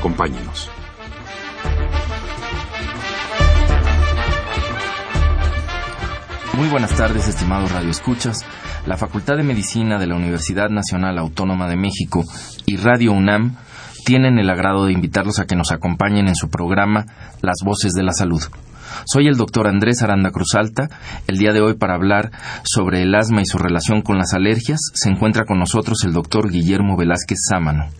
Acompáñenos. 0.00 0.70
Muy 6.56 6.68
buenas 6.68 6.96
tardes, 6.96 7.28
estimados 7.28 7.70
radioescuchas. 7.70 8.46
La 8.86 8.96
Facultad 8.96 9.36
de 9.36 9.42
Medicina 9.42 9.98
de 9.98 10.06
la 10.06 10.16
Universidad 10.16 10.70
Nacional 10.70 11.18
Autónoma 11.18 11.68
de 11.68 11.76
México 11.76 12.24
y 12.64 12.78
Radio 12.78 13.12
UNAM 13.12 13.56
tienen 14.06 14.38
el 14.38 14.48
agrado 14.48 14.86
de 14.86 14.94
invitarlos 14.94 15.38
a 15.38 15.44
que 15.44 15.54
nos 15.54 15.70
acompañen 15.70 16.28
en 16.28 16.34
su 16.34 16.48
programa 16.48 17.04
Las 17.42 17.58
Voces 17.62 17.92
de 17.92 18.02
la 18.02 18.12
Salud. 18.12 18.40
Soy 19.04 19.26
el 19.26 19.36
doctor 19.36 19.68
Andrés 19.68 20.00
Aranda 20.02 20.30
Cruzalta. 20.30 20.88
El 21.26 21.36
día 21.36 21.52
de 21.52 21.60
hoy 21.60 21.74
para 21.74 21.94
hablar 21.94 22.30
sobre 22.64 23.02
el 23.02 23.14
asma 23.14 23.42
y 23.42 23.46
su 23.46 23.58
relación 23.58 24.00
con 24.00 24.16
las 24.16 24.32
alergias 24.32 24.80
se 24.94 25.10
encuentra 25.10 25.44
con 25.44 25.58
nosotros 25.58 25.98
el 26.06 26.14
doctor 26.14 26.50
Guillermo 26.50 26.96
Velázquez 26.96 27.38
Sámano. 27.50 27.99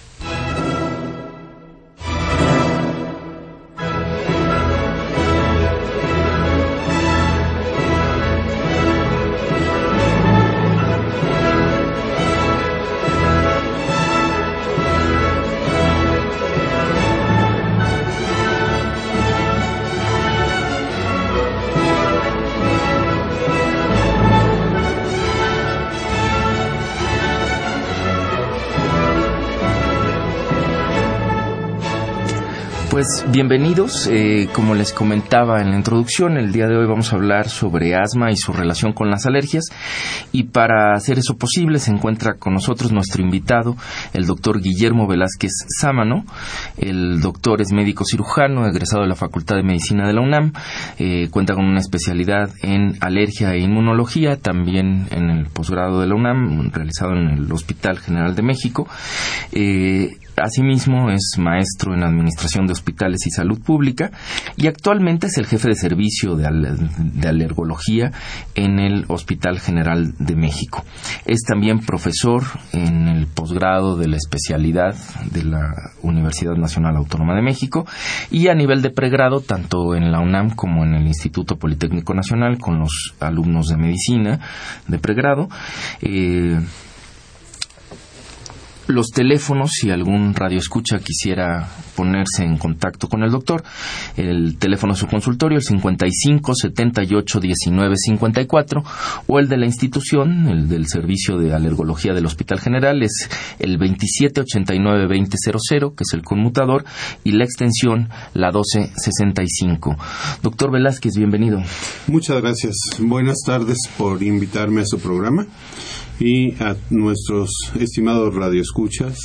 Bienvenidos, 33.29 34.07
eh, 34.07 34.47
como 34.53 34.73
les 34.73 34.93
comentaba 34.93 35.61
en 35.61 35.71
la 35.71 35.77
introducción, 35.77 36.37
el 36.37 36.51
día 36.51 36.67
de 36.67 36.77
hoy 36.77 36.87
vamos 36.87 37.11
a 37.11 37.15
hablar 37.15 37.49
sobre 37.49 37.95
asma 37.95 38.31
y 38.31 38.35
su 38.35 38.53
relación 38.53 38.93
con 38.93 39.09
las 39.09 39.25
alergias 39.25 39.65
y 40.31 40.43
para 40.43 40.93
hacer 40.93 41.19
eso 41.19 41.37
posible 41.37 41.79
se 41.79 41.91
encuentra 41.91 42.35
con 42.35 42.53
nosotros 42.53 42.91
nuestro 42.91 43.21
invitado, 43.21 43.75
el 44.13 44.25
doctor 44.25 44.61
Guillermo 44.61 45.07
Velázquez 45.07 45.51
Sámano. 45.79 46.25
El 46.77 47.21
doctor 47.21 47.61
es 47.61 47.71
médico 47.71 48.03
cirujano, 48.05 48.65
egresado 48.65 49.03
de 49.03 49.09
la 49.09 49.15
Facultad 49.15 49.55
de 49.55 49.63
Medicina 49.63 50.07
de 50.07 50.13
la 50.13 50.21
UNAM, 50.21 50.53
eh, 50.97 51.27
cuenta 51.29 51.53
con 51.53 51.65
una 51.65 51.79
especialidad 51.79 52.49
en 52.61 52.97
alergia 53.01 53.53
e 53.53 53.59
inmunología, 53.59 54.37
también 54.37 55.07
en 55.11 55.29
el 55.29 55.45
posgrado 55.47 55.99
de 56.01 56.07
la 56.07 56.15
UNAM, 56.15 56.71
realizado 56.71 57.13
en 57.13 57.29
el 57.29 57.51
Hospital 57.51 57.99
General 57.99 58.35
de 58.35 58.41
México. 58.41 58.87
Eh, 59.51 60.17
Asimismo, 60.37 61.11
es 61.11 61.33
maestro 61.37 61.93
en 61.93 62.03
Administración 62.03 62.65
de 62.65 62.73
Hospitales 62.73 63.10
y 63.25 63.31
Salud 63.31 63.61
Pública 63.61 64.11
y 64.57 64.67
actualmente 64.67 65.27
es 65.27 65.37
el 65.37 65.45
jefe 65.45 65.69
de 65.69 65.75
servicio 65.75 66.35
de, 66.35 66.47
alergología 67.27 68.11
en 68.55 68.79
el 68.79 69.05
Hospital 69.07 69.59
General 69.59 70.13
de 70.17 70.35
México. 70.35 70.83
Es 71.25 71.41
también 71.47 71.79
profesor 71.79 72.43
en 72.73 73.07
el 73.07 73.27
posgrado 73.27 73.97
de 73.97 74.07
la 74.07 74.17
especialidad 74.17 74.95
de 75.31 75.43
la 75.43 75.73
Universidad 76.01 76.55
Nacional 76.55 76.95
Autónoma 76.95 77.35
de 77.35 77.41
México 77.41 77.85
y 78.29 78.47
a 78.47 78.55
nivel 78.55 78.81
de 78.81 78.89
pregrado, 78.89 79.41
tanto 79.41 79.95
en 79.95 80.11
la 80.11 80.19
UNAM 80.19 80.51
como 80.51 80.83
en 80.83 80.95
el 80.95 81.07
Instituto 81.07 81.57
Politécnico 81.57 82.13
Nacional, 82.13 82.57
con 82.57 82.79
los 82.79 83.13
alumnos 83.19 83.67
de 83.67 83.77
medicina 83.77 84.39
de 84.87 84.99
pregrado. 84.99 85.49
Eh, 86.01 86.59
los 88.87 89.07
teléfonos, 89.07 89.71
si 89.73 89.91
algún 89.91 90.33
radio 90.33 90.59
escucha 90.59 90.99
quisiera 90.99 91.69
ponerse 91.95 92.43
en 92.43 92.57
contacto 92.57 93.07
con 93.07 93.23
el 93.23 93.31
doctor, 93.31 93.63
el 94.17 94.57
teléfono 94.57 94.93
de 94.93 94.99
su 94.99 95.07
consultorio, 95.07 95.57
el 95.57 95.63
55 95.63 96.53
78 96.55 97.39
19 97.39 97.95
54, 97.95 98.83
o 99.27 99.39
el 99.39 99.47
de 99.47 99.57
la 99.57 99.65
institución, 99.65 100.47
el 100.47 100.67
del 100.67 100.87
servicio 100.87 101.37
de 101.37 101.53
alergología 101.53 102.13
del 102.13 102.25
Hospital 102.25 102.59
General, 102.59 103.01
es 103.03 103.29
el 103.59 103.77
27 103.77 104.41
89 104.41 105.07
20 105.07 105.37
00, 105.37 105.95
que 105.95 106.03
es 106.03 106.13
el 106.13 106.23
conmutador, 106.23 106.83
y 107.23 107.31
la 107.31 107.45
extensión, 107.45 108.09
la 108.33 108.51
12 108.51 108.91
65. 108.95 109.95
Doctor 110.41 110.71
Velázquez, 110.71 111.15
bienvenido. 111.15 111.61
Muchas 112.07 112.41
gracias. 112.41 112.75
Buenas 112.99 113.37
tardes 113.45 113.77
por 113.97 114.21
invitarme 114.23 114.81
a 114.81 114.85
su 114.85 114.99
programa 114.99 115.45
y 116.21 116.51
a 116.61 116.77
nuestros 116.91 117.49
estimados 117.79 118.35
radioescuchas 118.35 119.17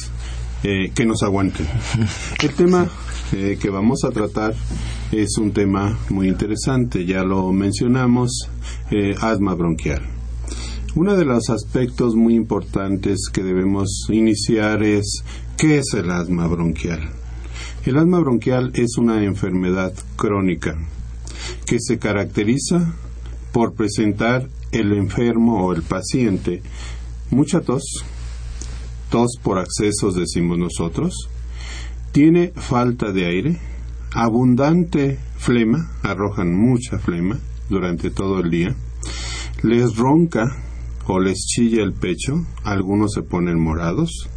eh, 0.65 0.91
que 0.95 1.05
nos 1.05 1.23
aguanten. 1.23 1.67
El 2.43 2.55
tema 2.55 2.89
eh, 3.33 3.59
que 3.61 3.69
vamos 3.69 4.03
a 4.05 4.11
tratar 4.11 4.55
es 5.13 5.37
un 5.37 5.53
tema 5.53 5.99
muy 6.09 6.29
interesante, 6.29 7.05
ya 7.05 7.23
lo 7.23 7.53
mencionamos, 7.53 8.49
eh, 8.91 9.15
asma 9.21 9.55
bronquial. 9.55 10.03
Uno 10.95 11.15
de 11.17 11.27
los 11.27 11.51
aspectos 11.51 12.15
muy 12.15 12.35
importantes 12.35 13.29
que 13.31 13.43
debemos 13.43 14.07
iniciar 14.09 14.83
es 14.83 15.23
¿qué 15.59 15.79
es 15.79 15.93
el 15.93 16.11
asma 16.11 16.47
bronquial? 16.47 17.11
El 17.85 17.99
asma 17.99 18.21
bronquial 18.21 18.73
es 18.75 18.97
una 18.97 19.23
enfermedad 19.23 19.93
crónica 20.17 20.79
que 21.67 21.77
se 21.79 21.99
caracteriza 21.99 22.95
por 23.53 23.75
presentar 23.75 24.49
el 24.81 24.93
enfermo 24.93 25.65
o 25.65 25.73
el 25.73 25.83
paciente 25.83 26.63
mucha 27.31 27.61
tos, 27.61 28.05
tos 29.11 29.39
por 29.43 29.59
accesos 29.59 30.15
decimos 30.15 30.59
nosotros, 30.59 31.29
tiene 32.13 32.53
falta 32.55 33.13
de 33.13 33.27
aire, 33.27 33.61
abundante 34.13 35.19
flema, 35.37 35.91
arrojan 36.03 36.55
mucha 36.55 36.99
flema 36.99 37.39
durante 37.69 38.11
todo 38.11 38.41
el 38.41 38.51
día, 38.51 38.75
les 39.63 39.97
ronca 39.97 40.45
o 41.07 41.21
les 41.21 41.39
chilla 41.47 41.83
el 41.83 41.93
pecho, 41.93 42.45
algunos 42.65 43.13
se 43.13 43.23
ponen 43.23 43.59
morados, 43.59 44.29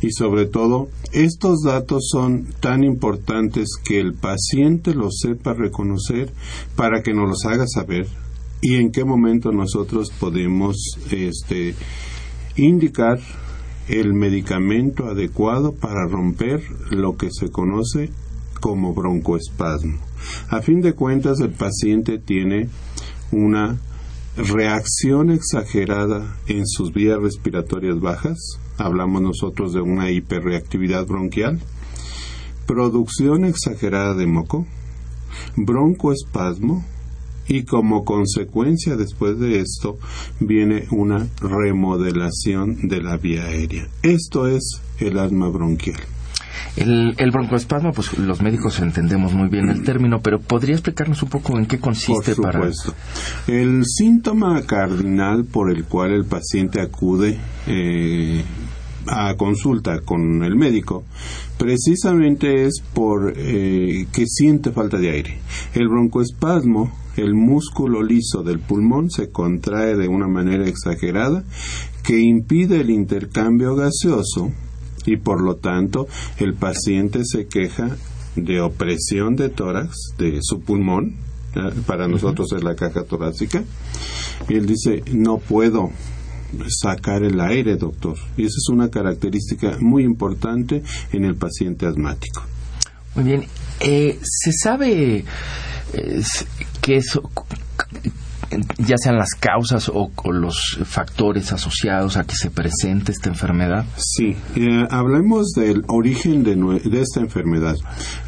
y 0.00 0.10
sobre 0.12 0.46
todo 0.46 0.88
estos 1.12 1.62
datos 1.64 2.08
son 2.10 2.46
tan 2.60 2.84
importantes 2.84 3.68
que 3.82 4.00
el 4.00 4.14
paciente 4.14 4.94
los 4.94 5.18
sepa 5.20 5.54
reconocer 5.54 6.32
para 6.76 7.02
que 7.02 7.14
nos 7.14 7.28
los 7.28 7.44
haga 7.46 7.66
saber 7.66 8.06
y 8.60 8.76
en 8.76 8.92
qué 8.92 9.04
momento 9.04 9.52
nosotros 9.52 10.10
podemos 10.18 10.76
este, 11.10 11.74
indicar 12.56 13.20
el 13.88 14.14
medicamento 14.14 15.06
adecuado 15.06 15.72
para 15.72 16.06
romper 16.06 16.62
lo 16.90 17.16
que 17.16 17.28
se 17.30 17.50
conoce 17.50 18.10
como 18.60 18.94
broncoespasmo. 18.94 19.98
A 20.48 20.62
fin 20.62 20.80
de 20.80 20.94
cuentas, 20.94 21.40
el 21.40 21.50
paciente 21.50 22.18
tiene 22.18 22.68
una 23.30 23.78
reacción 24.36 25.30
exagerada 25.30 26.36
en 26.46 26.66
sus 26.66 26.92
vías 26.92 27.18
respiratorias 27.20 28.00
bajas, 28.00 28.38
hablamos 28.78 29.22
nosotros 29.22 29.72
de 29.74 29.80
una 29.80 30.10
hiperreactividad 30.10 31.06
bronquial, 31.06 31.60
producción 32.66 33.44
exagerada 33.44 34.14
de 34.14 34.26
moco, 34.26 34.66
broncoespasmo, 35.56 36.84
y 37.48 37.64
como 37.64 38.04
consecuencia 38.04 38.96
después 38.96 39.38
de 39.38 39.60
esto 39.60 39.98
viene 40.40 40.86
una 40.90 41.26
remodelación 41.40 42.88
de 42.88 43.02
la 43.02 43.16
vía 43.16 43.44
aérea. 43.44 43.88
Esto 44.02 44.46
es 44.46 44.80
el 44.98 45.18
asma 45.18 45.48
bronquial. 45.48 46.00
El, 46.76 47.14
el, 47.18 47.30
broncoespasmo, 47.30 47.92
pues 47.92 48.18
los 48.18 48.42
médicos 48.42 48.80
entendemos 48.80 49.32
muy 49.32 49.48
bien 49.48 49.68
el 49.68 49.84
término, 49.84 50.20
pero 50.20 50.40
¿podría 50.40 50.74
explicarnos 50.74 51.22
un 51.22 51.28
poco 51.28 51.56
en 51.56 51.66
qué 51.66 51.78
consiste 51.78 52.34
por 52.34 52.52
supuesto. 52.52 52.94
El 53.46 53.84
síntoma 53.84 54.60
cardinal 54.62 55.44
por 55.44 55.70
el 55.70 55.84
cual 55.84 56.12
el 56.12 56.24
paciente 56.24 56.80
acude 56.80 57.38
eh, 57.68 58.42
a 59.06 59.34
consulta 59.36 60.00
con 60.00 60.42
el 60.42 60.56
médico, 60.56 61.04
precisamente 61.58 62.66
es 62.66 62.82
por 62.92 63.32
eh, 63.36 64.06
que 64.12 64.26
siente 64.26 64.70
falta 64.70 64.98
de 64.98 65.10
aire. 65.10 65.38
El 65.74 65.88
broncoespasmo, 65.88 66.92
el 67.16 67.34
músculo 67.34 68.02
liso 68.02 68.42
del 68.42 68.58
pulmón 68.58 69.10
se 69.10 69.30
contrae 69.30 69.96
de 69.96 70.08
una 70.08 70.28
manera 70.28 70.66
exagerada 70.66 71.44
que 72.02 72.18
impide 72.18 72.80
el 72.80 72.90
intercambio 72.90 73.74
gaseoso 73.74 74.52
y 75.06 75.16
por 75.16 75.42
lo 75.42 75.56
tanto 75.56 76.06
el 76.38 76.54
paciente 76.54 77.20
se 77.24 77.46
queja 77.46 77.96
de 78.36 78.60
opresión 78.60 79.36
de 79.36 79.48
tórax 79.48 80.14
de 80.18 80.38
su 80.42 80.60
pulmón, 80.60 81.14
para 81.86 82.08
nosotros 82.08 82.52
es 82.52 82.64
la 82.64 82.74
caja 82.74 83.04
torácica, 83.04 83.62
y 84.48 84.54
él 84.54 84.66
dice, 84.66 85.02
no 85.12 85.38
puedo 85.38 85.90
sacar 86.68 87.22
el 87.22 87.40
aire, 87.40 87.76
doctor. 87.76 88.16
Y 88.36 88.42
esa 88.42 88.56
es 88.56 88.68
una 88.68 88.90
característica 88.90 89.76
muy 89.80 90.04
importante 90.04 90.82
en 91.12 91.24
el 91.24 91.36
paciente 91.36 91.86
asmático. 91.86 92.42
Muy 93.14 93.24
bien. 93.24 93.44
Eh, 93.80 94.18
¿Se 94.22 94.52
sabe 94.52 95.24
eh, 95.92 96.22
que 96.84 96.96
eso 96.96 97.22
ya 98.76 98.96
sean 98.98 99.16
las 99.16 99.30
causas 99.30 99.88
o, 99.88 100.10
los 100.30 100.78
factores 100.84 101.50
asociados 101.50 102.18
a 102.18 102.24
que 102.24 102.34
se 102.36 102.50
presente 102.50 103.10
esta 103.10 103.30
enfermedad? 103.30 103.86
Sí, 103.96 104.36
eh, 104.54 104.86
hablemos 104.90 105.52
del 105.56 105.82
origen 105.88 106.44
de, 106.44 106.54
de, 106.56 107.00
esta 107.00 107.20
enfermedad. 107.20 107.74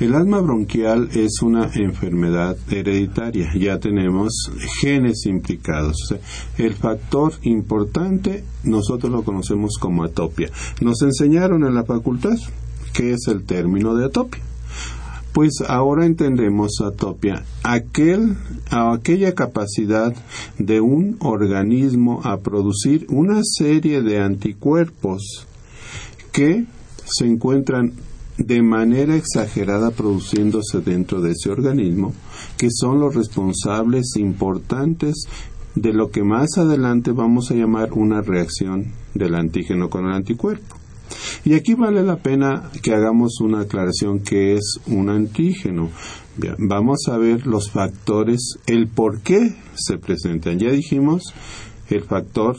El 0.01 0.15
asma 0.15 0.41
bronquial 0.41 1.11
es 1.13 1.43
una 1.43 1.71
enfermedad 1.75 2.57
hereditaria, 2.71 3.51
ya 3.55 3.79
tenemos 3.79 4.33
genes 4.81 5.27
implicados. 5.27 6.15
el 6.57 6.75
factor 6.75 7.35
importante 7.43 8.43
nosotros 8.65 9.13
lo 9.13 9.23
conocemos 9.23 9.77
como 9.79 10.03
atopia. 10.03 10.49
Nos 10.81 11.03
enseñaron 11.03 11.65
en 11.65 11.75
la 11.75 11.85
facultad 11.85 12.37
qué 12.95 13.13
es 13.13 13.29
el 13.29 13.45
término 13.45 13.95
de 13.95 14.07
atopia 14.07 14.41
pues 15.37 15.61
ahora 15.69 16.07
entendemos 16.07 16.81
atopia, 16.81 17.45
aquel, 17.63 18.39
aquella 18.71 19.35
capacidad 19.35 20.15
de 20.59 20.81
un 20.81 21.19
organismo 21.21 22.23
a 22.25 22.39
producir 22.39 23.05
una 23.11 23.43
serie 23.45 24.01
de 24.01 24.19
anticuerpos 24.19 25.47
que 26.33 26.65
se 27.05 27.27
encuentran 27.27 27.93
de 28.39 28.63
manera 28.63 29.15
exagerada 29.15 29.91
produciéndose 29.91 30.81
dentro 30.81 31.21
de 31.21 31.33
ese 31.33 31.51
organismo, 31.51 32.15
que 32.57 32.71
son 32.71 32.99
los 32.99 33.15
responsables 33.15 34.17
importantes 34.17 35.27
de 35.75 35.93
lo 35.93 36.11
que 36.11 36.25
más 36.25 36.57
adelante 36.57 37.13
vamos 37.13 37.51
a 37.51 37.55
llamar 37.57 37.93
una 37.93 38.23
reacción 38.23 38.87
del 39.13 39.35
antígeno 39.35 39.91
con 39.91 40.07
el 40.07 40.15
anticuerpo. 40.15 40.77
Y 41.45 41.55
aquí 41.55 41.75
vale 41.75 42.03
la 42.03 42.17
pena 42.17 42.71
que 42.83 42.95
hagamos 42.95 43.41
una 43.41 43.61
aclaración 43.61 44.21
que 44.21 44.55
es 44.55 44.81
un 44.87 45.09
antígeno. 45.09 45.91
vamos 46.59 47.09
a 47.09 47.17
ver 47.19 47.47
los 47.47 47.71
factores, 47.71 48.59
el 48.67 48.89
por 48.89 49.21
qué 49.21 49.55
se 49.75 49.99
presentan. 49.99 50.59
Ya 50.59 50.71
dijimos 50.71 51.23
el 51.89 52.03
factor 52.03 52.57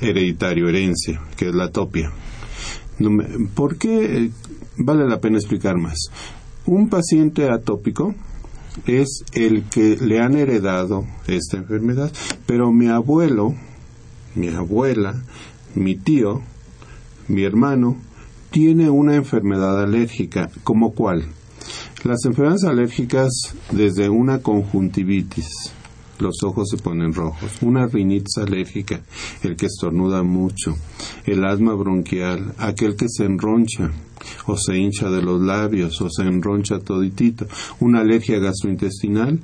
hereditario, 0.00 0.68
herencia, 0.68 1.20
que 1.36 1.48
es 1.48 1.54
la 1.54 1.70
topia. 1.70 2.12
¿Por 3.54 3.78
qué 3.78 4.30
vale 4.76 5.08
la 5.08 5.20
pena 5.20 5.38
explicar 5.38 5.76
más? 5.76 5.98
Un 6.66 6.88
paciente 6.88 7.48
atópico 7.48 8.14
es 8.86 9.24
el 9.32 9.64
que 9.64 9.96
le 9.96 10.20
han 10.20 10.36
heredado 10.36 11.06
esta 11.26 11.56
enfermedad, 11.56 12.12
pero 12.46 12.72
mi 12.72 12.88
abuelo, 12.88 13.54
mi 14.34 14.48
abuela, 14.48 15.22
mi 15.74 15.96
tío, 15.96 16.42
mi 17.30 17.44
hermano, 17.44 17.96
tiene 18.50 18.90
una 18.90 19.14
enfermedad 19.14 19.82
alérgica, 19.82 20.50
¿como 20.64 20.92
cuál? 20.92 21.24
Las 22.02 22.24
enfermedades 22.24 22.64
alérgicas 22.64 23.30
desde 23.70 24.08
una 24.08 24.40
conjuntivitis, 24.40 25.72
los 26.18 26.42
ojos 26.42 26.68
se 26.70 26.76
ponen 26.76 27.14
rojos, 27.14 27.62
una 27.62 27.86
rinitis 27.86 28.38
alérgica, 28.38 29.00
el 29.42 29.56
que 29.56 29.66
estornuda 29.66 30.22
mucho, 30.22 30.76
el 31.24 31.44
asma 31.44 31.74
bronquial, 31.74 32.52
aquel 32.58 32.96
que 32.96 33.06
se 33.08 33.24
enroncha 33.24 33.90
o 34.46 34.56
se 34.56 34.76
hincha 34.76 35.08
de 35.08 35.22
los 35.22 35.40
labios 35.40 36.00
o 36.00 36.10
se 36.10 36.22
enroncha 36.22 36.80
toditito, 36.80 37.46
una 37.78 38.00
alergia 38.00 38.38
gastrointestinal 38.38 39.38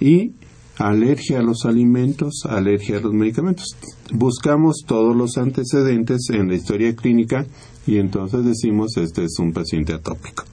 y 0.00 0.32
alergia 0.78 1.38
a 1.38 1.42
los 1.42 1.64
alimentos, 1.64 2.44
alergia 2.48 2.98
a 2.98 3.00
los 3.00 3.12
medicamentos. 3.12 3.76
Buscamos 4.12 4.84
todos 4.86 5.16
los 5.16 5.38
antecedentes 5.38 6.30
en 6.30 6.48
la 6.48 6.54
historia 6.54 6.94
clínica 6.94 7.46
y 7.86 7.98
entonces 7.98 8.44
decimos 8.44 8.96
este 8.96 9.24
es 9.24 9.38
un 9.38 9.52
paciente 9.52 9.92
atópico. 9.92 10.44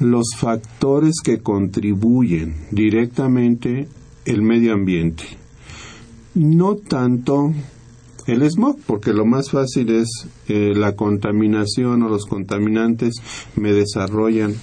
Los 0.00 0.34
factores 0.36 1.20
que 1.22 1.38
contribuyen 1.38 2.54
directamente 2.70 3.88
el 4.24 4.42
medio 4.42 4.72
ambiente, 4.72 5.24
no 6.34 6.76
tanto 6.76 7.52
el 8.26 8.50
smog, 8.50 8.78
porque 8.86 9.12
lo 9.12 9.24
más 9.24 9.50
fácil 9.50 9.90
es 9.90 10.08
eh, 10.48 10.72
la 10.74 10.96
contaminación 10.96 12.02
o 12.02 12.08
los 12.08 12.24
contaminantes 12.26 13.14
me 13.54 13.72
desarrollan 13.72 14.54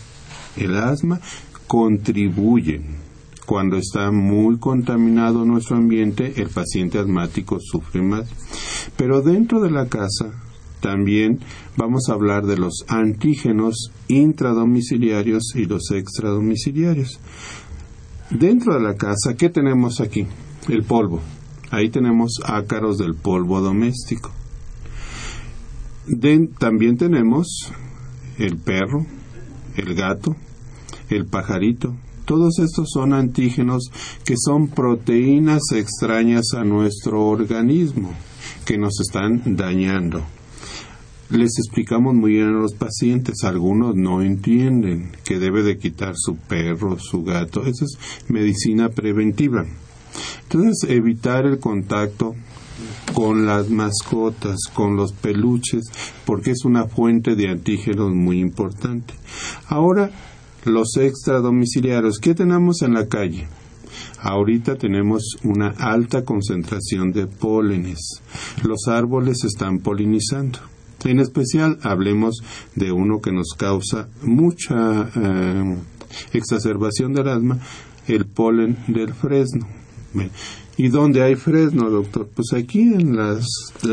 el 0.57 0.75
asma, 0.75 1.21
contribuyen 1.67 3.10
cuando 3.51 3.75
está 3.75 4.11
muy 4.11 4.59
contaminado 4.59 5.43
nuestro 5.43 5.75
ambiente, 5.75 6.41
el 6.41 6.47
paciente 6.47 6.99
asmático 6.99 7.59
sufre 7.59 8.01
más. 8.01 8.25
Pero 8.95 9.21
dentro 9.21 9.59
de 9.59 9.69
la 9.69 9.89
casa 9.89 10.31
también 10.79 11.41
vamos 11.75 12.07
a 12.07 12.13
hablar 12.13 12.45
de 12.45 12.55
los 12.55 12.85
antígenos 12.87 13.91
intradomiciliarios 14.07 15.53
y 15.55 15.65
los 15.65 15.91
extradomiciliarios. 15.91 17.19
Dentro 18.29 18.73
de 18.73 18.79
la 18.79 18.95
casa, 18.95 19.35
¿qué 19.37 19.49
tenemos 19.49 19.99
aquí? 19.99 20.25
El 20.69 20.83
polvo. 20.83 21.19
Ahí 21.71 21.89
tenemos 21.89 22.39
ácaros 22.45 22.99
del 22.99 23.15
polvo 23.15 23.59
doméstico. 23.59 24.31
también 26.57 26.95
tenemos 26.95 27.69
el 28.37 28.55
perro, 28.55 29.05
el 29.75 29.93
gato, 29.93 30.37
el 31.09 31.25
pajarito, 31.25 31.97
todos 32.25 32.59
estos 32.59 32.89
son 32.91 33.13
antígenos 33.13 33.91
que 34.25 34.35
son 34.37 34.67
proteínas 34.67 35.61
extrañas 35.73 36.53
a 36.55 36.63
nuestro 36.63 37.25
organismo 37.25 38.13
que 38.65 38.77
nos 38.77 38.99
están 38.99 39.55
dañando. 39.55 40.23
Les 41.29 41.57
explicamos 41.59 42.13
muy 42.13 42.33
bien 42.33 42.49
a 42.49 42.59
los 42.59 42.73
pacientes, 42.73 43.43
algunos 43.43 43.95
no 43.95 44.21
entienden 44.21 45.11
que 45.23 45.39
debe 45.39 45.63
de 45.63 45.77
quitar 45.77 46.13
su 46.17 46.35
perro, 46.35 46.99
su 46.99 47.23
gato, 47.23 47.65
eso 47.65 47.85
es 47.85 47.97
medicina 48.27 48.89
preventiva. 48.89 49.65
Entonces, 50.43 50.89
evitar 50.89 51.45
el 51.45 51.59
contacto 51.59 52.35
con 53.13 53.45
las 53.45 53.69
mascotas, 53.69 54.59
con 54.73 54.95
los 54.95 55.13
peluches, 55.13 55.85
porque 56.25 56.51
es 56.51 56.65
una 56.65 56.85
fuente 56.87 57.35
de 57.35 57.49
antígenos 57.49 58.11
muy 58.11 58.39
importante. 58.39 59.13
Ahora, 59.67 60.11
los 60.65 60.97
extradomiciliarios. 60.97 62.19
¿Qué 62.19 62.35
tenemos 62.35 62.81
en 62.81 62.93
la 62.93 63.07
calle? 63.07 63.47
Ahorita 64.19 64.75
tenemos 64.75 65.37
una 65.43 65.69
alta 65.69 66.23
concentración 66.23 67.11
de 67.11 67.27
pólenes. 67.27 68.21
Los 68.63 68.87
árboles 68.87 69.43
están 69.43 69.79
polinizando. 69.79 70.59
En 71.03 71.19
especial, 71.19 71.79
hablemos 71.81 72.43
de 72.75 72.91
uno 72.91 73.21
que 73.21 73.31
nos 73.31 73.55
causa 73.57 74.07
mucha 74.21 75.09
eh, 75.15 75.77
exacerbación 76.33 77.13
del 77.13 77.27
asma, 77.27 77.59
el 78.07 78.25
polen 78.25 78.77
del 78.87 79.13
fresno. 79.13 79.67
¿Y 80.81 80.89
dónde 80.89 81.21
hay 81.21 81.35
fresno, 81.35 81.91
doctor? 81.91 82.27
Pues 82.33 82.53
aquí 82.53 82.81
en 82.81 83.15
las, 83.15 83.45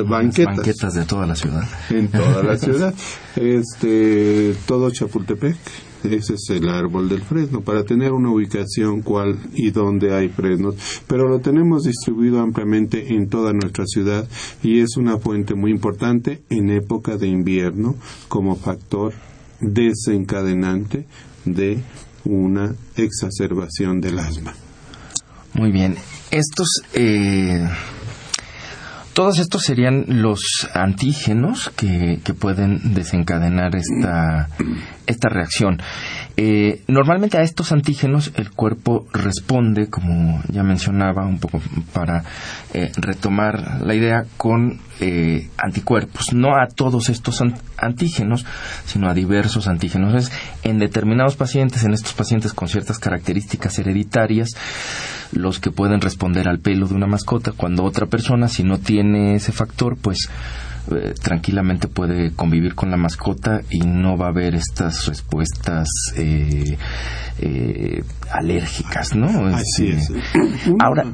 banquetas. 0.06 0.56
banquetas 0.56 0.94
de 0.94 1.04
toda 1.04 1.26
la 1.26 1.34
ciudad. 1.34 1.68
En 1.90 2.08
toda 2.08 2.42
la 2.42 2.56
ciudad. 2.66 2.94
Este, 3.36 4.54
todo 4.66 4.90
Chapultepec 4.90 5.58
ese 6.04 6.34
es 6.34 6.48
el 6.48 6.66
árbol 6.70 7.10
del 7.10 7.20
fresno, 7.20 7.60
para 7.60 7.84
tener 7.84 8.12
una 8.12 8.30
ubicación 8.30 9.02
cuál 9.02 9.36
y 9.52 9.70
dónde 9.70 10.14
hay 10.14 10.30
fresnos, 10.30 10.76
pero 11.06 11.28
lo 11.28 11.40
tenemos 11.40 11.82
distribuido 11.84 12.40
ampliamente 12.40 13.14
en 13.14 13.28
toda 13.28 13.52
nuestra 13.52 13.84
ciudad 13.84 14.26
y 14.62 14.80
es 14.80 14.96
una 14.96 15.18
fuente 15.18 15.54
muy 15.54 15.72
importante 15.72 16.40
en 16.48 16.70
época 16.70 17.18
de 17.18 17.26
invierno 17.26 17.96
como 18.28 18.56
factor 18.56 19.12
desencadenante 19.60 21.04
de 21.44 21.82
una 22.24 22.74
exacerbación 22.96 24.00
del 24.00 24.20
asma. 24.20 24.54
Muy 25.58 25.72
bien, 25.72 25.96
estos 26.30 26.68
eh, 26.94 27.68
Todos 29.18 29.40
estos 29.40 29.62
serían 29.64 30.04
los 30.06 30.68
antígenos 30.72 31.72
que, 31.76 32.20
que 32.22 32.32
pueden 32.32 32.94
desencadenar 32.94 33.74
esta, 33.74 34.48
esta 35.08 35.28
reacción. 35.28 35.82
Eh, 36.36 36.84
normalmente 36.86 37.36
a 37.36 37.42
estos 37.42 37.72
antígenos 37.72 38.30
el 38.36 38.52
cuerpo 38.52 39.08
responde, 39.12 39.90
como 39.90 40.40
ya 40.48 40.62
mencionaba, 40.62 41.26
un 41.26 41.40
poco 41.40 41.60
para 41.92 42.22
eh, 42.72 42.92
retomar 42.96 43.84
la 43.84 43.96
idea, 43.96 44.24
con 44.36 44.78
eh, 45.00 45.48
anticuerpos. 45.56 46.32
No 46.32 46.50
a 46.54 46.68
todos 46.68 47.08
estos 47.08 47.42
antígenos, 47.76 48.46
sino 48.86 49.10
a 49.10 49.14
diversos 49.14 49.66
antígenos. 49.66 50.30
en 50.62 50.78
determinados 50.78 51.34
pacientes, 51.34 51.82
en 51.82 51.92
estos 51.92 52.12
pacientes 52.12 52.52
con 52.52 52.68
ciertas 52.68 53.00
características 53.00 53.76
hereditarias, 53.80 54.50
los 55.32 55.60
que 55.60 55.70
pueden 55.70 56.00
responder 56.00 56.48
al 56.48 56.58
pelo 56.58 56.86
de 56.86 56.94
una 56.94 57.06
mascota, 57.06 57.52
cuando 57.52 57.84
otra 57.84 58.06
persona, 58.06 58.48
si 58.48 58.62
no 58.62 58.78
tiene 58.78 59.34
ese 59.34 59.52
factor, 59.52 59.96
pues 60.00 60.28
eh, 60.90 61.12
tranquilamente 61.20 61.86
puede 61.86 62.32
convivir 62.32 62.74
con 62.74 62.90
la 62.90 62.96
mascota 62.96 63.60
y 63.68 63.80
no 63.80 64.16
va 64.16 64.26
a 64.26 64.28
haber 64.30 64.54
estas 64.54 65.06
respuestas 65.06 65.86
eh, 66.16 66.78
eh, 67.40 68.02
alérgicas, 68.30 69.14
¿no? 69.14 69.26
Así 69.48 69.88
este, 69.88 70.18
es. 70.18 70.26
Ahora, 70.78 71.04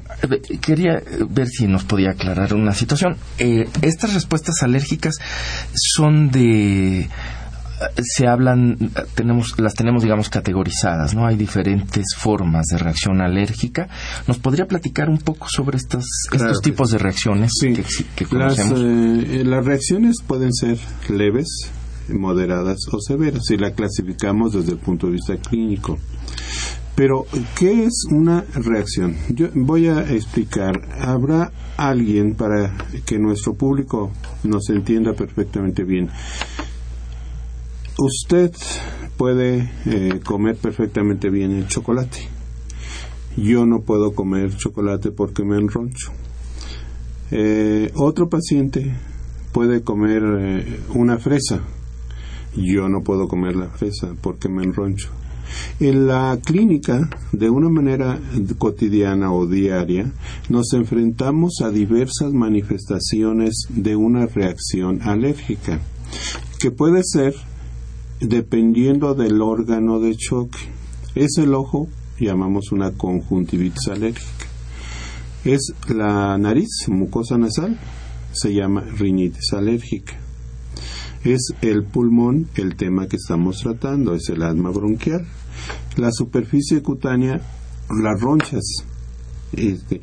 quería 0.60 1.02
ver 1.28 1.48
si 1.48 1.66
nos 1.66 1.82
podía 1.84 2.10
aclarar 2.10 2.54
una 2.54 2.72
situación. 2.72 3.16
estas 3.38 4.14
respuestas 4.14 4.62
alérgicas 4.62 5.14
son 5.74 6.30
de 6.30 7.08
se 8.02 8.26
hablan, 8.26 8.76
tenemos, 9.14 9.58
las 9.58 9.74
tenemos, 9.74 10.02
digamos, 10.02 10.28
categorizadas, 10.28 11.14
¿no? 11.14 11.26
Hay 11.26 11.36
diferentes 11.36 12.06
formas 12.16 12.66
de 12.66 12.78
reacción 12.78 13.20
alérgica. 13.20 13.88
¿Nos 14.26 14.38
podría 14.38 14.66
platicar 14.66 15.08
un 15.08 15.18
poco 15.18 15.46
sobre 15.48 15.78
estas, 15.78 16.04
estos 16.32 16.60
tipos 16.60 16.90
de 16.90 16.98
reacciones 16.98 17.52
que, 17.60 18.24
conocemos? 18.26 18.80
Eh, 18.80 19.42
las, 19.44 19.64
reacciones 19.64 20.16
pueden 20.26 20.52
ser 20.52 20.78
leves, 21.08 21.48
moderadas 22.08 22.78
o 22.92 23.00
severas, 23.00 23.42
si 23.46 23.56
la 23.56 23.72
clasificamos 23.72 24.52
desde 24.52 24.72
el 24.72 24.78
punto 24.78 25.06
de 25.06 25.14
vista 25.14 25.36
clínico. 25.36 25.98
Pero, 26.94 27.26
¿qué 27.58 27.84
es 27.84 28.04
una 28.10 28.44
reacción? 28.54 29.16
Yo 29.30 29.48
voy 29.54 29.88
a 29.88 30.12
explicar. 30.12 30.80
Habrá 31.00 31.50
alguien 31.76 32.36
para 32.36 32.72
que 33.04 33.18
nuestro 33.18 33.54
público 33.54 34.12
nos 34.44 34.70
entienda 34.70 35.12
perfectamente 35.12 35.82
bien 35.82 36.08
usted 37.98 38.52
puede 39.16 39.70
eh, 39.86 40.20
comer 40.24 40.56
perfectamente 40.56 41.30
bien 41.30 41.52
el 41.52 41.68
chocolate. 41.68 42.28
Yo 43.36 43.66
no 43.66 43.80
puedo 43.80 44.14
comer 44.14 44.56
chocolate 44.56 45.10
porque 45.10 45.44
me 45.44 45.56
enroncho. 45.56 46.12
Eh, 47.30 47.90
otro 47.94 48.28
paciente 48.28 48.94
puede 49.52 49.82
comer 49.82 50.22
eh, 50.24 50.80
una 50.94 51.18
fresa. 51.18 51.60
Yo 52.56 52.88
no 52.88 53.02
puedo 53.02 53.26
comer 53.26 53.56
la 53.56 53.68
fresa 53.68 54.14
porque 54.20 54.48
me 54.48 54.62
enroncho. 54.62 55.10
En 55.80 56.06
la 56.06 56.38
clínica, 56.44 57.08
de 57.32 57.50
una 57.50 57.68
manera 57.68 58.18
cotidiana 58.58 59.32
o 59.32 59.46
diaria, 59.46 60.10
nos 60.48 60.72
enfrentamos 60.72 61.60
a 61.62 61.70
diversas 61.70 62.32
manifestaciones 62.32 63.54
de 63.68 63.94
una 63.94 64.26
reacción 64.26 65.02
alérgica, 65.02 65.80
que 66.58 66.70
puede 66.70 67.02
ser 67.04 67.34
dependiendo 68.28 69.14
del 69.14 69.40
órgano 69.42 70.00
de 70.00 70.16
choque. 70.16 70.58
Es 71.14 71.38
el 71.38 71.54
ojo, 71.54 71.88
llamamos 72.18 72.72
una 72.72 72.92
conjuntivitis 72.92 73.88
alérgica. 73.88 74.46
Es 75.44 75.74
la 75.88 76.36
nariz, 76.38 76.88
mucosa 76.88 77.36
nasal, 77.36 77.78
se 78.32 78.54
llama 78.54 78.80
rinitis 78.80 79.52
alérgica. 79.52 80.14
Es 81.24 81.54
el 81.62 81.84
pulmón, 81.84 82.48
el 82.56 82.76
tema 82.76 83.08
que 83.08 83.16
estamos 83.16 83.58
tratando, 83.58 84.14
es 84.14 84.28
el 84.28 84.42
asma 84.42 84.70
bronquial. 84.70 85.26
La 85.96 86.10
superficie 86.10 86.82
cutánea, 86.82 87.40
las 88.02 88.20
ronchas. 88.20 88.64
Este, 89.52 90.00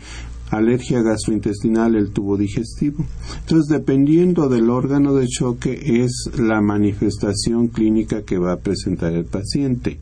alergia 0.51 1.01
gastrointestinal, 1.01 1.95
el 1.95 2.11
tubo 2.11 2.37
digestivo. 2.37 3.05
Entonces, 3.39 3.67
dependiendo 3.67 4.49
del 4.49 4.69
órgano 4.69 5.15
de 5.15 5.27
choque, 5.27 6.03
es 6.03 6.29
la 6.37 6.61
manifestación 6.61 7.67
clínica 7.67 8.23
que 8.23 8.37
va 8.37 8.53
a 8.53 8.59
presentar 8.59 9.13
el 9.13 9.25
paciente. 9.25 9.99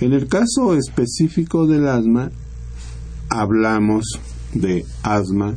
En 0.00 0.12
el 0.12 0.28
caso 0.28 0.74
específico 0.74 1.66
del 1.66 1.88
asma, 1.88 2.30
hablamos 3.28 4.04
de 4.54 4.84
asma 5.02 5.54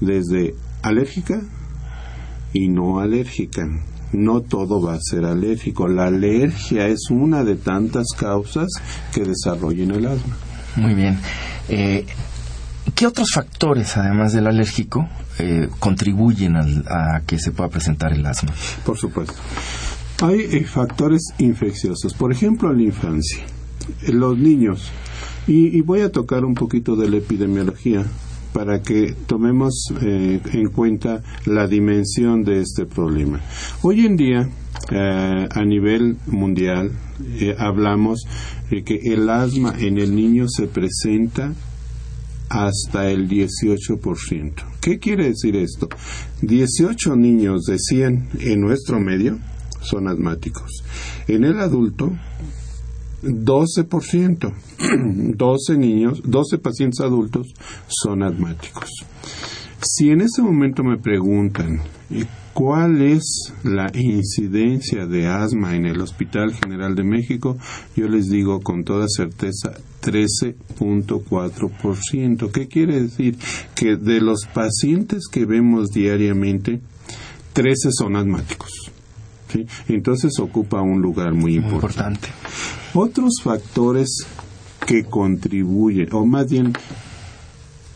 desde 0.00 0.54
alérgica 0.82 1.42
y 2.52 2.68
no 2.68 3.00
alérgica. 3.00 3.68
No 4.12 4.40
todo 4.40 4.80
va 4.80 4.94
a 4.94 5.00
ser 5.00 5.24
alérgico. 5.24 5.88
La 5.88 6.06
alergia 6.06 6.86
es 6.86 7.10
una 7.10 7.42
de 7.42 7.56
tantas 7.56 8.06
causas 8.16 8.68
que 9.12 9.24
desarrollan 9.24 9.90
el 9.90 10.06
asma. 10.06 10.36
Muy 10.76 10.94
bien. 10.94 11.18
Eh, 11.68 12.06
¿Qué 12.96 13.06
otros 13.06 13.28
factores, 13.34 13.94
además 13.98 14.32
del 14.32 14.46
alérgico, 14.46 15.06
eh, 15.38 15.68
contribuyen 15.80 16.56
a 16.56 17.20
que 17.26 17.38
se 17.38 17.50
pueda 17.52 17.68
presentar 17.68 18.14
el 18.14 18.24
asma? 18.24 18.54
Por 18.86 18.96
supuesto. 18.96 19.34
Hay 20.22 20.40
eh, 20.40 20.64
factores 20.64 21.20
infecciosos, 21.36 22.14
por 22.14 22.32
ejemplo, 22.32 22.70
en 22.70 22.78
la 22.78 22.84
infancia, 22.84 23.44
los 24.08 24.38
niños, 24.38 24.90
y, 25.46 25.78
voy 25.82 26.00
a 26.00 26.10
tocar 26.10 26.46
un 26.46 26.54
poquito 26.54 26.96
de 26.96 27.10
la 27.10 27.18
epidemiología 27.18 28.02
para 28.54 28.80
que 28.80 29.14
tomemos 29.26 29.74
eh, 30.00 30.40
en 30.54 30.70
cuenta 30.70 31.20
la 31.44 31.66
dimensión 31.66 32.44
de 32.44 32.62
este 32.62 32.86
problema. 32.86 33.42
Hoy 33.82 34.06
en 34.06 34.16
día, 34.16 34.48
a 34.88 35.64
nivel 35.66 36.16
mundial, 36.26 36.92
hablamos 37.58 38.22
de 38.70 38.84
que 38.84 38.98
el 39.04 39.28
asma 39.28 39.74
en 39.78 39.98
el 39.98 40.16
niño 40.16 40.46
se 40.48 40.66
presenta 40.66 41.52
hasta 42.48 43.10
el 43.10 43.28
18%. 43.28 44.52
¿Qué 44.80 44.98
quiere 44.98 45.28
decir 45.28 45.56
esto? 45.56 45.88
18 46.42 47.16
niños 47.16 47.64
de 47.64 47.78
100 47.78 48.28
en 48.40 48.60
nuestro 48.60 49.00
medio 49.00 49.38
son 49.80 50.08
asmáticos. 50.08 50.84
En 51.28 51.44
el 51.44 51.60
adulto, 51.60 52.12
12%, 53.22 54.52
12 55.36 55.74
niños, 55.78 56.22
12 56.24 56.58
pacientes 56.58 57.00
adultos 57.00 57.54
son 57.88 58.22
asmáticos. 58.22 58.90
Si 59.80 60.10
en 60.10 60.20
ese 60.20 60.42
momento 60.42 60.82
me 60.82 60.98
preguntan 60.98 61.80
cuál 62.56 63.00
es 63.02 63.52
la 63.64 63.90
incidencia 63.92 65.06
de 65.06 65.26
asma 65.26 65.76
en 65.76 65.84
el 65.84 66.00
Hospital 66.00 66.54
General 66.54 66.94
de 66.94 67.04
México, 67.04 67.58
yo 67.94 68.08
les 68.08 68.30
digo 68.30 68.62
con 68.62 68.82
toda 68.82 69.08
certeza 69.08 69.74
13.4%. 70.02 72.50
¿Qué 72.50 72.66
quiere 72.66 73.02
decir? 73.02 73.36
Que 73.74 73.96
de 73.96 74.22
los 74.22 74.46
pacientes 74.46 75.24
que 75.30 75.44
vemos 75.44 75.90
diariamente, 75.90 76.80
13 77.52 77.90
son 77.92 78.16
asmáticos. 78.16 78.90
Entonces 79.86 80.38
ocupa 80.38 80.80
un 80.80 81.02
lugar 81.02 81.34
muy 81.34 81.56
importante. 81.56 82.28
Otros 82.94 83.42
factores 83.44 84.26
que 84.86 85.04
contribuyen, 85.04 86.08
o 86.10 86.24
más 86.24 86.48
bien 86.48 86.72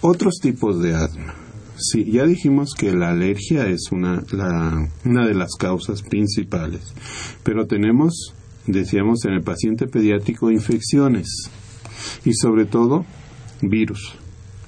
otros 0.03 0.35
tipos 0.43 0.83
de 0.83 0.95
asma. 0.95 1.40
Sí, 1.81 2.05
ya 2.05 2.27
dijimos 2.27 2.75
que 2.75 2.93
la 2.93 3.11
alergia 3.11 3.67
es 3.67 3.91
una, 3.91 4.23
una 5.05 5.27
de 5.27 5.35
las 5.35 5.55
causas 5.57 6.03
principales, 6.03 6.95
pero 7.43 7.67
tenemos, 7.67 8.35
decíamos 8.67 9.25
en 9.25 9.33
el 9.33 9.43
paciente 9.43 9.87
pediátrico, 9.87 10.51
infecciones 10.51 11.29
y 12.25 12.35
sobre 12.35 12.67
todo 12.67 13.05
virus 13.63 14.15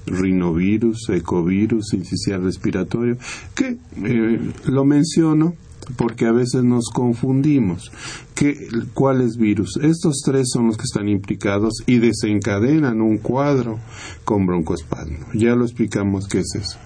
rinovirus, 0.06 1.08
ecovirus, 1.10 1.94
incisional 1.94 2.42
respiratorio, 2.42 3.16
que 3.54 3.76
eh, 4.04 4.52
lo 4.66 4.84
menciono 4.84 5.54
porque 5.96 6.26
a 6.26 6.32
veces 6.32 6.64
nos 6.64 6.90
confundimos. 6.90 7.90
¿Qué, 8.34 8.56
¿Cuáles 8.94 9.36
virus? 9.36 9.78
Estos 9.82 10.22
tres 10.24 10.50
son 10.52 10.68
los 10.68 10.76
que 10.76 10.84
están 10.84 11.08
implicados 11.08 11.82
y 11.86 11.98
desencadenan 11.98 13.00
un 13.00 13.18
cuadro 13.18 13.78
con 14.24 14.46
broncoespasmo. 14.46 15.26
Ya 15.34 15.54
lo 15.54 15.64
explicamos 15.64 16.28
qué 16.28 16.40
es 16.40 16.54
eso. 16.54 16.78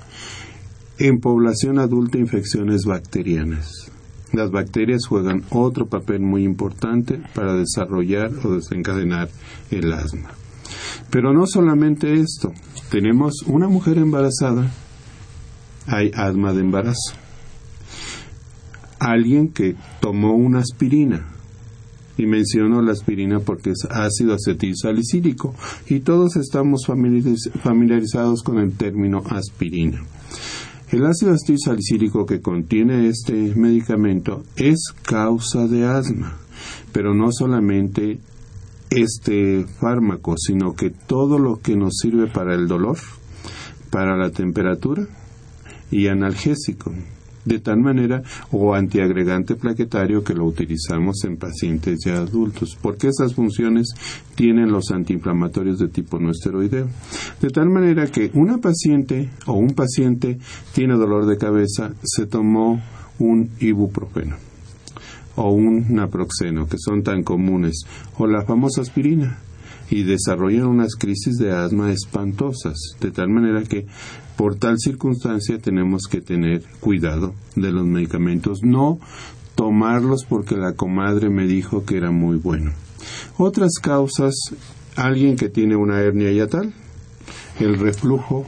En 0.98 1.20
población 1.20 1.78
adulta, 1.78 2.16
infecciones 2.16 2.84
bacterianas. 2.86 3.90
Las 4.32 4.50
bacterias 4.50 5.06
juegan 5.06 5.44
otro 5.50 5.86
papel 5.86 6.20
muy 6.20 6.42
importante 6.42 7.20
para 7.34 7.54
desarrollar 7.54 8.30
o 8.44 8.54
desencadenar 8.54 9.28
el 9.70 9.92
asma. 9.92 10.30
Pero 11.10 11.34
no 11.34 11.46
solamente 11.46 12.14
esto, 12.14 12.52
tenemos 12.90 13.42
una 13.46 13.68
mujer 13.68 13.98
embarazada, 13.98 14.70
hay 15.86 16.10
asma 16.14 16.52
de 16.54 16.60
embarazo. 16.60 17.14
Alguien 18.98 19.48
que 19.48 19.76
tomó 20.00 20.34
una 20.34 20.60
aspirina, 20.60 21.26
y 22.18 22.26
menciono 22.26 22.80
la 22.80 22.92
aspirina 22.92 23.40
porque 23.40 23.70
es 23.70 23.86
ácido 23.90 24.34
acetil 24.34 24.74
salicílico 24.74 25.54
y 25.86 26.00
todos 26.00 26.36
estamos 26.36 26.86
familiarizados 26.86 28.42
con 28.42 28.58
el 28.58 28.72
término 28.72 29.22
aspirina. 29.28 30.02
El 30.90 31.04
ácido 31.04 31.32
acetilsalicílico 31.32 32.26
que 32.26 32.40
contiene 32.40 33.08
este 33.08 33.54
medicamento 33.56 34.44
es 34.56 34.92
causa 35.02 35.66
de 35.66 35.84
asma, 35.84 36.38
pero 36.92 37.12
no 37.12 37.32
solamente 37.32 38.20
este 38.90 39.66
fármaco, 39.80 40.36
sino 40.38 40.74
que 40.74 40.90
todo 40.90 41.38
lo 41.38 41.60
que 41.60 41.76
nos 41.76 41.98
sirve 42.00 42.28
para 42.28 42.54
el 42.54 42.68
dolor, 42.68 42.98
para 43.90 44.16
la 44.16 44.30
temperatura 44.30 45.06
y 45.90 46.06
analgésico 46.06 46.92
de 47.46 47.60
tal 47.60 47.78
manera 47.78 48.22
o 48.50 48.74
antiagregante 48.74 49.54
plaquetario 49.54 50.22
que 50.22 50.34
lo 50.34 50.44
utilizamos 50.44 51.24
en 51.24 51.38
pacientes 51.38 52.00
ya 52.04 52.18
adultos, 52.18 52.76
porque 52.80 53.08
esas 53.08 53.34
funciones 53.34 53.94
tienen 54.34 54.70
los 54.70 54.90
antiinflamatorios 54.90 55.78
de 55.78 55.88
tipo 55.88 56.18
no 56.18 56.30
esteroideo. 56.30 56.88
De 57.40 57.48
tal 57.48 57.70
manera 57.70 58.06
que 58.08 58.30
una 58.34 58.58
paciente 58.58 59.30
o 59.46 59.54
un 59.54 59.70
paciente 59.70 60.38
tiene 60.74 60.94
dolor 60.94 61.26
de 61.26 61.38
cabeza, 61.38 61.92
se 62.02 62.26
tomó 62.26 62.82
un 63.18 63.50
ibuprofeno 63.60 64.36
o 65.36 65.50
un 65.50 65.94
naproxeno, 65.94 66.66
que 66.66 66.78
son 66.78 67.02
tan 67.02 67.22
comunes, 67.22 67.84
o 68.18 68.26
la 68.26 68.42
famosa 68.44 68.80
aspirina, 68.80 69.38
y 69.90 70.02
desarrollan 70.02 70.66
unas 70.66 70.96
crisis 70.96 71.36
de 71.38 71.52
asma 71.52 71.92
espantosas, 71.92 72.76
de 73.00 73.10
tal 73.10 73.28
manera 73.28 73.62
que 73.62 73.86
por 74.36 74.56
tal 74.56 74.78
circunstancia 74.78 75.58
tenemos 75.58 76.02
que 76.10 76.20
tener 76.20 76.62
cuidado 76.80 77.34
de 77.54 77.72
los 77.72 77.86
medicamentos, 77.86 78.62
no 78.62 78.98
tomarlos 79.54 80.24
porque 80.28 80.56
la 80.56 80.74
comadre 80.74 81.30
me 81.30 81.46
dijo 81.46 81.84
que 81.84 81.96
era 81.96 82.10
muy 82.10 82.36
bueno. 82.36 82.72
Otras 83.38 83.74
causas, 83.80 84.34
alguien 84.96 85.36
que 85.36 85.48
tiene 85.48 85.76
una 85.76 86.00
hernia 86.00 86.32
yatal, 86.32 86.74
el 87.60 87.78
reflujo 87.78 88.46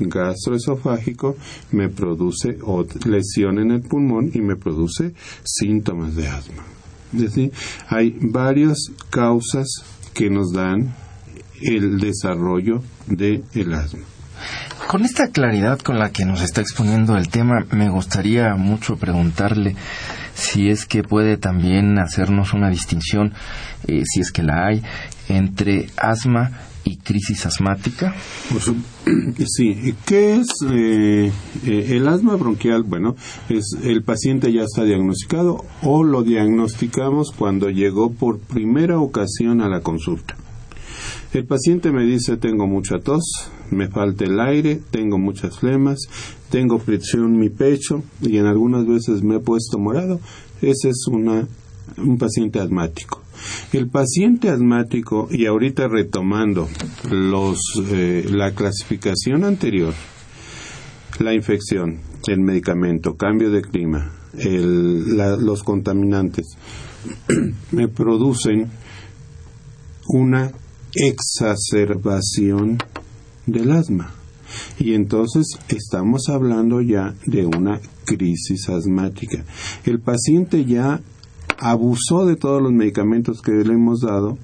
gastroesofágico 0.00 1.36
me 1.72 1.88
produce 1.88 2.58
lesión 3.06 3.58
en 3.58 3.70
el 3.70 3.82
pulmón 3.82 4.30
y 4.34 4.40
me 4.40 4.56
produce 4.56 5.14
síntomas 5.44 6.14
de 6.16 6.28
asma. 6.28 6.64
Es 7.14 7.20
decir, 7.20 7.52
hay 7.88 8.16
varias 8.20 8.78
causas 9.10 9.66
que 10.18 10.30
nos 10.30 10.52
dan 10.52 10.92
el 11.62 12.00
desarrollo 12.00 12.82
del 13.06 13.72
asma. 13.72 14.00
Con 14.88 15.04
esta 15.04 15.28
claridad 15.28 15.78
con 15.78 16.00
la 16.00 16.10
que 16.10 16.24
nos 16.24 16.42
está 16.42 16.60
exponiendo 16.60 17.16
el 17.16 17.28
tema, 17.28 17.64
me 17.70 17.88
gustaría 17.88 18.56
mucho 18.56 18.96
preguntarle 18.96 19.76
si 20.34 20.70
es 20.70 20.86
que 20.86 21.04
puede 21.04 21.36
también 21.36 22.00
hacernos 22.00 22.52
una 22.52 22.68
distinción, 22.68 23.32
eh, 23.86 24.02
si 24.04 24.20
es 24.20 24.32
que 24.32 24.42
la 24.42 24.66
hay, 24.66 24.82
entre 25.28 25.86
asma 25.96 26.50
y 26.88 26.96
crisis 26.96 27.46
asmática. 27.46 28.14
Sí, 29.46 29.94
¿qué 30.04 30.36
es 30.36 30.48
eh, 30.70 31.32
eh, 31.66 31.86
el 31.90 32.06
asma 32.08 32.36
bronquial? 32.36 32.82
Bueno, 32.82 33.16
es 33.48 33.76
el 33.82 34.02
paciente 34.02 34.52
ya 34.52 34.62
está 34.62 34.84
diagnosticado 34.84 35.64
o 35.82 36.04
lo 36.04 36.22
diagnosticamos 36.22 37.32
cuando 37.32 37.70
llegó 37.70 38.12
por 38.12 38.38
primera 38.38 39.00
ocasión 39.00 39.62
a 39.62 39.68
la 39.68 39.80
consulta. 39.80 40.36
El 41.32 41.46
paciente 41.46 41.90
me 41.90 42.04
dice 42.04 42.36
tengo 42.36 42.66
mucha 42.66 42.98
tos, 42.98 43.50
me 43.70 43.88
falta 43.88 44.24
el 44.24 44.40
aire, 44.40 44.80
tengo 44.90 45.18
muchas 45.18 45.58
flemas, 45.58 45.98
tengo 46.50 46.78
fricción 46.78 47.34
en 47.34 47.38
mi 47.38 47.48
pecho 47.48 48.02
y 48.20 48.36
en 48.38 48.46
algunas 48.46 48.86
veces 48.86 49.22
me 49.22 49.36
he 49.36 49.40
puesto 49.40 49.78
morado. 49.78 50.20
Ese 50.60 50.90
es 50.90 51.06
una, 51.06 51.46
un 51.96 52.18
paciente 52.18 52.60
asmático. 52.60 53.22
El 53.72 53.88
paciente 53.88 54.48
asmático, 54.48 55.28
y 55.30 55.46
ahorita 55.46 55.88
retomando 55.88 56.68
los, 57.10 57.58
eh, 57.90 58.24
la 58.30 58.54
clasificación 58.54 59.44
anterior, 59.44 59.94
la 61.20 61.34
infección, 61.34 62.00
el 62.26 62.40
medicamento, 62.40 63.16
cambio 63.16 63.50
de 63.50 63.62
clima, 63.62 64.12
los 64.34 65.62
contaminantes, 65.62 66.46
me 67.72 67.88
producen 67.88 68.70
una 70.08 70.52
exacerbación 70.94 72.78
del 73.46 73.72
asma. 73.72 74.14
Y 74.78 74.94
entonces 74.94 75.46
estamos 75.68 76.28
hablando 76.28 76.80
ya 76.80 77.14
de 77.26 77.44
una 77.44 77.80
crisis 78.04 78.68
asmática. 78.68 79.44
El 79.84 80.00
paciente 80.00 80.64
ya 80.64 81.00
abusó 81.58 82.24
de 82.24 82.36
todos 82.36 82.62
los 82.62 82.72
medicamentos 82.72 83.42
que 83.42 83.52
le 83.52 83.74
hemos 83.74 84.00
dado, 84.00 84.38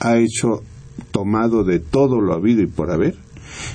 ha 0.00 0.16
hecho 0.18 0.62
tomado 1.10 1.64
de 1.64 1.80
todo 1.80 2.20
lo 2.20 2.34
habido 2.34 2.62
y 2.62 2.66
por 2.66 2.90
haber, 2.90 3.16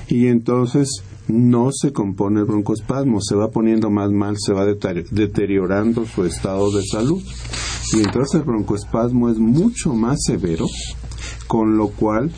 y 0.08 0.26
entonces 0.26 1.02
no 1.28 1.70
se 1.72 1.92
compone 1.92 2.40
el 2.40 2.46
broncoespasmo, 2.46 3.20
se 3.20 3.34
va 3.34 3.50
poniendo 3.50 3.90
más 3.90 4.10
mal, 4.10 4.36
se 4.38 4.52
va 4.52 4.64
deteriorando 4.64 6.04
su 6.06 6.24
estado 6.24 6.70
de 6.70 6.82
salud. 6.84 7.22
Y 7.94 8.00
entonces 8.00 8.34
el 8.34 8.42
broncoespasmo 8.42 9.30
es 9.30 9.38
mucho 9.38 9.94
más 9.94 10.22
severo 10.24 10.66
con 11.46 11.76
lo 11.76 11.88
cual 11.88 12.30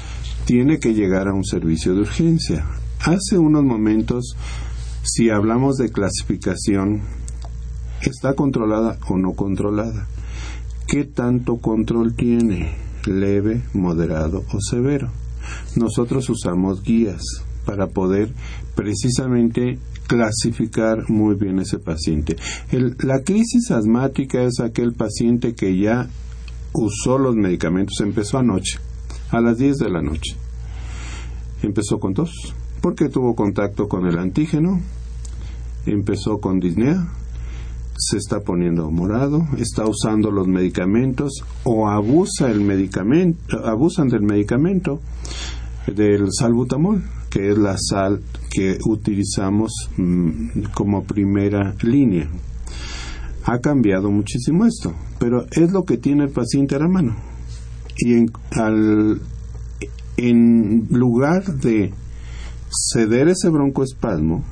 tiene 0.44 0.78
que 0.78 0.94
llegar 0.94 1.28
a 1.28 1.34
un 1.34 1.44
servicio 1.44 1.94
de 1.94 2.00
urgencia. 2.02 2.66
Hace 3.00 3.38
unos 3.38 3.64
momentos, 3.64 4.36
si 5.02 5.30
hablamos 5.30 5.76
de 5.76 5.90
clasificación, 5.90 7.02
¿está 8.02 8.34
controlada 8.34 8.98
o 9.08 9.16
no 9.16 9.32
controlada? 9.32 10.06
¿Qué 10.86 11.04
tanto 11.04 11.56
control 11.56 12.14
tiene? 12.14 12.76
¿Leve, 13.06 13.62
moderado 13.74 14.44
o 14.52 14.60
severo? 14.60 15.10
Nosotros 15.74 16.30
usamos 16.30 16.82
guías 16.84 17.22
para 17.64 17.88
poder 17.88 18.30
precisamente 18.76 19.80
clasificar 20.06 21.10
muy 21.10 21.34
bien 21.34 21.58
ese 21.58 21.80
paciente. 21.80 22.36
la 22.70 23.20
crisis 23.24 23.72
asmática 23.72 24.44
es 24.44 24.60
aquel 24.60 24.92
paciente 24.92 25.54
que 25.54 25.76
ya 25.76 26.08
usó 26.72 27.18
los 27.18 27.34
medicamentos, 27.34 28.00
empezó 28.00 28.38
anoche, 28.38 28.78
a 29.30 29.40
las 29.40 29.58
10 29.58 29.78
de 29.78 29.90
la 29.90 30.02
noche. 30.02 30.36
Empezó 31.62 31.98
con 31.98 32.14
tos, 32.14 32.54
porque 32.80 33.08
tuvo 33.08 33.34
contacto 33.34 33.88
con 33.88 34.06
el 34.06 34.18
antígeno, 34.18 34.80
empezó 35.84 36.38
con 36.38 36.60
disnea, 36.60 37.08
se 37.98 38.18
está 38.18 38.40
poniendo 38.40 38.90
morado, 38.90 39.46
está 39.58 39.84
usando 39.86 40.30
los 40.30 40.46
medicamentos 40.46 41.44
o 41.64 41.88
abusa 41.88 42.50
el 42.50 42.60
medicamento, 42.60 43.64
abusan 43.64 44.08
del 44.08 44.22
medicamento 44.22 45.00
del 45.86 46.28
salbutamol, 46.32 47.02
que 47.30 47.50
es 47.50 47.58
la 47.58 47.76
sal 47.78 48.20
que 48.50 48.78
utilizamos 48.86 49.72
mm, 49.96 50.72
como 50.74 51.04
primera 51.04 51.74
línea. 51.82 52.28
Ha 53.44 53.60
cambiado 53.60 54.10
muchísimo 54.10 54.66
esto, 54.66 54.92
pero 55.18 55.46
es 55.52 55.70
lo 55.72 55.84
que 55.84 55.98
tiene 55.98 56.24
el 56.24 56.30
paciente 56.30 56.74
a 56.74 56.80
la 56.80 56.88
mano 56.88 57.16
y 57.96 58.14
en, 58.14 58.30
al, 58.52 59.20
en 60.16 60.86
lugar 60.90 61.44
de 61.56 61.92
ceder 62.92 63.28
ese 63.28 63.48
broncoespasmo, 63.48 64.44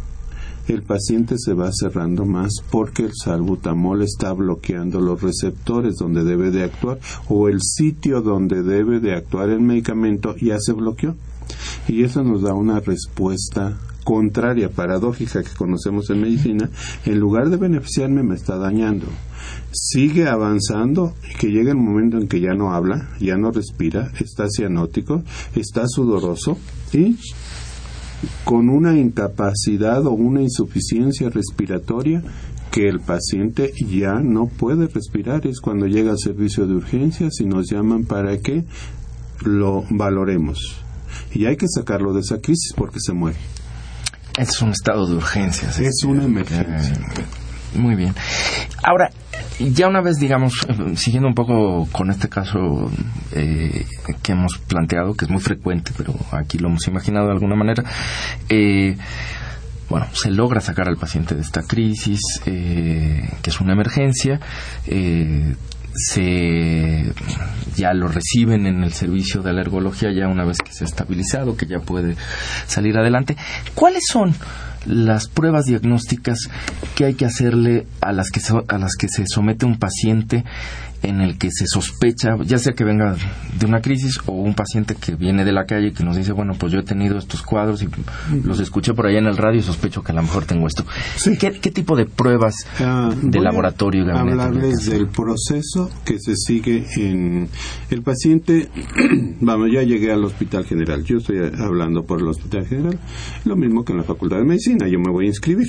el 0.68 0.83
paciente 0.83 1.37
se 1.38 1.55
va 1.55 1.70
cerrando 1.72 2.24
más 2.24 2.53
porque 2.70 3.05
el 3.05 3.12
salbutamol 3.14 4.03
está 4.03 4.33
bloqueando 4.33 5.00
los 5.00 5.22
receptores 5.22 5.96
donde 5.96 6.24
debe 6.24 6.50
de 6.50 6.64
actuar 6.64 6.98
o 7.29 7.48
el 7.48 7.61
sitio 7.61 8.22
donde 8.22 8.62
debe 8.62 9.00
de 9.00 9.14
actuar 9.14 9.50
el 9.50 9.61
medicamento 9.61 10.35
ya 10.37 10.59
se 10.59 10.72
bloqueó. 10.72 11.14
Y 11.88 12.05
eso 12.05 12.22
nos 12.22 12.42
da 12.42 12.55
una 12.55 12.81
respuesta 12.81 13.79
contraria, 14.05 14.70
paradójica 14.70 15.42
que 15.42 15.55
conocemos 15.57 16.11
en 16.11 16.20
medicina, 16.20 16.70
en 17.05 17.18
lugar 17.18 17.50
de 17.50 17.57
beneficiarme 17.57 18.22
me 18.22 18.35
está 18.35 18.57
dañando 18.57 19.07
sigue 19.72 20.29
avanzando 20.29 21.14
y 21.29 21.35
que 21.37 21.48
llega 21.48 21.70
el 21.70 21.79
momento 21.79 22.18
en 22.18 22.29
que 22.29 22.40
ya 22.40 22.55
no 22.55 22.72
habla, 22.72 23.11
ya 23.20 23.37
no 23.37 23.50
respira, 23.50 24.12
está 24.20 24.46
cianótico, 24.48 25.22
está 25.55 25.87
sudoroso 25.87 26.59
y 26.92 27.16
con 28.44 28.68
una 28.68 28.96
incapacidad 28.96 30.06
o 30.06 30.12
una 30.12 30.42
insuficiencia 30.42 31.30
respiratoria 31.30 32.22
que 32.70 32.88
el 32.88 33.00
paciente 33.00 33.72
ya 33.88 34.14
no 34.14 34.46
puede 34.46 34.88
respirar. 34.88 35.46
Es 35.46 35.60
cuando 35.60 35.87
llega 35.87 36.10
al 36.10 36.18
servicio 36.18 36.66
de 36.66 36.74
urgencias 36.74 37.40
y 37.40 37.44
nos 37.46 37.70
llaman 37.70 38.04
para 38.04 38.37
que 38.38 38.64
lo 39.44 39.84
valoremos. 39.90 40.82
Y 41.32 41.46
hay 41.46 41.56
que 41.56 41.66
sacarlo 41.68 42.12
de 42.12 42.20
esa 42.20 42.40
crisis 42.40 42.72
porque 42.76 42.98
se 43.00 43.12
muere. 43.12 43.38
Es 44.37 44.60
un 44.60 44.70
estado 44.70 45.06
de 45.06 45.14
urgencias. 45.14 45.78
Es 45.78 46.02
una 46.04 46.24
emergencia. 46.24 46.98
Muy 47.76 47.94
bien. 47.94 48.14
Ahora, 48.82 49.10
ya 49.58 49.88
una 49.88 50.00
vez, 50.00 50.16
digamos, 50.16 50.66
siguiendo 50.96 51.28
un 51.28 51.34
poco 51.34 51.86
con 51.92 52.10
este 52.10 52.28
caso 52.28 52.90
eh, 53.32 53.86
que 54.22 54.32
hemos 54.32 54.58
planteado, 54.58 55.14
que 55.14 55.24
es 55.24 55.30
muy 55.30 55.40
frecuente, 55.40 55.92
pero 55.96 56.14
aquí 56.32 56.58
lo 56.58 56.68
hemos 56.68 56.86
imaginado 56.88 57.26
de 57.26 57.32
alguna 57.32 57.56
manera, 57.56 57.84
eh, 58.48 58.96
bueno, 59.88 60.06
se 60.12 60.30
logra 60.30 60.60
sacar 60.60 60.88
al 60.88 60.96
paciente 60.96 61.34
de 61.34 61.42
esta 61.42 61.62
crisis, 61.62 62.20
eh, 62.46 63.28
que 63.42 63.50
es 63.50 63.60
una 63.60 63.74
emergencia, 63.74 64.40
se 65.96 67.12
ya 67.76 67.92
lo 67.94 68.08
reciben 68.08 68.66
en 68.66 68.82
el 68.82 68.92
servicio 68.92 69.42
de 69.42 69.50
alergología 69.50 70.10
ya 70.12 70.26
una 70.26 70.44
vez 70.44 70.58
que 70.58 70.72
se 70.72 70.84
ha 70.84 70.86
estabilizado, 70.88 71.56
que 71.56 71.66
ya 71.66 71.78
puede 71.78 72.16
salir 72.66 72.98
adelante. 72.98 73.36
¿Cuáles 73.74 74.02
son 74.10 74.34
las 74.87 75.29
pruebas 75.29 75.64
diagnósticas 75.64 76.38
que 76.94 77.05
hay 77.05 77.14
que 77.14 77.25
hacerle 77.25 77.87
a 78.01 78.12
las 78.12 78.31
que 78.31 78.40
a 78.68 78.79
las 78.79 78.97
que 78.97 79.09
se 79.09 79.25
somete 79.27 79.66
un 79.66 79.79
paciente 79.79 80.44
en 81.04 81.20
el 81.20 81.38
que 81.38 81.50
se 81.50 81.66
sospecha, 81.66 82.36
ya 82.44 82.58
sea 82.58 82.72
que 82.72 82.84
venga 82.84 83.16
de 83.58 83.66
una 83.66 83.80
crisis 83.80 84.18
o 84.26 84.32
un 84.32 84.54
paciente 84.54 84.94
que 84.94 85.14
viene 85.14 85.44
de 85.44 85.52
la 85.52 85.66
calle 85.66 85.92
que 85.92 86.04
nos 86.04 86.16
dice, 86.16 86.32
bueno, 86.32 86.54
pues 86.58 86.72
yo 86.72 86.80
he 86.80 86.82
tenido 86.82 87.18
estos 87.18 87.42
cuadros 87.42 87.82
y 87.82 87.88
los 88.42 88.60
escuché 88.60 88.94
por 88.94 89.06
allá 89.06 89.18
en 89.18 89.26
el 89.26 89.36
radio 89.36 89.60
y 89.60 89.62
sospecho 89.62 90.02
que 90.02 90.12
a 90.12 90.14
lo 90.14 90.22
mejor 90.22 90.44
tengo 90.46 90.66
esto. 90.66 90.84
¿Qué, 91.38 91.70
tipo 91.70 91.96
de 91.96 92.06
pruebas 92.06 92.54
ah, 92.80 93.10
de 93.20 93.40
laboratorio? 93.40 94.04
hablarles 94.12 94.86
del 94.86 95.08
proceso 95.08 95.90
que 96.04 96.18
se 96.18 96.36
sigue 96.36 96.86
en 96.96 97.48
el 97.90 98.02
paciente. 98.02 98.68
vamos, 99.40 99.68
ya 99.72 99.82
llegué 99.82 100.12
al 100.12 100.24
Hospital 100.24 100.64
General. 100.64 101.02
Yo 101.04 101.18
estoy 101.18 101.38
hablando 101.38 102.04
por 102.04 102.20
el 102.20 102.28
Hospital 102.28 102.66
General. 102.66 102.98
Lo 103.44 103.56
mismo 103.56 103.84
que 103.84 103.92
en 103.92 103.98
la 103.98 104.04
Facultad 104.04 104.38
de 104.38 104.44
Medicina. 104.44 104.88
Yo 104.88 104.98
me 104.98 105.10
voy 105.10 105.26
a 105.26 105.28
inscribir. 105.28 105.68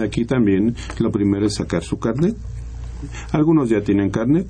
Aquí 0.00 0.24
también 0.24 0.74
lo 0.98 1.10
primero 1.10 1.46
es 1.46 1.54
sacar 1.54 1.82
su 1.82 1.98
carnet. 1.98 2.36
Algunos 3.32 3.70
ya 3.70 3.80
tienen 3.80 4.10
carnet, 4.10 4.46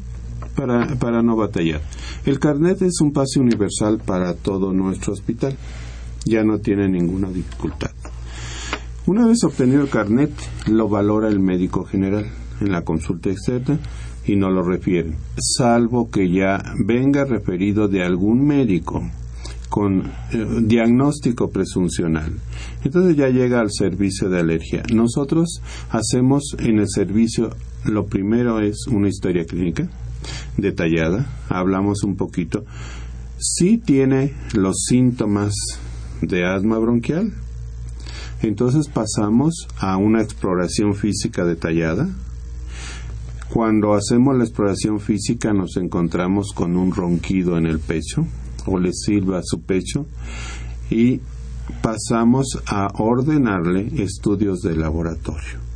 para, 0.55 0.95
para 0.97 1.23
no 1.23 1.37
batallar. 1.37 1.81
El 2.25 2.39
carnet 2.39 2.83
es 2.83 3.01
un 3.01 3.13
pase 3.13 3.41
universal 3.41 4.01
para 4.05 4.35
todo 4.35 4.73
nuestro 4.73 5.13
hospital. 5.13 5.57
Ya 6.25 6.45
no 6.45 6.59
tiene 6.59 6.89
ninguna 6.89 7.31
dificultad. 7.31 7.91
Una 9.07 9.27
vez 9.27 9.43
obtenido 9.45 9.83
el 9.83 9.89
carnet, 9.89 10.31
lo 10.69 10.89
valora 10.89 11.29
el 11.29 11.41
médico 11.41 11.85
general 11.85 12.27
en 12.61 12.73
la 12.73 12.83
consulta 12.83 13.31
externa 13.31 13.79
y 14.27 14.37
no 14.37 14.51
lo 14.51 14.63
refiere, 14.63 15.15
salvo 15.39 16.11
que 16.11 16.31
ya 16.31 16.63
venga 16.85 17.25
referido 17.25 17.89
de 17.89 18.05
algún 18.05 18.47
médico 18.47 19.03
con 19.69 20.03
eh, 20.33 20.47
diagnóstico 20.63 21.51
presuncional. 21.51 22.33
Entonces 22.85 23.17
ya 23.17 23.29
llega 23.29 23.61
al 23.61 23.71
servicio 23.71 24.29
de 24.29 24.41
alergia. 24.41 24.83
Nosotros 24.93 25.63
hacemos 25.91 26.57
en 26.59 26.81
el 26.81 26.89
servicio, 26.89 27.51
lo 27.85 28.07
primero 28.07 28.61
es 28.61 28.87
una 28.89 29.09
historia 29.09 29.45
clínica, 29.45 29.89
detallada, 30.57 31.27
hablamos 31.49 32.03
un 32.03 32.17
poquito, 32.17 32.65
si 33.39 33.79
tiene 33.79 34.35
los 34.55 34.85
síntomas 34.87 35.55
de 36.21 36.45
asma 36.45 36.79
bronquial. 36.79 37.33
Entonces 38.43 38.89
pasamos 38.89 39.69
a 39.79 39.97
una 39.97 40.23
exploración 40.23 40.95
física 40.95 41.45
detallada. 41.45 42.09
Cuando 43.53 43.95
hacemos 43.95 44.37
la 44.37 44.45
exploración 44.45 45.01
física 45.01 45.53
nos 45.53 45.77
encontramos 45.77 46.53
con 46.55 46.77
un 46.77 46.93
ronquido 46.95 47.59
en 47.59 47.67
el 47.67 47.81
pecho 47.81 48.27
o 48.67 48.79
le 48.79 48.93
silba 48.93 49.41
su 49.43 49.61
pecho 49.63 50.07
y 50.91 51.21
pasamos 51.83 52.63
a 52.67 52.93
ordenarle 52.99 54.03
estudios 54.03 54.61
de 54.61 54.77
laboratorio. 54.77 55.70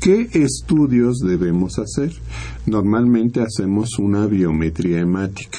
¿Qué 0.00 0.28
estudios 0.32 1.18
debemos 1.18 1.80
hacer? 1.80 2.12
Normalmente 2.66 3.40
hacemos 3.40 3.98
una 3.98 4.26
biometría 4.26 5.00
hemática, 5.00 5.58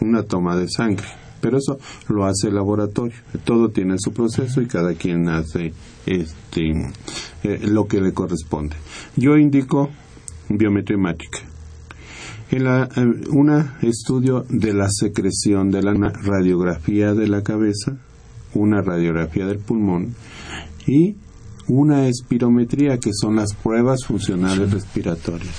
una 0.00 0.22
toma 0.22 0.56
de 0.56 0.68
sangre, 0.68 1.06
pero 1.40 1.58
eso 1.58 1.76
lo 2.08 2.24
hace 2.24 2.48
el 2.48 2.54
laboratorio. 2.54 3.16
Todo 3.44 3.70
tiene 3.70 3.96
su 3.98 4.12
proceso 4.12 4.62
y 4.62 4.66
cada 4.66 4.94
quien 4.94 5.28
hace 5.28 5.72
este, 6.06 6.70
eh, 7.42 7.58
lo 7.66 7.88
que 7.88 8.00
le 8.00 8.12
corresponde. 8.12 8.76
Yo 9.16 9.36
indico 9.36 9.90
biometría 10.48 10.96
hemática. 10.96 11.40
En 12.52 12.66
eh, 12.66 12.88
un 13.30 13.50
estudio 13.82 14.44
de 14.48 14.72
la 14.72 14.88
secreción 14.88 15.72
de 15.72 15.82
la 15.82 15.94
radiografía 15.94 17.12
de 17.12 17.26
la 17.26 17.42
cabeza, 17.42 17.98
una 18.54 18.82
radiografía 18.82 19.46
del 19.46 19.58
pulmón 19.58 20.14
y 20.86 21.16
una 21.70 22.08
espirometría, 22.08 22.98
que 22.98 23.12
son 23.14 23.36
las 23.36 23.54
pruebas 23.54 24.04
funcionales 24.04 24.72
respiratorias. 24.72 25.54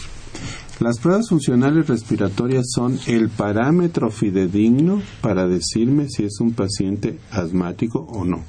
Las 0.82 1.00
pruebas 1.00 1.30
funcionales 1.30 1.88
respiratorias 1.88 2.66
son 2.76 3.00
el 3.08 3.30
parámetro 3.30 4.12
fidedigno 4.12 5.02
para 5.22 5.48
decirme 5.48 6.10
si 6.10 6.26
es 6.26 6.42
un 6.42 6.52
paciente 6.52 7.18
asmático 7.32 8.00
o 8.00 8.26
no. 8.26 8.44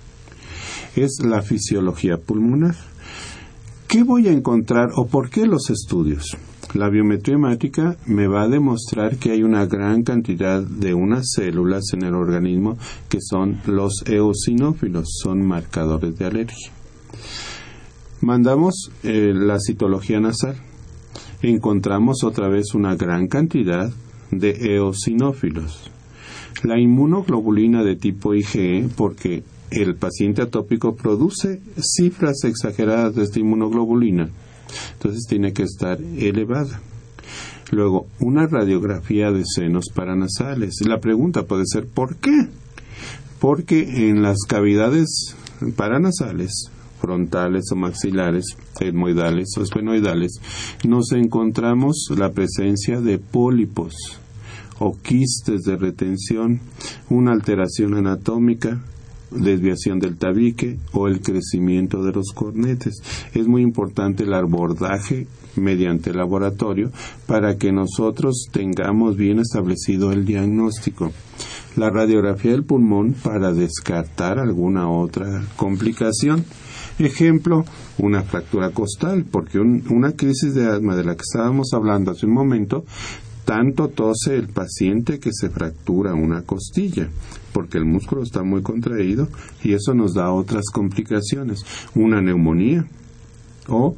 Es 0.96 1.20
la 1.25 1.42
fisiología 1.42 2.16
pulmonar. 2.16 2.75
¿Qué 3.87 4.03
voy 4.03 4.27
a 4.27 4.33
encontrar 4.33 4.88
o 4.96 5.07
por 5.07 5.31
qué 5.31 5.46
los 5.46 5.70
estudios? 5.70 6.37
La 6.75 6.88
biometría 6.88 7.37
hemática 7.37 7.96
me 8.07 8.27
va 8.27 8.42
a 8.42 8.48
demostrar 8.48 9.18
que 9.18 9.31
hay 9.31 9.42
una 9.42 9.66
gran 9.66 10.03
cantidad 10.03 10.62
de 10.62 10.94
unas 10.94 11.31
células 11.33 11.92
en 11.92 12.03
el 12.03 12.14
organismo 12.14 12.77
que 13.09 13.18
son 13.20 13.61
los 13.66 14.03
eosinófilos, 14.07 15.07
son 15.22 15.46
marcadores 15.46 16.18
de 16.18 16.25
alergia. 16.25 16.82
Mandamos 18.20 18.90
eh, 19.03 19.33
la 19.35 19.59
citología 19.59 20.20
nasal. 20.20 20.57
Encontramos 21.42 22.22
otra 22.22 22.48
vez 22.48 22.75
una 22.75 22.94
gran 22.94 23.27
cantidad 23.27 23.90
de 24.31 24.77
eosinófilos. 24.77 25.90
La 26.62 26.79
inmunoglobulina 26.79 27.83
de 27.83 27.96
tipo 27.96 28.35
IgE, 28.35 28.88
porque 28.96 29.42
el 29.72 29.96
paciente 29.96 30.42
atópico 30.42 30.94
produce 30.94 31.61
cifras 31.81 32.44
exageradas 32.44 33.14
de 33.16 33.25
esta 33.25 33.40
inmunoglobulina, 33.40 34.31
entonces 34.94 35.27
tiene 35.29 35.53
que 35.53 35.64
estar 35.64 36.01
elevada. 36.01 36.81
Luego, 37.72 38.07
una 38.20 38.46
radiografía 38.46 39.33
de 39.33 39.44
senos 39.46 39.87
paranasales. 39.94 40.75
La 40.87 41.01
pregunta 41.01 41.44
puede 41.44 41.64
ser 41.66 41.87
¿por 41.87 42.16
qué? 42.16 42.48
Porque 43.40 44.09
en 44.09 44.22
las 44.22 44.37
cavidades 44.46 45.35
paranasales 45.75 46.70
frontales 47.03 47.65
o 47.73 47.77
maxilares, 47.77 48.57
etmoidales 48.81 49.49
o 49.59 49.62
esfenoidales, 49.62 50.41
nos 50.85 51.12
encontramos 51.12 52.09
la 52.17 52.31
presencia 52.31 53.01
de 53.01 53.19
pólipos 53.19 53.95
o 54.79 54.97
quistes 55.03 55.62
de 55.62 55.77
retención, 55.77 56.61
una 57.11 57.33
alteración 57.33 57.95
anatómica, 57.95 58.81
desviación 59.31 59.99
del 59.99 60.17
tabique 60.17 60.79
o 60.93 61.09
el 61.09 61.21
crecimiento 61.21 62.03
de 62.03 62.12
los 62.12 62.33
cornetes. 62.35 62.95
Es 63.35 63.47
muy 63.47 63.62
importante 63.62 64.25
el 64.25 64.35
abordaje 64.35 65.27
mediante 65.57 66.12
laboratorio 66.12 66.91
para 67.27 67.57
que 67.57 67.73
nosotros 67.73 68.49
tengamos 68.53 69.17
bien 69.17 69.38
establecido 69.38 70.12
el 70.12 70.25
diagnóstico. 70.25 71.12
La 71.77 71.91
radiografía 71.91 72.53
del 72.53 72.65
pulmón 72.65 73.15
para 73.15 73.53
descartar 73.53 74.38
alguna 74.38 74.91
otra 74.91 75.43
complicación. 75.57 76.45
Ejemplo, 76.98 77.64
una 77.98 78.22
fractura 78.22 78.70
costal, 78.70 79.24
porque 79.31 79.59
una 79.59 80.12
crisis 80.12 80.55
de 80.55 80.66
asma 80.66 80.94
de 80.94 81.05
la 81.05 81.16
que 81.16 81.22
estábamos 81.22 81.72
hablando 81.72 82.11
hace 82.11 82.26
un 82.26 82.33
momento, 82.33 82.85
tanto 83.44 83.88
tose 83.88 84.37
el 84.37 84.48
paciente 84.48 85.18
que 85.18 85.31
se 85.33 85.50
fractura 85.50 86.14
una 86.14 86.42
costilla, 86.42 87.09
porque 87.52 87.78
el 87.78 87.85
músculo 87.85 88.22
está 88.22 88.42
muy 88.42 88.62
contraído 88.62 89.28
y 89.64 89.72
eso 89.72 89.94
nos 89.94 90.14
da 90.14 90.33
otras 90.33 90.66
complicaciones, 90.72 91.64
una 91.94 92.20
neumonía 92.20 92.87
o 93.68 93.96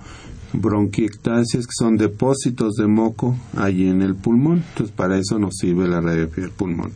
bronquiectasias 0.52 1.66
que 1.66 1.72
son 1.76 1.96
depósitos 1.96 2.74
de 2.74 2.87
moco 2.87 3.37
allí 3.57 3.88
en 3.88 4.02
el 4.02 4.14
pulmón. 4.14 4.64
Entonces, 4.68 4.94
para 4.94 5.18
eso 5.18 5.38
nos 5.38 5.57
sirve 5.57 5.88
la 5.88 6.00
radiografía 6.00 6.44
del 6.44 6.52
pulmón. 6.52 6.92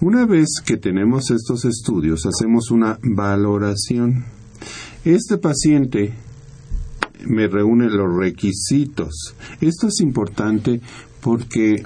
Una 0.00 0.26
vez 0.26 0.48
que 0.64 0.76
tenemos 0.76 1.30
estos 1.30 1.64
estudios, 1.64 2.26
hacemos 2.26 2.72
una 2.72 2.98
valoración 3.02 4.24
este 5.04 5.36
paciente 5.38 6.14
me 7.26 7.48
reúne 7.48 7.88
los 7.90 8.16
requisitos. 8.16 9.34
Esto 9.60 9.88
es 9.88 10.00
importante 10.00 10.80
porque 11.20 11.82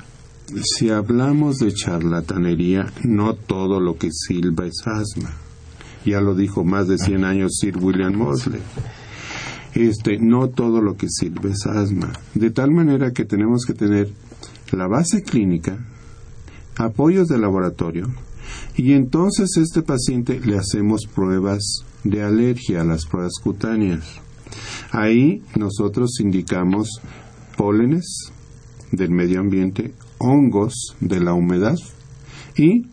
si 0.63 0.91
hablamos 0.91 1.59
de 1.59 1.73
charlatanería, 1.73 2.93
no 3.05 3.35
todo 3.35 3.81
lo 3.81 3.97
que 3.97 4.11
silba 4.13 4.67
es 4.67 4.87
asma. 4.87 5.35
Ya 6.05 6.21
lo 6.21 6.35
dijo 6.35 6.65
más 6.65 6.89
de 6.89 6.99
100 6.99 7.25
años 7.25 7.57
Sir 7.61 7.79
William 7.79 8.15
Mosley. 8.15 8.61
Este, 9.75 10.19
no 10.19 10.49
todo 10.49 10.81
lo 10.81 10.97
que 10.97 11.09
silba 11.09 11.51
es 11.51 11.67
asma. 11.67 12.13
De 12.35 12.51
tal 12.51 12.71
manera 12.71 13.13
que 13.13 13.25
tenemos 13.25 13.65
que 13.67 13.75
tener 13.75 14.11
la 14.73 14.87
base 14.87 15.23
clínica, 15.23 15.79
apoyos 16.77 17.29
de 17.29 17.39
laboratorio, 17.39 18.09
y 18.77 18.93
entonces 18.93 19.57
a 19.57 19.61
este 19.61 19.83
paciente 19.83 20.41
le 20.41 20.59
hacemos 20.59 21.07
pruebas 21.13 21.85
de 22.11 22.23
alergia 22.23 22.83
a 22.83 22.85
las 22.85 23.07
pruebas 23.07 23.35
cutáneas. 23.43 24.21
Ahí 24.91 25.43
nosotros 25.57 26.21
indicamos 26.21 27.01
pólenes 27.57 28.33
del 28.93 29.11
medio 29.11 29.41
ambiente, 29.41 29.93
hongos 30.19 30.97
de 31.01 31.21
la 31.21 31.35
humedad 31.35 31.77
y 32.57 32.87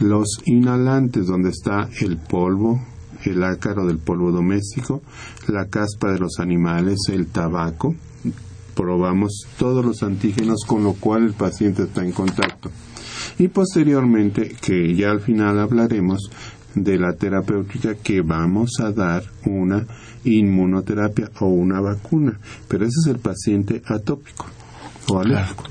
los 0.00 0.40
inhalantes 0.44 1.26
donde 1.26 1.50
está 1.50 1.88
el 2.00 2.18
polvo, 2.18 2.80
el 3.24 3.42
ácaro 3.42 3.86
del 3.86 3.98
polvo 3.98 4.32
doméstico, 4.32 5.02
la 5.48 5.66
caspa 5.66 6.12
de 6.12 6.18
los 6.18 6.38
animales, 6.38 6.98
el 7.08 7.26
tabaco. 7.26 7.94
Probamos 8.74 9.46
todos 9.58 9.84
los 9.84 10.02
antígenos 10.02 10.64
con 10.66 10.84
lo 10.84 10.94
cual 10.94 11.24
el 11.24 11.32
paciente 11.34 11.82
está 11.84 12.04
en 12.04 12.12
contacto. 12.12 12.70
Y 13.38 13.48
posteriormente, 13.48 14.56
que 14.60 14.94
ya 14.94 15.10
al 15.10 15.20
final 15.20 15.58
hablaremos, 15.58 16.30
de 16.74 16.98
la 16.98 17.12
terapéutica 17.14 17.94
que 17.94 18.22
vamos 18.22 18.80
a 18.80 18.90
dar 18.92 19.22
una 19.44 19.86
inmunoterapia 20.24 21.30
o 21.40 21.46
una 21.46 21.80
vacuna, 21.80 22.38
pero 22.68 22.84
ese 22.84 23.00
es 23.02 23.06
el 23.06 23.18
paciente 23.18 23.82
atópico 23.86 24.46
o 25.08 25.20
alérgico. 25.20 25.64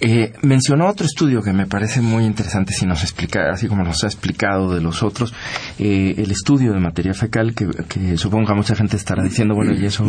Eh, 0.00 0.32
mencionó 0.42 0.88
otro 0.88 1.06
estudio 1.06 1.42
que 1.42 1.52
me 1.52 1.66
parece 1.66 2.00
muy 2.00 2.24
interesante, 2.24 2.72
si 2.72 2.86
nos 2.86 3.02
explica, 3.02 3.50
así 3.50 3.66
como 3.66 3.82
nos 3.82 4.04
ha 4.04 4.06
explicado 4.06 4.74
de 4.74 4.80
los 4.80 5.02
otros, 5.02 5.34
eh, 5.78 6.14
el 6.16 6.30
estudio 6.30 6.72
de 6.72 6.80
materia 6.80 7.14
fecal, 7.14 7.54
que, 7.54 8.16
supongo 8.16 8.48
que 8.48 8.54
mucha 8.54 8.76
gente 8.76 8.96
estará 8.96 9.22
diciendo, 9.22 9.54
bueno, 9.54 9.72
¿y 9.74 9.86
eso, 9.86 10.04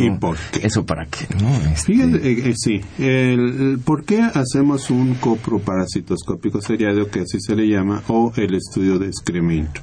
¿eso 0.62 0.86
para 0.86 1.06
qué? 1.06 1.28
¿no? 1.42 1.50
Este... 1.72 1.94
Fíjate, 1.94 2.50
eh, 2.50 2.54
sí, 2.56 2.82
el, 3.00 3.80
¿por 3.84 4.04
qué 4.04 4.22
hacemos 4.22 4.89
un 4.89 5.15
coproparasitoscópico 5.15 6.62
seriado, 6.62 7.10
que 7.10 7.22
así 7.22 7.39
se 7.39 7.56
le 7.56 7.68
llama, 7.68 8.04
o 8.08 8.32
el 8.36 8.56
estudio 8.56 9.00
de 9.00 9.08
excremento? 9.08 9.82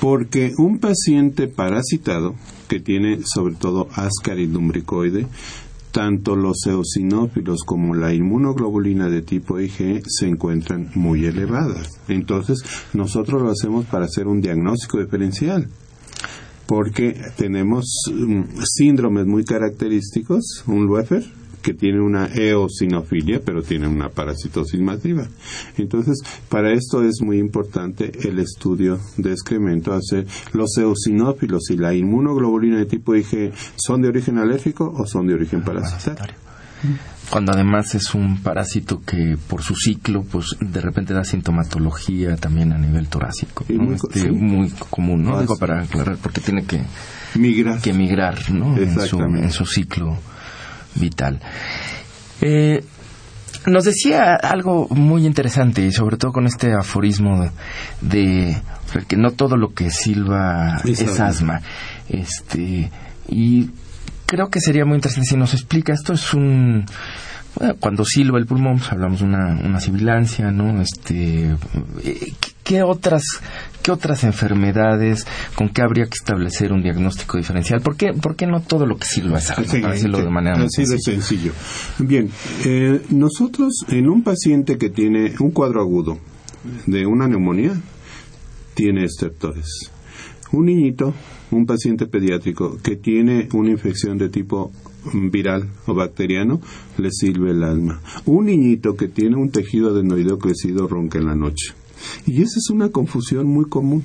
Porque 0.00 0.52
un 0.58 0.78
paciente 0.78 1.48
parasitado, 1.48 2.34
que 2.68 2.80
tiene 2.80 3.20
sobre 3.24 3.54
todo 3.54 3.88
ascaris 3.94 4.48
lumbricoide, 4.48 5.26
tanto 5.90 6.36
los 6.36 6.66
eosinófilos 6.66 7.62
como 7.64 7.94
la 7.94 8.14
inmunoglobulina 8.14 9.08
de 9.08 9.22
tipo 9.22 9.58
IG 9.58 10.02
se 10.06 10.28
encuentran 10.28 10.90
muy 10.94 11.24
elevadas. 11.24 11.98
Entonces, 12.08 12.62
nosotros 12.92 13.42
lo 13.42 13.50
hacemos 13.50 13.86
para 13.86 14.04
hacer 14.04 14.26
un 14.26 14.40
diagnóstico 14.40 15.00
diferencial 15.00 15.68
porque 16.68 17.18
tenemos 17.36 17.86
mm, 18.12 18.42
síndromes 18.62 19.26
muy 19.26 19.42
característicos, 19.42 20.64
un 20.66 20.84
Luefer, 20.84 21.24
que 21.62 21.74
tiene 21.74 22.00
una 22.00 22.28
eosinofilia, 22.34 23.40
pero 23.44 23.62
tiene 23.62 23.88
una 23.88 24.08
parasitosis 24.08 24.80
masiva. 24.80 25.26
Entonces, 25.76 26.18
para 26.48 26.72
esto 26.72 27.02
es 27.02 27.20
muy 27.22 27.38
importante 27.38 28.12
el 28.28 28.38
estudio 28.38 28.98
de 29.16 29.32
excremento, 29.32 29.92
hacer 29.92 30.26
los 30.52 30.76
eosinófilos 30.78 31.70
y 31.70 31.76
la 31.76 31.94
inmunoglobulina 31.94 32.78
de 32.78 32.86
tipo 32.86 33.14
IG, 33.14 33.52
¿son 33.76 34.02
de 34.02 34.08
origen 34.08 34.38
alérgico 34.38 34.92
o 34.96 35.06
son 35.06 35.26
de 35.26 35.34
origen 35.34 35.62
parasitario? 35.62 36.34
Cuando 37.30 37.52
además 37.52 37.94
es 37.94 38.14
un 38.14 38.40
parásito 38.40 39.02
que 39.02 39.36
por 39.48 39.62
su 39.62 39.74
ciclo, 39.74 40.22
pues 40.22 40.56
de 40.60 40.80
repente 40.80 41.12
da 41.12 41.24
sintomatología 41.24 42.36
también 42.36 42.72
a 42.72 42.78
nivel 42.78 43.08
torácico. 43.08 43.66
Muy, 43.68 43.96
este, 43.96 44.30
muy, 44.30 44.70
común, 44.88 45.24
¿no? 45.24 45.38
Digo 45.38 45.58
para 45.58 45.82
aclarar, 45.82 46.16
porque 46.22 46.40
tiene 46.40 46.64
que 46.64 46.80
migrar, 47.34 47.82
que 47.82 47.92
migrar 47.92 48.50
¿no? 48.50 48.76
en 48.78 49.50
su 49.52 49.66
ciclo 49.66 50.16
vital. 50.94 51.40
Eh, 52.40 52.84
nos 53.66 53.84
decía 53.84 54.34
algo 54.34 54.88
muy 54.90 55.26
interesante 55.26 55.82
y 55.82 55.92
sobre 55.92 56.16
todo 56.16 56.32
con 56.32 56.46
este 56.46 56.72
aforismo 56.72 57.50
de, 58.00 58.56
que 59.06 59.16
no 59.16 59.32
todo 59.32 59.56
lo 59.56 59.74
que 59.74 59.90
silba 59.90 60.80
es, 60.84 61.20
asma. 61.20 61.60
Este, 62.08 62.90
y 63.28 63.70
creo 64.26 64.48
que 64.48 64.60
sería 64.60 64.84
muy 64.84 64.96
interesante 64.96 65.28
si 65.28 65.36
nos 65.36 65.54
explica, 65.54 65.92
esto 65.92 66.12
es 66.12 66.32
un 66.34 66.86
cuando 67.80 68.04
silba 68.04 68.38
el 68.38 68.46
pulmón, 68.46 68.78
pues, 68.78 68.92
hablamos 68.92 69.20
de 69.20 69.26
una, 69.26 69.60
una 69.64 69.80
sibilancia, 69.80 70.50
¿no? 70.50 70.80
Este, 70.80 71.56
eh, 72.04 72.32
¿qué, 72.62 72.82
otras, 72.82 73.22
¿Qué 73.82 73.90
otras 73.90 74.24
enfermedades, 74.24 75.26
con 75.54 75.68
qué 75.70 75.82
habría 75.82 76.04
que 76.04 76.14
establecer 76.14 76.72
un 76.72 76.82
diagnóstico 76.82 77.36
diferencial? 77.36 77.80
¿Por 77.80 77.96
qué, 77.96 78.12
por 78.12 78.36
qué 78.36 78.46
no 78.46 78.60
todo 78.60 78.86
lo 78.86 78.96
que 78.96 79.06
silba 79.06 79.38
es 79.38 79.50
algo? 79.50 79.70
para 79.80 79.94
decirlo 79.94 80.18
de 80.18 80.30
manera 80.30 80.56
Así 80.62 80.84
de 80.84 80.98
sencillo. 80.98 81.52
Bien, 81.98 82.30
eh, 82.64 83.02
nosotros 83.10 83.84
en 83.88 84.08
un 84.08 84.22
paciente 84.22 84.78
que 84.78 84.90
tiene 84.90 85.34
un 85.40 85.50
cuadro 85.50 85.80
agudo 85.80 86.18
de 86.86 87.06
una 87.06 87.26
neumonía, 87.26 87.72
tiene 88.74 89.04
estertores. 89.04 89.90
Un 90.52 90.66
niñito, 90.66 91.14
un 91.50 91.66
paciente 91.66 92.06
pediátrico 92.06 92.78
que 92.82 92.96
tiene 92.96 93.48
una 93.52 93.70
infección 93.70 94.18
de 94.18 94.28
tipo 94.28 94.70
viral 95.12 95.68
o 95.86 95.94
bacteriano, 95.94 96.60
le 96.98 97.10
sirve 97.10 97.50
el 97.50 97.62
alma. 97.62 98.00
Un 98.26 98.46
niñito 98.46 98.96
que 98.96 99.08
tiene 99.08 99.36
un 99.36 99.50
tejido 99.50 99.90
adenoideo 99.90 100.38
crecido 100.38 100.86
ronca 100.86 101.18
en 101.18 101.26
la 101.26 101.34
noche. 101.34 101.74
Y 102.26 102.42
esa 102.42 102.58
es 102.58 102.70
una 102.70 102.90
confusión 102.90 103.46
muy 103.46 103.64
común. 103.66 104.04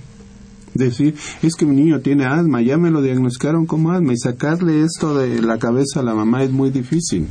Decir, 0.74 1.14
es 1.44 1.54
que 1.54 1.68
mi 1.68 1.76
niño 1.76 2.00
tiene 2.00 2.26
asma, 2.26 2.62
ya 2.64 2.78
me 2.78 2.90
lo 2.90 3.04
diagnosticaron 3.04 3.68
como 3.68 3.92
asma 3.92 4.14
y 4.14 4.18
sacarle 4.18 4.82
esto 4.82 5.16
de 5.16 5.40
la 5.40 5.60
cabeza 5.60 6.00
a 6.00 6.04
la 6.04 6.16
mamá 6.16 6.44
es 6.44 6.52
muy 6.52 6.72
difícil 6.72 7.28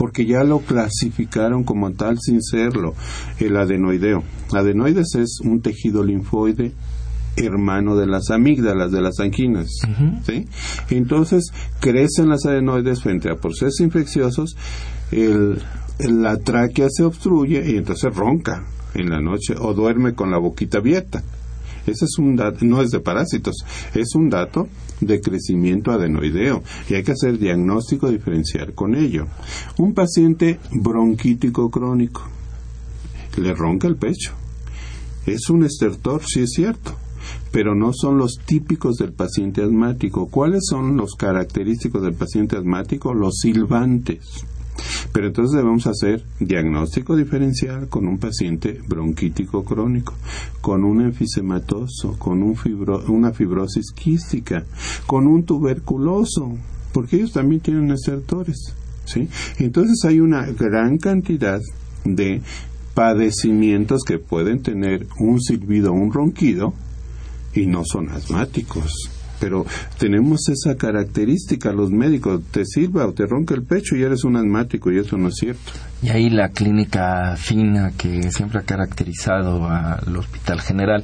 porque 0.00 0.24
ya 0.24 0.44
lo 0.44 0.60
clasificaron 0.60 1.62
como 1.62 1.92
tal 1.92 2.18
sin 2.18 2.40
serlo, 2.42 2.94
el 3.38 3.54
adenoideo. 3.54 4.22
Adenoides 4.50 5.14
es 5.14 5.40
un 5.44 5.60
tejido 5.60 6.02
linfoide 6.02 6.72
hermano 7.46 7.96
de 7.96 8.06
las 8.06 8.30
amígdalas, 8.30 8.92
de 8.92 9.00
las 9.00 9.20
anginas. 9.20 9.68
¿sí? 10.24 10.46
Entonces, 10.90 11.52
crecen 11.80 12.28
las 12.28 12.46
adenoides 12.46 13.02
frente 13.02 13.30
a 13.30 13.36
procesos 13.36 13.80
infecciosos, 13.80 14.56
el, 15.12 15.60
la 15.98 16.36
tráquea 16.38 16.88
se 16.90 17.04
obstruye 17.04 17.70
y 17.70 17.76
entonces 17.76 18.14
ronca 18.14 18.64
en 18.94 19.10
la 19.10 19.20
noche 19.20 19.54
o 19.58 19.74
duerme 19.74 20.14
con 20.14 20.30
la 20.30 20.38
boquita 20.38 20.78
abierta. 20.78 21.22
Ese 21.86 22.04
es 22.04 22.18
un 22.18 22.36
dato, 22.36 22.64
no 22.64 22.82
es 22.82 22.90
de 22.90 23.00
parásitos, 23.00 23.64
es 23.94 24.14
un 24.14 24.28
dato 24.28 24.68
de 25.00 25.20
crecimiento 25.20 25.90
adenoideo 25.90 26.62
y 26.88 26.94
hay 26.94 27.02
que 27.02 27.12
hacer 27.12 27.38
diagnóstico 27.38 28.10
diferencial 28.10 28.74
con 28.74 28.94
ello. 28.94 29.26
Un 29.78 29.94
paciente 29.94 30.58
bronquítico 30.70 31.70
crónico 31.70 32.22
le 33.36 33.54
ronca 33.54 33.88
el 33.88 33.96
pecho. 33.96 34.32
Es 35.26 35.48
un 35.50 35.64
estertor, 35.64 36.22
sí 36.26 36.40
es 36.40 36.50
cierto, 36.54 36.96
pero 37.50 37.74
no 37.74 37.92
son 37.92 38.18
los 38.18 38.38
típicos 38.44 38.96
del 38.96 39.12
paciente 39.12 39.62
asmático. 39.62 40.28
¿Cuáles 40.28 40.62
son 40.68 40.96
los 40.96 41.14
característicos 41.14 42.02
del 42.02 42.14
paciente 42.14 42.56
asmático? 42.56 43.12
Los 43.12 43.38
silbantes. 43.40 44.44
Pero 45.12 45.26
entonces 45.26 45.56
debemos 45.56 45.86
hacer 45.86 46.22
diagnóstico 46.38 47.16
diferencial 47.16 47.88
con 47.88 48.06
un 48.06 48.18
paciente 48.18 48.80
bronquítico 48.86 49.64
crónico, 49.64 50.14
con 50.60 50.84
un 50.84 51.02
enfisematoso, 51.02 52.16
con 52.18 52.42
un 52.42 52.56
una 53.08 53.32
fibrosis 53.32 53.92
quística, 53.92 54.64
con 55.06 55.26
un 55.26 55.44
tuberculoso, 55.44 56.56
porque 56.92 57.16
ellos 57.16 57.32
también 57.32 57.60
tienen 57.60 57.90
estertores. 57.90 58.74
¿sí? 59.04 59.28
Entonces 59.58 60.04
hay 60.04 60.20
una 60.20 60.46
gran 60.46 60.98
cantidad 60.98 61.60
de 62.04 62.40
padecimientos 62.94 64.02
que 64.04 64.18
pueden 64.18 64.62
tener 64.62 65.06
un 65.18 65.40
silbido 65.40 65.92
o 65.92 65.94
un 65.94 66.12
ronquido 66.12 66.74
y 67.54 67.66
no 67.66 67.84
son 67.84 68.08
asmáticos. 68.10 69.10
Pero 69.40 69.64
tenemos 69.98 70.48
esa 70.50 70.76
característica, 70.76 71.72
los 71.72 71.90
médicos, 71.90 72.42
te 72.50 72.66
sirva 72.66 73.06
o 73.06 73.14
te 73.14 73.26
ronca 73.26 73.54
el 73.54 73.62
pecho 73.62 73.96
y 73.96 74.02
eres 74.02 74.22
un 74.24 74.36
asmático 74.36 74.92
y 74.92 74.98
eso 74.98 75.16
no 75.16 75.28
es 75.28 75.36
cierto. 75.36 75.72
Y 76.02 76.10
ahí 76.10 76.30
la 76.30 76.50
clínica 76.50 77.36
fina 77.36 77.92
que 77.96 78.30
siempre 78.30 78.60
ha 78.60 78.62
caracterizado 78.62 79.66
al 79.66 80.14
Hospital 80.14 80.60
General, 80.60 81.02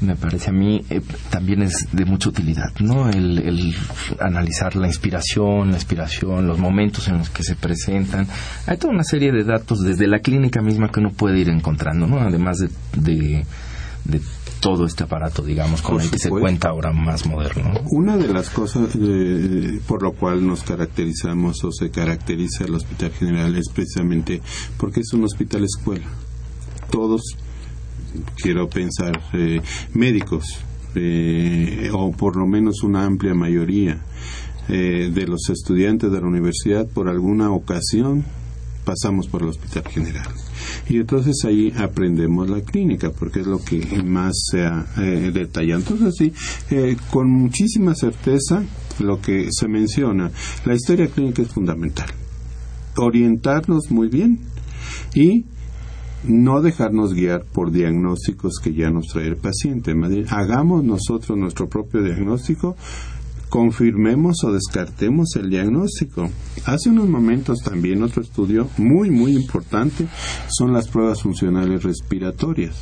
me 0.00 0.16
parece 0.16 0.50
a 0.50 0.52
mí, 0.52 0.84
eh, 0.90 1.00
también 1.30 1.62
es 1.62 1.88
de 1.92 2.04
mucha 2.04 2.28
utilidad, 2.28 2.72
¿no? 2.80 3.08
El, 3.08 3.74
analizar 4.20 4.74
la 4.74 4.88
inspiración, 4.88 5.70
la 5.70 5.76
expiración, 5.76 6.46
los 6.46 6.58
momentos 6.58 7.06
en 7.08 7.18
los 7.18 7.30
que 7.30 7.44
se 7.44 7.54
presentan. 7.54 8.26
Hay 8.66 8.78
toda 8.78 8.94
una 8.94 9.04
serie 9.04 9.30
de 9.32 9.44
datos 9.44 9.80
desde 9.80 10.08
la 10.08 10.18
clínica 10.18 10.60
misma 10.60 10.90
que 10.90 11.00
uno 11.00 11.10
puede 11.10 11.38
ir 11.38 11.48
encontrando, 11.48 12.06
¿no? 12.06 12.20
Además 12.20 12.58
de, 12.58 12.68
de, 13.00 13.44
de 14.04 14.20
todo 14.66 14.84
este 14.84 15.04
aparato, 15.04 15.44
digamos, 15.44 15.80
con 15.80 16.00
el 16.00 16.10
que 16.10 16.18
se 16.18 16.28
cuenta 16.28 16.70
ahora 16.70 16.92
más 16.92 17.24
moderno. 17.24 17.72
Una 17.92 18.16
de 18.16 18.26
las 18.26 18.50
cosas 18.50 18.96
eh, 19.00 19.80
por 19.86 20.02
lo 20.02 20.10
cual 20.10 20.44
nos 20.44 20.64
caracterizamos 20.64 21.62
o 21.62 21.70
se 21.70 21.90
caracteriza 21.90 22.64
el 22.64 22.74
Hospital 22.74 23.12
General 23.12 23.54
es 23.54 23.68
precisamente 23.68 24.42
porque 24.76 25.02
es 25.02 25.12
un 25.12 25.22
hospital 25.22 25.62
escuela. 25.62 26.06
Todos, 26.90 27.36
quiero 28.42 28.68
pensar, 28.68 29.22
eh, 29.34 29.60
médicos, 29.94 30.58
eh, 30.96 31.88
o 31.92 32.10
por 32.10 32.34
lo 32.34 32.48
menos 32.48 32.82
una 32.82 33.04
amplia 33.04 33.34
mayoría 33.34 34.00
de 34.66 35.26
los 35.28 35.48
estudiantes 35.48 36.10
de 36.10 36.20
la 36.20 36.26
universidad, 36.26 36.88
por 36.88 37.08
alguna 37.08 37.52
ocasión, 37.52 38.24
pasamos 38.84 39.28
por 39.28 39.42
el 39.42 39.50
Hospital 39.50 39.84
General. 39.86 40.26
Y 40.88 40.96
entonces 40.98 41.36
ahí 41.44 41.72
aprendemos 41.76 42.48
la 42.48 42.60
clínica, 42.60 43.10
porque 43.10 43.40
es 43.40 43.46
lo 43.46 43.58
que 43.58 44.02
más 44.04 44.34
se 44.50 44.64
ha 44.64 44.86
eh, 44.98 45.30
detallado. 45.32 45.80
Entonces, 45.80 46.14
sí, 46.16 46.32
eh, 46.70 46.96
con 47.10 47.30
muchísima 47.30 47.94
certeza, 47.94 48.64
lo 49.00 49.20
que 49.20 49.48
se 49.50 49.68
menciona, 49.68 50.30
la 50.64 50.74
historia 50.74 51.08
clínica 51.08 51.42
es 51.42 51.48
fundamental. 51.48 52.08
Orientarnos 52.96 53.90
muy 53.90 54.08
bien 54.08 54.40
y 55.14 55.44
no 56.24 56.60
dejarnos 56.60 57.14
guiar 57.14 57.44
por 57.44 57.70
diagnósticos 57.70 58.58
que 58.62 58.74
ya 58.74 58.90
nos 58.90 59.06
trae 59.06 59.28
el 59.28 59.36
paciente. 59.36 59.94
Hagamos 60.28 60.82
nosotros 60.82 61.38
nuestro 61.38 61.68
propio 61.68 62.02
diagnóstico 62.02 62.76
confirmemos 63.56 64.44
o 64.44 64.52
descartemos 64.52 65.34
el 65.36 65.48
diagnóstico. 65.48 66.28
Hace 66.66 66.90
unos 66.90 67.08
momentos 67.08 67.60
también 67.60 68.02
otro 68.02 68.20
estudio 68.20 68.68
muy, 68.76 69.08
muy 69.08 69.34
importante 69.34 70.06
son 70.46 70.74
las 70.74 70.88
pruebas 70.88 71.22
funcionales 71.22 71.82
respiratorias. 71.82 72.76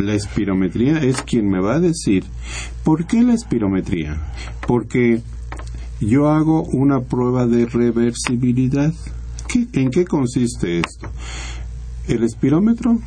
La 0.00 0.14
espirometría 0.14 0.98
es 0.98 1.22
quien 1.22 1.48
me 1.48 1.60
va 1.60 1.76
a 1.76 1.80
decir, 1.80 2.24
¿por 2.82 3.06
qué 3.06 3.22
la 3.22 3.34
espirometría? 3.34 4.20
Porque 4.66 5.22
yo 6.00 6.30
hago 6.30 6.64
una 6.64 7.02
prueba 7.02 7.46
de 7.46 7.66
reversibilidad. 7.66 8.92
¿En 9.72 9.90
qué 9.90 10.04
consiste 10.04 10.80
esto? 10.80 11.12
El 12.08 12.24
espirómetro 12.24 12.98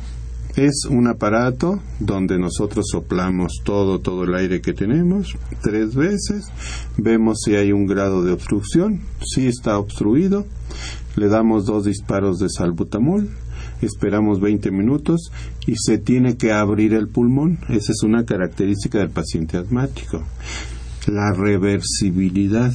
es 0.56 0.86
un 0.88 1.06
aparato 1.06 1.80
donde 2.00 2.38
nosotros 2.38 2.86
soplamos 2.90 3.60
todo, 3.62 4.00
todo 4.00 4.24
el 4.24 4.34
aire 4.34 4.60
que 4.62 4.72
tenemos 4.72 5.36
tres 5.62 5.94
veces, 5.94 6.46
vemos 6.96 7.40
si 7.44 7.56
hay 7.56 7.72
un 7.72 7.86
grado 7.86 8.24
de 8.24 8.32
obstrucción, 8.32 9.02
si 9.22 9.46
está 9.46 9.78
obstruido, 9.78 10.46
le 11.16 11.28
damos 11.28 11.66
dos 11.66 11.84
disparos 11.84 12.38
de 12.38 12.48
salbutamol, 12.48 13.28
esperamos 13.82 14.40
20 14.40 14.70
minutos 14.70 15.30
y 15.66 15.74
se 15.76 15.98
tiene 15.98 16.36
que 16.36 16.52
abrir 16.52 16.94
el 16.94 17.08
pulmón. 17.08 17.58
Esa 17.68 17.92
es 17.92 18.02
una 18.02 18.24
característica 18.24 18.98
del 18.98 19.10
paciente 19.10 19.58
asmático. 19.58 20.22
La 21.06 21.32
reversibilidad. 21.32 22.72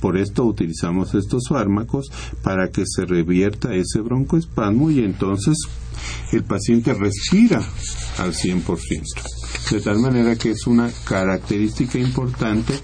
Por 0.00 0.16
esto 0.16 0.44
utilizamos 0.44 1.14
estos 1.14 1.48
fármacos 1.48 2.10
para 2.42 2.70
que 2.70 2.84
se 2.86 3.04
revierta 3.04 3.74
ese 3.74 4.00
broncoespasmo 4.00 4.90
y 4.90 5.00
entonces 5.00 5.56
el 6.32 6.44
paciente 6.44 6.94
respira 6.94 7.62
al 8.18 8.32
100%. 8.32 9.02
De 9.70 9.80
tal 9.80 9.98
manera 9.98 10.36
que 10.36 10.50
es 10.50 10.66
una 10.66 10.90
característica 11.04 11.98
importante, 11.98 12.74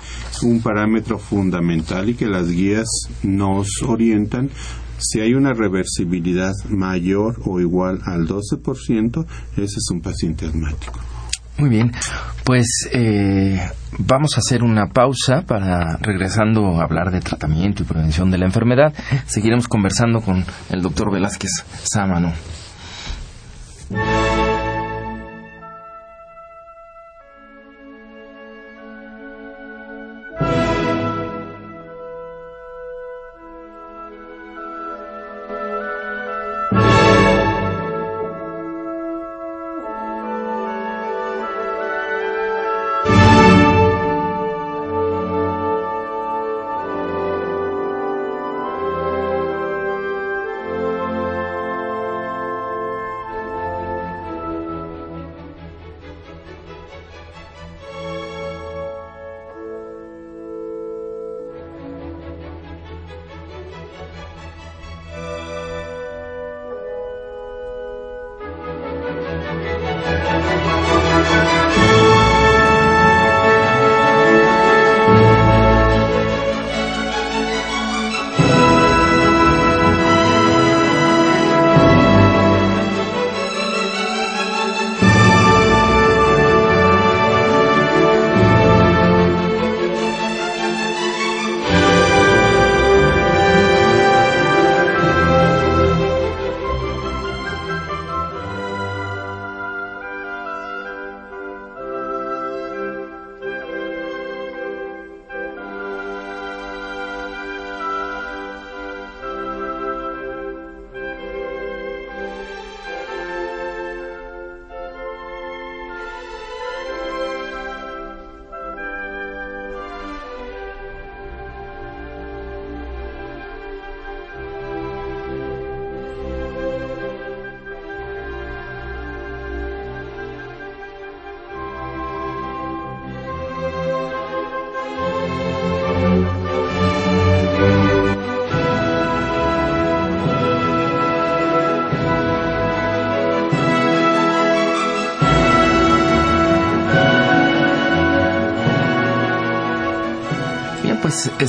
un 0.42 0.60
parámetro 0.60 1.18
fundamental 1.18 2.08
y 2.10 2.14
que 2.14 2.26
las 2.26 2.48
guías 2.48 2.86
nos 3.22 3.82
orientan 3.82 4.50
si 4.98 5.20
hay 5.20 5.34
una 5.34 5.52
reversibilidad 5.52 6.54
mayor 6.68 7.40
o 7.44 7.60
igual 7.60 8.00
al 8.04 8.26
12%, 8.26 9.26
ese 9.56 9.64
es 9.64 9.90
un 9.90 10.00
paciente 10.00 10.46
asmático. 10.46 11.15
Muy 11.58 11.70
bien, 11.70 11.92
pues 12.44 12.66
eh, 12.92 13.58
vamos 13.98 14.36
a 14.36 14.40
hacer 14.40 14.62
una 14.62 14.88
pausa 14.88 15.42
para, 15.46 15.96
regresando 15.96 16.78
a 16.78 16.84
hablar 16.84 17.10
de 17.10 17.20
tratamiento 17.20 17.82
y 17.82 17.86
prevención 17.86 18.30
de 18.30 18.38
la 18.38 18.44
enfermedad, 18.44 18.92
seguiremos 19.26 19.66
conversando 19.66 20.20
con 20.20 20.44
el 20.70 20.82
doctor 20.82 21.10
Velázquez 21.10 21.50
Sámano. 21.82 22.32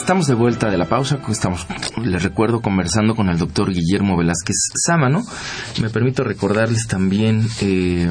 Estamos 0.07 0.27
de 0.27 0.35
vuelta 0.35 0.71
de 0.71 0.77
la 0.77 0.85
pausa. 0.85 1.19
Estamos, 1.27 1.67
les 2.01 2.23
recuerdo, 2.23 2.61
conversando 2.61 3.13
con 3.13 3.27
el 3.27 3.37
doctor 3.37 3.73
Guillermo 3.73 4.15
Velázquez 4.15 4.55
Sámano. 4.73 5.21
Me 5.81 5.89
permito 5.89 6.23
recordarles 6.23 6.87
también 6.87 7.45
eh, 7.59 8.09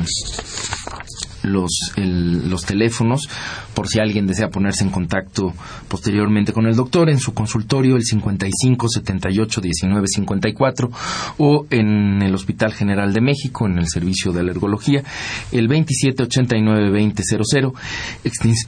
los, 1.43 1.71
los 1.97 2.67
teléfonos 2.67 3.31
por 3.73 3.89
si 3.89 3.99
alguien 3.99 4.27
desea 4.27 4.51
ponerse 4.51 4.85
en 4.85 4.91
contacto 4.91 5.55
posteriormente 5.89 6.53
con 6.53 6.67
el 6.67 6.77
doctor 6.77 7.09
en 7.09 7.19
su 7.19 7.33
consultorio 7.33 7.97
el 7.97 8.05
55 8.05 8.91
78 8.91 9.61
19 9.63 10.07
54 10.07 10.91
o 11.39 11.67
en 11.71 12.21
el 12.21 12.35
Hospital 12.35 12.75
General 12.75 13.11
de 13.15 13.23
México 13.23 13.67
en 13.67 13.79
el 13.79 13.89
servicio 13.89 14.33
de 14.33 14.41
alergología 14.41 15.03
el 15.51 15.67
27 15.67 16.25
89 16.25 16.91
20 16.91 17.23
00 17.23 17.75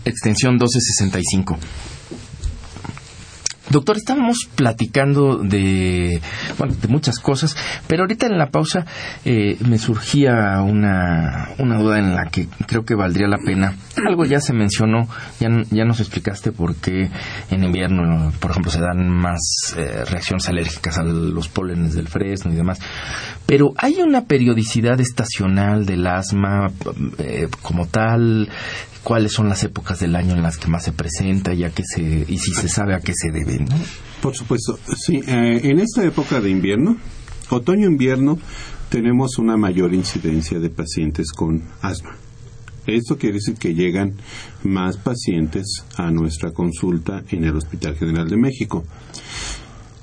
extensión 0.06 0.54
1265 0.54 1.58
Doctor, 3.70 3.98
estábamos 3.98 4.48
platicando 4.54 5.36
de, 5.36 6.20
bueno, 6.56 6.74
de 6.74 6.88
muchas 6.88 7.18
cosas, 7.18 7.56
pero 7.86 8.02
ahorita 8.02 8.26
en 8.26 8.38
la 8.38 8.50
pausa 8.50 8.86
eh, 9.24 9.58
me 9.68 9.78
surgía 9.78 10.62
una, 10.62 11.50
duda 11.58 11.98
en 11.98 12.14
la 12.14 12.30
que 12.30 12.48
creo 12.66 12.84
que 12.84 12.94
valdría 12.94 13.28
la 13.28 13.38
pena. 13.44 13.74
Algo 14.08 14.24
ya 14.24 14.40
se 14.40 14.54
mencionó, 14.54 15.06
ya, 15.38 15.48
ya 15.70 15.84
nos 15.84 16.00
explicaste 16.00 16.52
por 16.52 16.76
qué 16.76 17.10
en 17.50 17.64
invierno, 17.64 18.32
por 18.40 18.52
ejemplo, 18.52 18.70
se 18.70 18.80
dan 18.80 19.08
más 19.08 19.74
eh, 19.76 20.04
reacciones 20.06 20.48
alérgicas 20.48 20.98
a 20.98 21.02
los 21.02 21.48
pólenes 21.48 21.94
del 21.94 22.08
fresno 22.08 22.52
y 22.52 22.56
demás. 22.56 22.78
Pero 23.44 23.72
hay 23.76 24.00
una 24.00 24.24
periodicidad 24.24 25.00
estacional 25.00 25.84
del 25.84 26.06
asma 26.06 26.70
eh, 27.18 27.48
como 27.62 27.86
tal, 27.86 28.48
cuáles 29.02 29.32
son 29.32 29.48
las 29.48 29.64
épocas 29.64 30.00
del 30.00 30.16
año 30.16 30.34
en 30.34 30.42
las 30.42 30.58
que 30.58 30.68
más 30.68 30.84
se 30.84 30.92
presenta 30.92 31.54
y, 31.54 31.68
que 31.70 31.82
se, 31.82 32.02
y 32.02 32.38
si 32.38 32.52
se 32.52 32.68
sabe 32.68 32.94
a 32.94 33.00
qué 33.00 33.12
se 33.14 33.30
debe. 33.30 33.57
Por 34.20 34.34
supuesto, 34.34 34.78
sí. 34.96 35.20
Eh, 35.26 35.60
en 35.64 35.78
esta 35.78 36.04
época 36.04 36.40
de 36.40 36.50
invierno, 36.50 36.96
otoño-invierno, 37.50 38.38
tenemos 38.88 39.38
una 39.38 39.56
mayor 39.56 39.94
incidencia 39.94 40.58
de 40.58 40.70
pacientes 40.70 41.32
con 41.32 41.62
asma. 41.82 42.16
Esto 42.86 43.18
quiere 43.18 43.34
decir 43.34 43.54
que 43.54 43.74
llegan 43.74 44.14
más 44.64 44.96
pacientes 44.96 45.84
a 45.96 46.10
nuestra 46.10 46.52
consulta 46.52 47.22
en 47.30 47.44
el 47.44 47.54
Hospital 47.54 47.96
General 47.96 48.28
de 48.28 48.36
México. 48.36 48.84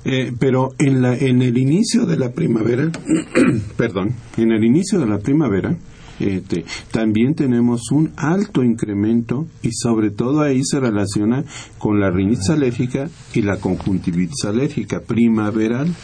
Eh, 0.04 0.32
pero 0.38 0.72
en, 0.78 1.02
la, 1.02 1.16
en 1.16 1.42
el 1.42 1.58
inicio 1.58 2.06
de 2.06 2.16
la 2.16 2.30
primavera, 2.30 2.92
perdón, 3.76 4.14
en 4.36 4.52
el 4.52 4.64
inicio 4.64 5.00
de 5.00 5.06
la 5.06 5.18
primavera, 5.18 5.76
este, 6.20 6.64
también 6.90 7.34
tenemos 7.34 7.90
un 7.90 8.12
alto 8.16 8.62
incremento 8.62 9.46
y 9.62 9.72
sobre 9.72 10.10
todo 10.10 10.40
ahí 10.40 10.62
se 10.64 10.80
relaciona 10.80 11.44
con 11.78 12.00
la 12.00 12.10
rinitis 12.10 12.50
alérgica 12.50 13.08
y 13.34 13.42
la 13.42 13.58
conjuntivitis 13.58 14.44
alérgica 14.44 15.00
primaveral. 15.00 15.94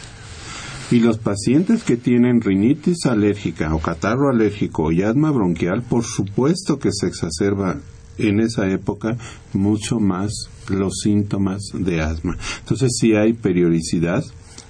Y 0.91 0.99
los 0.99 1.17
pacientes 1.17 1.83
que 1.83 1.97
tienen 1.97 2.41
rinitis 2.41 3.05
alérgica 3.05 3.73
o 3.73 3.79
catarro 3.79 4.29
alérgico 4.29 4.91
y 4.91 5.01
asma 5.01 5.31
bronquial, 5.31 5.81
por 5.81 6.03
supuesto 6.03 6.77
que 6.77 6.91
se 6.91 7.07
exacerba 7.07 7.79
en 8.17 8.39
esa 8.39 8.69
época 8.69 9.17
mucho 9.53 9.99
más 9.99 10.31
los 10.69 10.99
síntomas 11.01 11.61
de 11.73 12.01
asma. 12.01 12.37
Entonces 12.59 12.91
sí 12.99 13.15
hay 13.15 13.33
periodicidad 13.33 14.23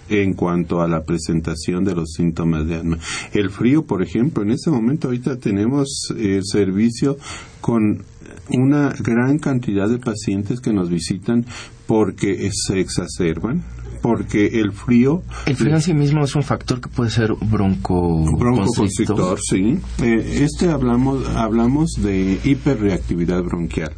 en 0.09 0.33
cuanto 0.33 0.81
a 0.81 0.87
la 0.87 1.03
presentación 1.03 1.83
de 1.83 1.95
los 1.95 2.13
síntomas 2.13 2.67
de 2.67 2.75
asma. 2.75 2.97
El 3.31 3.49
frío, 3.49 3.83
por 3.83 4.01
ejemplo, 4.01 4.43
en 4.43 4.51
este 4.51 4.69
momento 4.69 5.07
ahorita 5.07 5.37
tenemos 5.37 6.13
el 6.17 6.43
servicio 6.45 7.17
con 7.61 8.03
una 8.49 8.93
gran 8.99 9.39
cantidad 9.39 9.89
de 9.89 9.99
pacientes 9.99 10.59
que 10.59 10.73
nos 10.73 10.89
visitan 10.89 11.45
porque 11.87 12.49
se 12.51 12.79
exacerban 12.79 13.63
porque 14.03 14.59
el 14.59 14.73
frío... 14.73 15.23
El 15.45 15.55
frío 15.55 15.75
en 15.75 15.81
sí 15.81 15.93
mismo 15.93 16.25
es 16.25 16.35
un 16.35 16.43
factor 16.43 16.81
que 16.81 16.89
puede 16.89 17.09
ser 17.09 17.33
bronco... 17.35 18.25
Broncoconstrictor, 18.37 19.39
sí. 19.41 19.79
Eh, 20.01 20.41
este 20.43 20.69
hablamos, 20.69 21.25
hablamos 21.29 21.91
de 22.03 22.37
hiperreactividad 22.43 23.41
bronquial. 23.41 23.93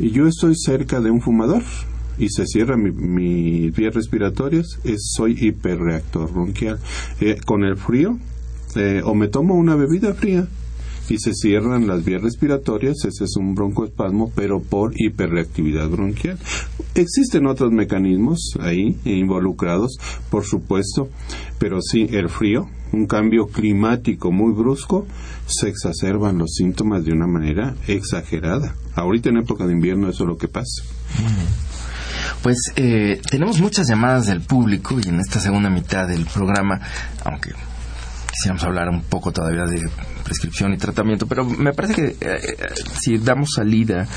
Y 0.00 0.10
yo 0.10 0.26
estoy 0.26 0.54
cerca 0.56 1.00
de 1.00 1.12
un 1.12 1.20
fumador 1.20 1.62
y 2.18 2.28
se 2.28 2.46
cierra 2.46 2.76
mis 2.76 2.94
mi 2.94 3.70
vías 3.70 3.94
respiratorias, 3.94 4.78
es, 4.84 5.12
soy 5.16 5.36
hiperreactor 5.38 6.32
bronquial. 6.32 6.78
Eh, 7.20 7.38
con 7.44 7.64
el 7.64 7.76
frío, 7.76 8.18
eh, 8.76 9.02
o 9.04 9.14
me 9.14 9.28
tomo 9.28 9.54
una 9.54 9.76
bebida 9.76 10.14
fría 10.14 10.46
y 11.08 11.18
se 11.18 11.34
cierran 11.34 11.86
las 11.86 12.04
vías 12.04 12.22
respiratorias, 12.22 13.04
ese 13.04 13.24
es 13.24 13.36
un 13.36 13.54
broncoespasmo, 13.54 14.32
pero 14.34 14.60
por 14.60 14.92
hiperreactividad 14.96 15.88
bronquial. 15.88 16.38
Existen 16.94 17.46
otros 17.46 17.72
mecanismos 17.72 18.56
ahí 18.60 18.96
involucrados, 19.04 19.98
por 20.30 20.44
supuesto, 20.44 21.08
pero 21.58 21.80
sí, 21.82 22.06
el 22.10 22.28
frío, 22.28 22.68
un 22.92 23.06
cambio 23.06 23.46
climático 23.46 24.30
muy 24.30 24.52
brusco, 24.52 25.06
se 25.46 25.68
exacerban 25.68 26.38
los 26.38 26.54
síntomas 26.54 27.04
de 27.04 27.12
una 27.12 27.26
manera 27.26 27.74
exagerada. 27.88 28.74
Ahorita 28.94 29.30
en 29.30 29.38
época 29.38 29.66
de 29.66 29.72
invierno 29.72 30.08
eso 30.08 30.24
es 30.24 30.28
lo 30.28 30.36
que 30.36 30.48
pasa. 30.48 30.82
Pues 32.42 32.72
eh, 32.74 33.20
tenemos 33.30 33.60
muchas 33.60 33.88
llamadas 33.88 34.26
del 34.26 34.40
público 34.40 34.98
y 34.98 35.08
en 35.08 35.20
esta 35.20 35.38
segunda 35.38 35.70
mitad 35.70 36.08
del 36.08 36.26
programa, 36.26 36.80
aunque 37.24 37.52
quisiéramos 38.32 38.64
hablar 38.64 38.88
un 38.88 39.02
poco 39.02 39.30
todavía 39.30 39.64
de 39.64 39.80
prescripción 40.24 40.72
y 40.72 40.76
tratamiento, 40.76 41.28
pero 41.28 41.44
me 41.44 41.72
parece 41.72 41.94
que 41.94 42.16
eh, 42.20 42.40
si 43.00 43.18
damos 43.18 43.50
salida 43.54 44.08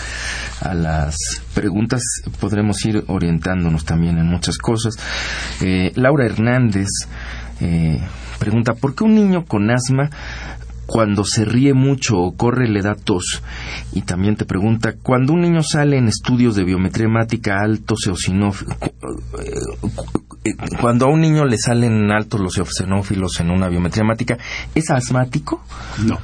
a 0.59 0.73
las 0.73 1.15
preguntas 1.53 2.01
podremos 2.39 2.83
ir 2.85 3.03
orientándonos 3.07 3.85
también 3.85 4.17
en 4.17 4.25
muchas 4.25 4.57
cosas. 4.57 4.95
Eh, 5.61 5.91
Laura 5.93 6.25
Hernández 6.25 6.87
pregunta, 8.39 8.73
¿por 8.73 8.95
qué 8.95 9.03
un 9.03 9.15
niño 9.15 9.45
con 9.45 9.69
asma 9.69 10.09
cuando 10.85 11.23
se 11.23 11.45
ríe 11.45 11.73
mucho 11.73 12.17
o 12.17 12.35
corre 12.35 12.67
le 12.67 12.81
da 12.81 12.95
tos. 12.95 13.41
Y 13.93 14.03
también 14.03 14.35
te 14.35 14.45
pregunta, 14.45 14.93
cuando 15.01 15.33
un 15.33 15.41
niño 15.41 15.61
sale 15.63 15.97
en 15.97 16.07
estudios 16.07 16.55
de 16.55 16.63
biometría 16.63 17.07
hemática 17.07 17.61
altos 17.61 18.05
eosinófilos, 18.07 18.75
cuando 20.79 21.05
a 21.05 21.09
un 21.09 21.21
niño 21.21 21.45
le 21.45 21.57
salen 21.57 22.11
altos 22.11 22.39
los 22.39 22.57
eosinófilos 22.57 23.39
en 23.39 23.49
una 23.49 23.67
biometría 23.67 24.03
hemática, 24.03 24.37
¿es 24.73 24.89
asmático? 24.91 25.63
No. 26.05 26.19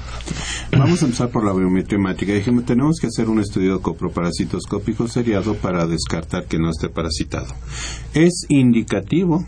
Vamos 0.77 1.01
a 1.01 1.05
empezar 1.05 1.29
por 1.29 1.45
la 1.45 1.53
biometría 1.53 1.97
hemática. 1.97 2.33
Dijimos, 2.33 2.65
tenemos 2.65 2.97
que 2.99 3.07
hacer 3.07 3.29
un 3.29 3.39
estudio 3.39 3.81
coproparasitoscópico 3.81 5.07
seriado 5.07 5.55
para 5.55 5.85
descartar 5.87 6.45
que 6.45 6.59
no 6.59 6.69
esté 6.69 6.89
parasitado. 6.89 7.55
Es 8.13 8.45
indicativo 8.49 9.45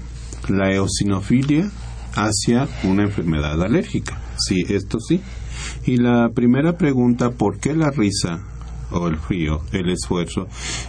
la 0.50 0.74
eosinofilia 0.74 1.70
hacia 2.16 2.68
una 2.84 3.04
enfermedad 3.04 3.62
alérgica. 3.62 4.20
Sí, 4.38 4.64
esto 4.70 5.00
sí. 5.00 5.22
Y 5.86 5.98
la 5.98 6.30
primera 6.34 6.78
pregunta, 6.78 7.32
¿por 7.32 7.60
qué 7.60 7.74
la 7.74 7.92
risa 7.92 8.44
o 8.92 9.08
el 9.08 9.18
frío, 9.18 9.62
el 9.72 9.90
esfuerzo? 9.90 10.48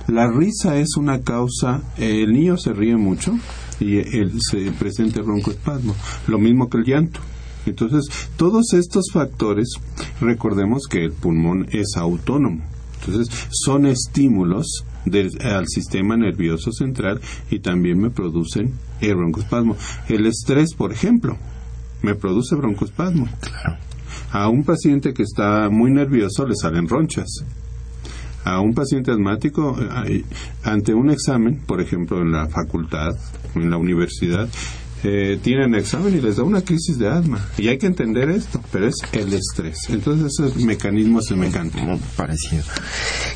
La 0.09 0.29
risa 0.29 0.77
es 0.77 0.97
una 0.97 1.23
causa, 1.23 1.83
el 1.97 2.33
niño 2.33 2.57
se 2.57 2.73
ríe 2.73 2.97
mucho 2.97 3.39
y 3.81 3.99
él 3.99 4.33
se 4.51 4.71
presenta 4.73 5.23
broncoespasmo, 5.23 5.95
lo 6.27 6.39
mismo 6.39 6.69
que 6.69 6.79
el 6.79 6.85
llanto. 6.85 7.21
Entonces, 7.67 8.05
todos 8.37 8.75
estos 8.75 9.07
factores, 9.13 9.69
recordemos 10.21 10.87
que 10.89 11.05
el 11.05 11.13
pulmón 11.13 11.67
es 11.71 11.97
autónomo. 11.97 12.63
Entonces, 13.01 13.49
son 13.51 13.87
estímulos 13.87 14.85
al 15.43 15.69
sistema 15.69 16.17
nervioso 16.17 16.73
central 16.73 17.21
y 17.51 17.59
también 17.59 18.01
me 18.01 18.11
producen 18.11 18.73
el 19.01 19.17
broncoespasmo. 19.17 19.77
El 20.09 20.27
estrés, 20.27 20.75
por 20.75 20.93
ejemplo, 20.93 21.37
me 22.03 22.15
produce 22.15 22.55
broncoespasmo. 22.55 23.29
A 24.31 24.49
un 24.49 24.65
paciente 24.65 25.15
que 25.15 25.23
está 25.23 25.69
muy 25.71 25.91
nervioso 25.91 26.47
le 26.47 26.55
salen 26.55 26.89
ronchas. 26.89 27.45
A 28.45 28.61
un 28.61 28.75
paciente 28.75 29.11
asmático, 29.11 29.77
ante 30.63 30.93
un 30.93 31.11
examen, 31.11 31.63
por 31.67 31.81
ejemplo, 31.81 32.21
en 32.21 32.33
la 32.33 32.47
facultad, 32.49 33.17
en 33.55 33.71
la 33.71 33.79
universidad, 33.79 34.49
eh, 35.05 35.39
tienen 35.43 35.75
examen 35.75 36.17
y 36.17 36.21
les 36.21 36.37
da 36.37 36.45
una 36.45 36.63
crisis 36.63 36.99
de 36.99 37.09
asma. 37.09 37.39
Y 37.59 37.69
hay 37.69 37.77
que 37.77 37.87
entender 37.87 38.31
esto, 38.31 38.61
pero 38.73 38.89
es 38.89 38.95
el 39.13 39.33
estrés. 39.35 39.77
Entonces 39.91 40.33
ese 40.41 40.65
mecanismo 40.65 41.21
semejante. 41.21 41.83
Muy 41.83 42.01
parecido. 42.17 42.63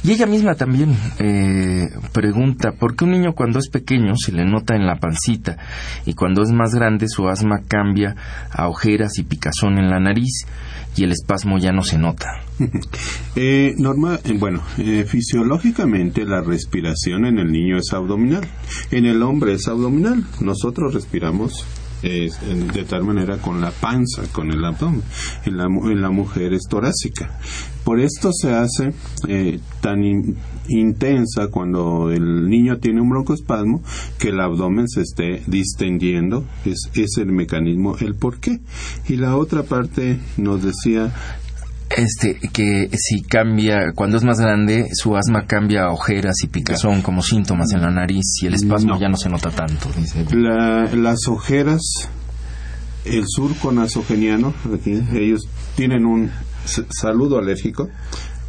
Y 0.03 0.13
ella 0.13 0.27
misma 0.27 0.55
también 0.55 0.97
eh, 1.19 1.89
pregunta, 2.13 2.73
¿por 2.73 2.97
qué 2.97 3.05
un 3.05 3.11
niño 3.11 3.35
cuando 3.35 3.59
es 3.59 3.69
pequeño 3.69 4.17
se 4.17 4.33
le 4.33 4.47
nota 4.47 4.77
en 4.77 4.87
la 4.87 4.97
pancita 4.97 5.59
y 6.07 6.15
cuando 6.15 6.43
es 6.43 6.51
más 6.51 6.75
grande 6.75 7.07
su 7.09 7.29
asma 7.29 7.61
cambia 7.69 8.17
a 8.51 8.69
ojeras 8.69 9.19
y 9.19 9.25
picazón 9.25 9.79
en 9.79 9.91
la 9.91 10.01
nariz? 10.01 10.47
Y 10.99 11.05
el 11.05 11.13
espasmo 11.13 11.59
ya 11.59 11.73
no 11.73 11.83
se 11.83 11.99
nota. 11.99 12.43
eh, 13.37 13.75
normal, 13.79 14.21
eh, 14.25 14.37
bueno, 14.39 14.63
eh, 14.79 15.05
fisiológicamente 15.07 16.25
la 16.25 16.41
respiración 16.41 17.25
en 17.27 17.39
el 17.39 17.53
niño 17.53 17.77
es 17.79 17.93
abdominal, 17.93 18.47
en 18.91 19.07
el 19.07 19.23
hombre 19.23 19.55
es 19.55 19.69
abdominal. 19.69 20.25
Nosotros 20.41 20.95
respiramos 20.95 21.65
de 22.01 22.85
tal 22.89 23.03
manera 23.03 23.39
con 23.39 23.61
la 23.61 23.73
panza, 23.73 24.23
con 24.31 24.53
el 24.53 24.65
abdomen. 24.65 25.03
En 25.45 25.57
la, 25.57 25.65
en 25.65 26.01
la 26.01 26.11
mujer 26.11 26.53
es 26.53 26.63
torácica. 26.69 27.41
Por 27.85 28.01
esto 28.01 28.31
se 28.33 28.53
hace 28.53 28.93
eh, 29.29 29.61
tan 29.81 30.03
intensa 30.69 31.49
cuando 31.49 32.11
el 32.11 32.49
niño 32.49 32.79
tiene 32.79 33.01
un 33.01 33.09
broncoespasmo 33.09 33.83
que 34.19 34.29
el 34.29 34.41
abdomen 34.41 34.89
se 34.89 35.03
esté 35.03 35.43
distendiendo. 35.47 36.45
Es, 36.65 36.91
es 36.95 37.17
el 37.19 37.33
mecanismo, 37.33 37.97
el 37.99 38.15
por 38.15 38.41
qué. 38.41 38.61
Y 39.09 39.17
la 39.17 39.37
otra 39.37 39.63
parte 39.63 40.21
nos 40.37 40.63
decía 40.63 41.13
este 41.97 42.39
que 42.53 42.91
si 42.93 43.23
cambia 43.23 43.93
cuando 43.95 44.19
es 44.19 44.25
más 44.25 44.39
grande 44.39 44.89
su 44.93 45.17
asma 45.17 45.47
cambia 45.47 45.85
a 45.85 45.93
ojeras 45.93 46.37
y 46.45 46.49
picazón 46.49 47.03
como 47.03 47.23
síntomas 47.23 47.73
en 47.73 47.81
la 47.81 47.91
nariz 47.91 48.25
y 48.43 48.47
el 48.47 48.55
espasmo 48.55 48.99
ya 49.01 49.09
no 49.09 49.17
se 49.17 49.31
nota 49.31 49.51
tanto 49.51 49.89
las 50.33 51.29
ojeras 51.29 51.81
el 53.05 53.25
surco 53.27 53.73
nasogeniano 53.73 54.53
ellos 55.15 55.49
tienen 55.77 56.05
un 56.05 56.31
saludo 56.91 57.39
alérgico 57.39 57.89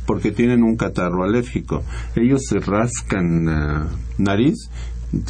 porque 0.06 0.32
tienen 0.32 0.64
un 0.64 0.76
catarro 0.76 1.24
alérgico 1.24 1.84
ellos 2.16 2.42
se 2.48 2.60
rascan 2.60 3.46
la 3.46 3.88
nariz 4.18 4.70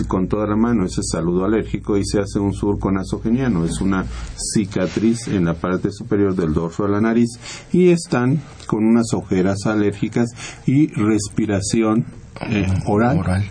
con 0.07 0.27
toda 0.27 0.45
la 0.47 0.55
mano 0.55 0.85
ese 0.85 1.01
saludo 1.03 1.45
alérgico 1.45 1.97
y 1.97 2.03
se 2.05 2.19
hace 2.19 2.39
un 2.39 2.53
surco 2.53 2.91
nasogeniano, 2.91 3.63
es 3.63 3.79
una 3.79 4.05
cicatriz 4.53 5.27
en 5.27 5.45
la 5.45 5.53
parte 5.53 5.91
superior 5.91 6.35
del 6.35 6.53
dorso 6.53 6.83
de 6.83 6.89
la 6.89 7.01
nariz 7.01 7.29
y 7.71 7.89
están 7.89 8.41
con 8.67 8.83
unas 8.85 9.13
ojeras 9.13 9.65
alérgicas 9.65 10.29
y 10.65 10.87
respiración 10.87 12.05
eh, 12.41 12.67
oral. 12.85 13.19
oral. 13.19 13.49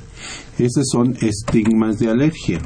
Esos 0.58 0.86
son 0.90 1.16
estigmas 1.20 1.98
de 1.98 2.10
alergia. 2.10 2.60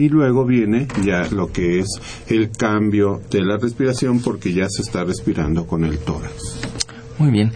Y 0.00 0.08
luego 0.08 0.46
viene 0.46 0.88
ya 1.04 1.28
lo 1.30 1.52
que 1.52 1.80
es 1.80 1.86
el 2.28 2.50
cambio 2.52 3.20
de 3.30 3.42
la 3.42 3.58
respiración 3.58 4.20
porque 4.20 4.50
ya 4.50 4.66
se 4.70 4.80
está 4.80 5.04
respirando 5.04 5.66
con 5.66 5.84
el 5.84 5.98
tórax. 5.98 6.62
Muy 7.18 7.30
bien. 7.30 7.52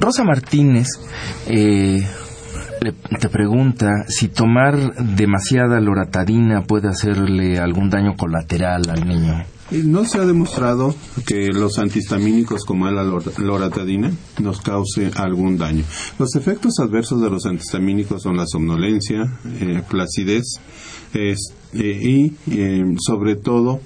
Rosa 0.00 0.24
Martínez 0.24 0.86
eh, 1.46 2.02
te 3.20 3.28
pregunta 3.28 4.06
si 4.08 4.28
tomar 4.28 4.94
demasiada 4.94 5.78
loratadina 5.78 6.62
puede 6.62 6.88
hacerle 6.88 7.58
algún 7.58 7.90
daño 7.90 8.14
colateral 8.16 8.88
al 8.88 9.06
niño. 9.06 9.44
No 9.70 10.06
se 10.06 10.18
ha 10.18 10.24
demostrado 10.24 10.94
que 11.26 11.48
los 11.48 11.78
antihistamínicos 11.78 12.64
como 12.64 12.90
la 12.90 13.04
loratadina 13.38 14.10
nos 14.40 14.62
cause 14.62 15.10
algún 15.16 15.58
daño. 15.58 15.84
Los 16.18 16.34
efectos 16.34 16.78
adversos 16.78 17.20
de 17.20 17.28
los 17.28 17.44
antihistamínicos 17.44 18.22
son 18.22 18.38
la 18.38 18.46
somnolencia, 18.46 19.26
eh, 19.60 19.82
placidez 19.88 20.44
eh, 21.14 21.34
y 21.74 22.36
eh, 22.50 22.94
sobre 22.98 23.36
todo 23.36 23.80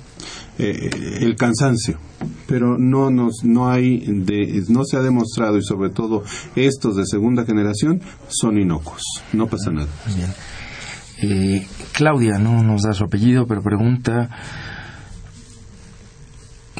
eh, 0.59 0.91
el 1.21 1.37
cansancio. 1.37 1.99
Pero 2.47 2.79
no 2.79 3.11
nos 3.11 3.45
no 3.45 3.71
hay 3.71 3.99
de, 4.07 4.65
no 4.69 4.85
se 4.85 4.97
ha 4.97 5.01
demostrado 5.01 5.57
y 5.57 5.63
sobre 5.63 5.91
todo 5.91 6.25
estos 6.57 6.97
de 6.97 7.07
segunda 7.07 7.45
generación 7.45 8.01
son 8.29 8.59
inocuos. 8.59 9.03
No 9.33 9.47
pasa 9.47 9.71
nada. 9.71 9.89
Eh, 11.23 11.67
Claudia, 11.93 12.39
no 12.39 12.63
nos 12.63 12.83
da 12.83 12.93
su 12.93 13.05
apellido, 13.05 13.47
pero 13.47 13.63
pregunta 13.63 14.31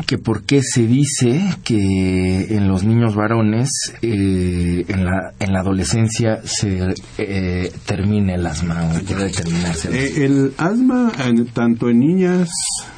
que 0.07 0.19
por 0.19 0.43
qué 0.43 0.63
se 0.63 0.87
dice 0.87 1.43
que 1.65 2.57
en 2.57 2.69
los 2.69 2.85
niños 2.85 3.15
varones 3.15 3.71
eh, 4.03 4.85
en, 4.89 5.05
la, 5.05 5.35
en 5.39 5.53
la 5.53 5.61
adolescencia 5.61 6.41
se 6.45 6.95
eh, 7.19 7.73
termina 7.87 8.35
el 8.35 8.47
asma 8.47 8.85
o 8.85 9.05
puede 9.05 9.31
terminarse. 9.31 9.89
Eh, 9.91 10.25
el 10.25 10.55
asma, 10.57 11.13
tanto 11.53 11.89
en 11.89 12.01
niñas, 12.01 12.51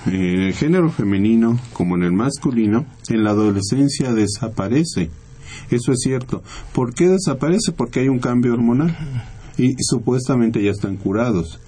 eh, 0.07 0.53
género 0.55 0.91
femenino, 0.91 1.59
como 1.73 1.97
en 1.97 2.05
el 2.05 2.13
masculino, 2.13 2.87
en 3.09 3.25
la 3.25 3.31
adolescencia 3.31 4.13
desaparece. 4.13 5.11
Eso 5.71 5.93
es 5.93 6.01
cierto. 6.01 6.43
¿Por 6.73 6.95
qué 6.95 7.09
desaparece? 7.09 7.73
Porque 7.73 8.01
hay 8.01 8.09
un 8.09 8.19
cambio 8.19 8.53
hormonal 8.55 8.97
y 9.57 9.75
supuestamente 9.81 10.63
ya 10.63 10.71
están 10.71 10.97
curados. 10.97 11.61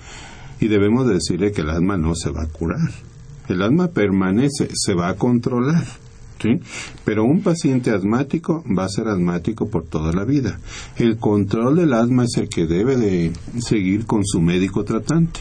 Y 0.60 0.68
debemos 0.68 1.08
decirle 1.08 1.52
que 1.52 1.62
el 1.62 1.70
asma 1.70 1.96
no 1.96 2.14
se 2.14 2.30
va 2.30 2.42
a 2.42 2.46
curar 2.46 2.90
el 3.48 3.62
asma 3.62 3.88
permanece, 3.88 4.68
se 4.72 4.94
va 4.94 5.08
a 5.08 5.14
controlar. 5.14 5.84
¿Sí? 6.40 6.58
Pero 7.04 7.22
un 7.22 7.40
paciente 7.40 7.92
asmático 7.92 8.64
va 8.76 8.84
a 8.84 8.88
ser 8.88 9.06
asmático 9.06 9.70
por 9.70 9.84
toda 9.84 10.12
la 10.12 10.24
vida. 10.24 10.58
El 10.96 11.16
control 11.16 11.76
del 11.76 11.92
asma 11.92 12.24
es 12.24 12.36
el 12.36 12.48
que 12.48 12.66
debe 12.66 12.96
de 12.96 13.32
seguir 13.60 14.06
con 14.06 14.24
su 14.24 14.40
médico 14.40 14.82
tratante. 14.82 15.38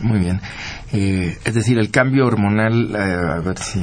Muy 0.00 0.20
bien. 0.20 0.40
Eh, 0.92 1.36
es 1.44 1.54
decir, 1.54 1.76
el 1.78 1.90
cambio 1.90 2.26
hormonal, 2.26 2.94
eh, 2.94 2.98
a 2.98 3.40
ver 3.40 3.58
si 3.58 3.80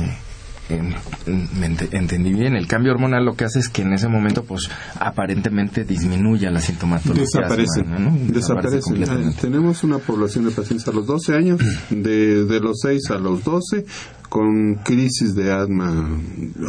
me 0.70 1.66
entendí 1.66 2.34
bien, 2.34 2.56
el 2.56 2.68
cambio 2.68 2.92
hormonal 2.92 3.24
lo 3.24 3.36
que 3.36 3.46
hace 3.46 3.60
es 3.60 3.70
que 3.70 3.84
en 3.84 3.94
ese 3.94 4.08
momento, 4.08 4.44
pues, 4.44 4.70
aparentemente 5.00 5.84
disminuya 5.84 6.50
la 6.50 6.60
sintomatología. 6.60 7.24
Desaparece. 7.24 7.84
Desaparece. 8.28 8.94
Tenemos 9.40 9.84
una 9.84 10.00
población 10.00 10.46
de 10.46 10.52
pacientes 10.52 10.88
a 10.88 10.92
los 10.92 11.06
12 11.06 11.36
años, 11.36 11.62
de, 11.90 12.46
de 12.46 12.60
los 12.60 12.80
6 12.82 13.12
a 13.12 13.18
los 13.18 13.44
12, 13.44 13.86
con 14.28 14.76
crisis 14.76 15.36
de 15.36 15.52
asma 15.52 16.20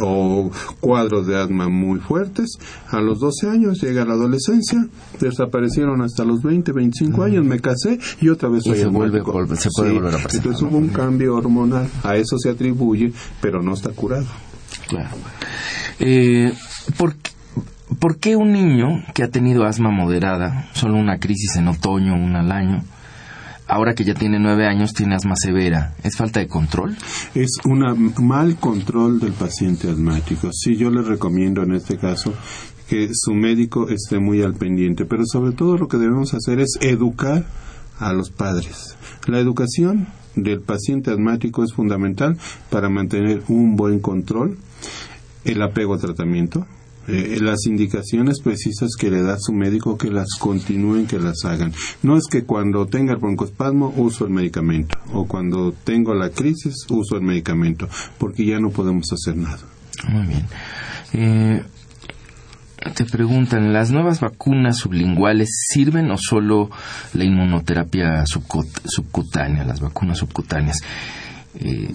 o 0.01 0.51
cuadros 0.79 1.27
de 1.27 1.37
asma 1.37 1.69
muy 1.69 1.99
fuertes. 1.99 2.57
A 2.89 2.99
los 3.01 3.19
12 3.19 3.49
años 3.49 3.81
llega 3.81 4.05
la 4.05 4.13
adolescencia, 4.13 4.87
desaparecieron 5.19 6.01
hasta 6.01 6.23
los 6.23 6.41
20, 6.41 6.71
25 6.71 7.23
años, 7.23 7.45
me 7.45 7.59
casé 7.59 7.99
y 8.21 8.29
otra 8.29 8.49
vez 8.49 8.63
se, 8.63 8.85
vuelve, 8.87 9.19
se 9.55 9.69
puede 9.69 9.93
volver 9.93 10.15
a 10.15 10.17
presentar. 10.17 10.35
Entonces 10.35 10.61
hubo 10.61 10.77
un 10.77 10.89
cambio 10.89 11.35
hormonal, 11.35 11.89
a 12.03 12.15
eso 12.15 12.37
se 12.37 12.49
atribuye, 12.49 13.11
pero 13.41 13.61
no 13.61 13.73
está 13.73 13.91
curado. 13.91 14.25
Claro. 14.87 15.15
Eh, 15.99 16.53
¿por, 16.97 17.15
¿Por 17.99 18.19
qué 18.19 18.35
un 18.35 18.51
niño 18.51 19.03
que 19.13 19.23
ha 19.23 19.29
tenido 19.29 19.65
asma 19.65 19.91
moderada, 19.91 20.69
solo 20.73 20.97
una 20.97 21.19
crisis 21.19 21.55
en 21.55 21.67
otoño, 21.67 22.13
una 22.13 22.41
al 22.41 22.51
año, 22.51 22.83
ahora 23.67 23.93
que 23.93 24.03
ya 24.03 24.13
tiene 24.13 24.39
nueve 24.39 24.65
años, 24.65 24.93
tiene 24.93 25.15
asma 25.15 25.35
severa. 25.35 25.95
¿Es 26.03 26.15
falta 26.15 26.39
de 26.39 26.47
control? 26.47 26.95
Es 27.35 27.51
un 27.65 28.13
mal 28.21 28.55
control 28.57 29.19
del 29.19 29.33
paciente 29.33 29.89
asmático. 29.89 30.49
Sí, 30.51 30.77
yo 30.77 30.89
le 30.89 31.01
recomiendo 31.01 31.63
en 31.63 31.73
este 31.73 31.97
caso 31.97 32.33
que 32.87 33.09
su 33.13 33.33
médico 33.33 33.89
esté 33.89 34.19
muy 34.19 34.41
al 34.41 34.53
pendiente, 34.53 35.05
pero 35.05 35.23
sobre 35.25 35.51
todo 35.51 35.77
lo 35.77 35.87
que 35.87 35.97
debemos 35.97 36.33
hacer 36.33 36.59
es 36.59 36.77
educar 36.81 37.45
a 37.99 38.13
los 38.13 38.29
padres. 38.29 38.95
La 39.27 39.39
educación 39.39 40.07
del 40.35 40.61
paciente 40.61 41.11
asmático 41.11 41.63
es 41.63 41.73
fundamental 41.73 42.37
para 42.69 42.89
mantener 42.89 43.43
un 43.49 43.75
buen 43.75 43.99
control, 43.99 44.57
el 45.43 45.61
apego 45.61 45.95
al 45.95 45.99
tratamiento, 45.99 46.65
eh, 47.07 47.37
las 47.39 47.65
indicaciones 47.65 48.41
precisas 48.41 48.91
que 48.99 49.09
le 49.09 49.21
da 49.21 49.37
su 49.39 49.53
médico 49.53 49.97
que 49.97 50.09
las 50.09 50.35
continúen, 50.39 51.07
que 51.07 51.19
las 51.19 51.45
hagan. 51.45 51.73
No 52.03 52.17
es 52.17 52.25
que 52.29 52.43
cuando 52.43 52.85
tenga 52.85 53.13
el 53.13 53.19
broncoespasmo 53.19 53.93
uso 53.95 54.25
el 54.25 54.31
medicamento 54.31 54.97
o 55.13 55.25
cuando 55.25 55.71
tengo 55.71 56.13
la 56.13 56.29
crisis 56.29 56.85
uso 56.89 57.15
el 57.15 57.23
medicamento, 57.23 57.87
porque 58.17 58.45
ya 58.45 58.59
no 58.59 58.69
podemos 58.71 59.05
hacer 59.13 59.37
nada. 59.37 59.59
Muy 60.09 60.27
bien. 60.27 60.45
Eh, 61.13 61.63
te 62.95 63.05
preguntan, 63.05 63.73
¿las 63.73 63.91
nuevas 63.91 64.19
vacunas 64.19 64.77
sublinguales 64.77 65.49
sirven 65.69 66.11
o 66.11 66.17
solo 66.17 66.69
la 67.13 67.23
inmunoterapia 67.23 68.23
subcutánea, 68.25 69.63
las 69.63 69.79
vacunas 69.79 70.17
subcutáneas? 70.19 70.77
Eh, 71.55 71.91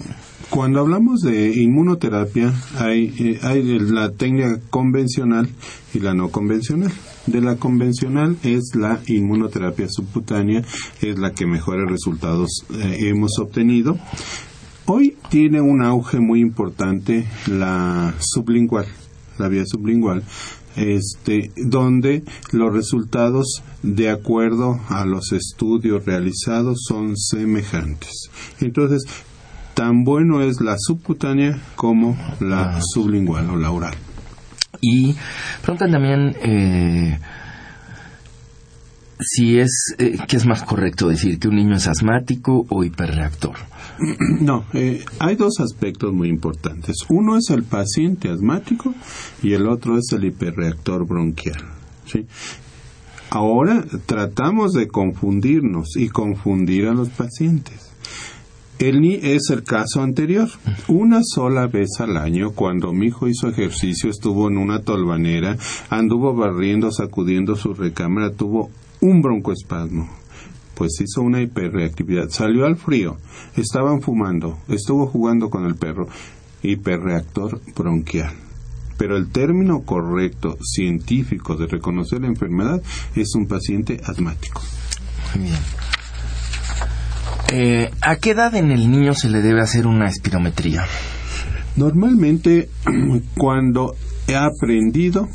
cuando 0.49 0.79
hablamos 0.79 1.21
de 1.21 1.53
inmunoterapia, 1.61 2.53
hay, 2.77 3.13
eh, 3.19 3.39
hay 3.43 3.63
la 3.79 4.11
técnica 4.11 4.59
convencional 4.69 5.49
y 5.93 5.99
la 5.99 6.13
no 6.13 6.29
convencional. 6.29 6.91
De 7.25 7.41
la 7.41 7.55
convencional 7.55 8.37
es 8.43 8.75
la 8.75 8.99
inmunoterapia 9.07 9.87
subcutánea, 9.89 10.63
es 11.01 11.17
la 11.17 11.33
que 11.33 11.45
mejores 11.45 11.89
resultados 11.89 12.65
eh, 12.71 12.97
hemos 13.07 13.39
obtenido. 13.39 13.97
Hoy 14.85 15.15
tiene 15.29 15.61
un 15.61 15.81
auge 15.81 16.19
muy 16.19 16.41
importante 16.41 17.25
la 17.47 18.13
sublingual, 18.19 18.85
la 19.37 19.47
vía 19.47 19.63
sublingual, 19.65 20.23
este, 20.75 21.51
donde 21.55 22.23
los 22.51 22.73
resultados 22.73 23.63
de 23.81 24.09
acuerdo 24.09 24.79
a 24.89 25.05
los 25.05 25.31
estudios 25.31 26.05
realizados 26.05 26.83
son 26.87 27.15
semejantes. 27.15 28.29
Entonces, 28.59 29.03
tan 29.73 30.03
bueno 30.03 30.41
es 30.41 30.61
la 30.61 30.75
subcutánea 30.77 31.59
como 31.75 32.17
la 32.39 32.79
sublingual 32.81 33.49
o 33.49 33.55
la 33.55 33.71
oral. 33.71 33.95
Y 34.81 35.15
preguntan 35.61 35.91
también 35.91 36.35
eh, 36.41 37.19
si 39.19 39.59
es 39.59 39.95
eh, 39.97 40.17
que 40.27 40.37
es 40.37 40.45
más 40.45 40.63
correcto 40.63 41.07
decir 41.07 41.39
que 41.39 41.47
un 41.47 41.55
niño 41.55 41.75
es 41.75 41.87
asmático 41.87 42.65
o 42.69 42.83
hiperreactor. 42.83 43.55
No, 44.41 44.65
eh, 44.73 45.05
hay 45.19 45.35
dos 45.35 45.59
aspectos 45.59 46.11
muy 46.13 46.27
importantes. 46.27 46.97
Uno 47.09 47.37
es 47.37 47.49
el 47.49 47.63
paciente 47.63 48.29
asmático 48.29 48.93
y 49.41 49.53
el 49.53 49.67
otro 49.67 49.97
es 49.97 50.11
el 50.11 50.25
hiperreactor 50.25 51.05
bronquial. 51.07 51.63
¿sí? 52.05 52.25
Ahora 53.29 53.85
tratamos 54.05 54.73
de 54.73 54.87
confundirnos 54.87 55.95
y 55.95 56.09
confundir 56.09 56.87
a 56.87 56.93
los 56.93 57.09
pacientes. 57.09 57.92
El 58.83 59.05
es 59.05 59.49
el 59.49 59.63
caso 59.63 60.01
anterior. 60.01 60.49
Una 60.89 61.21
sola 61.23 61.67
vez 61.67 62.01
al 62.01 62.17
año, 62.17 62.51
cuando 62.51 62.91
mi 62.91 63.07
hijo 63.07 63.29
hizo 63.29 63.47
ejercicio, 63.47 64.09
estuvo 64.09 64.49
en 64.49 64.57
una 64.57 64.81
tolvanera, 64.81 65.55
anduvo 65.89 66.35
barriendo, 66.35 66.91
sacudiendo 66.91 67.55
su 67.55 67.73
recámara, 67.73 68.33
tuvo 68.33 68.71
un 68.99 69.21
broncoespasmo. 69.21 70.09
Pues 70.75 70.99
hizo 70.99 71.21
una 71.21 71.41
hiperreactividad. 71.41 72.27
Salió 72.27 72.65
al 72.65 72.75
frío, 72.75 73.15
estaban 73.55 74.01
fumando, 74.01 74.57
estuvo 74.67 75.07
jugando 75.07 75.49
con 75.49 75.65
el 75.65 75.75
perro. 75.75 76.09
Hiperreactor 76.61 77.61
bronquial. 77.73 78.33
Pero 78.97 79.15
el 79.15 79.29
término 79.31 79.83
correcto 79.83 80.57
científico 80.61 81.55
de 81.55 81.67
reconocer 81.67 82.19
la 82.19 82.27
enfermedad 82.27 82.81
es 83.15 83.33
un 83.33 83.47
paciente 83.47 84.01
asmático. 84.03 84.61
Muy 85.35 85.45
bien. 85.45 85.92
Eh, 87.55 87.91
¿A 88.01 88.15
qué 88.15 88.31
edad 88.31 88.55
en 88.55 88.71
el 88.71 88.89
niño 88.89 89.13
se 89.13 89.29
le 89.29 89.43
debe 89.43 89.61
hacer 89.61 89.85
una 89.85 90.07
espirometría? 90.07 90.87
Normalmente 91.75 92.67
cuando 93.37 93.95
he 94.27 94.35
aprendido 94.35 95.29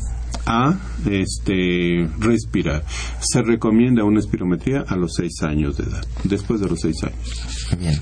a 0.48 0.74
este, 1.08 2.08
respirar. 2.18 2.82
Se 3.20 3.42
recomienda 3.42 4.02
una 4.04 4.18
espirometría 4.18 4.82
a 4.88 4.96
los 4.96 5.14
seis 5.14 5.42
años 5.42 5.76
de 5.76 5.84
edad, 5.84 6.04
después 6.24 6.60
de 6.60 6.68
los 6.68 6.80
seis 6.80 6.96
años. 7.04 7.78
Bien. 7.78 8.00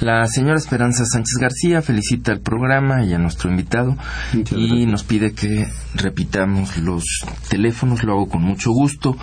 La 0.00 0.26
señora 0.26 0.58
Esperanza 0.58 1.04
Sánchez 1.04 1.38
García 1.40 1.82
felicita 1.82 2.30
al 2.30 2.40
programa 2.40 3.04
y 3.04 3.14
a 3.14 3.18
nuestro 3.18 3.50
invitado 3.50 3.96
y 4.54 4.86
nos 4.86 5.02
pide 5.02 5.32
que 5.32 5.66
repitamos 5.94 6.76
los 6.78 7.04
teléfonos, 7.48 8.04
lo 8.04 8.12
hago 8.12 8.28
con 8.28 8.42
mucho 8.42 8.70
gusto. 8.70 9.16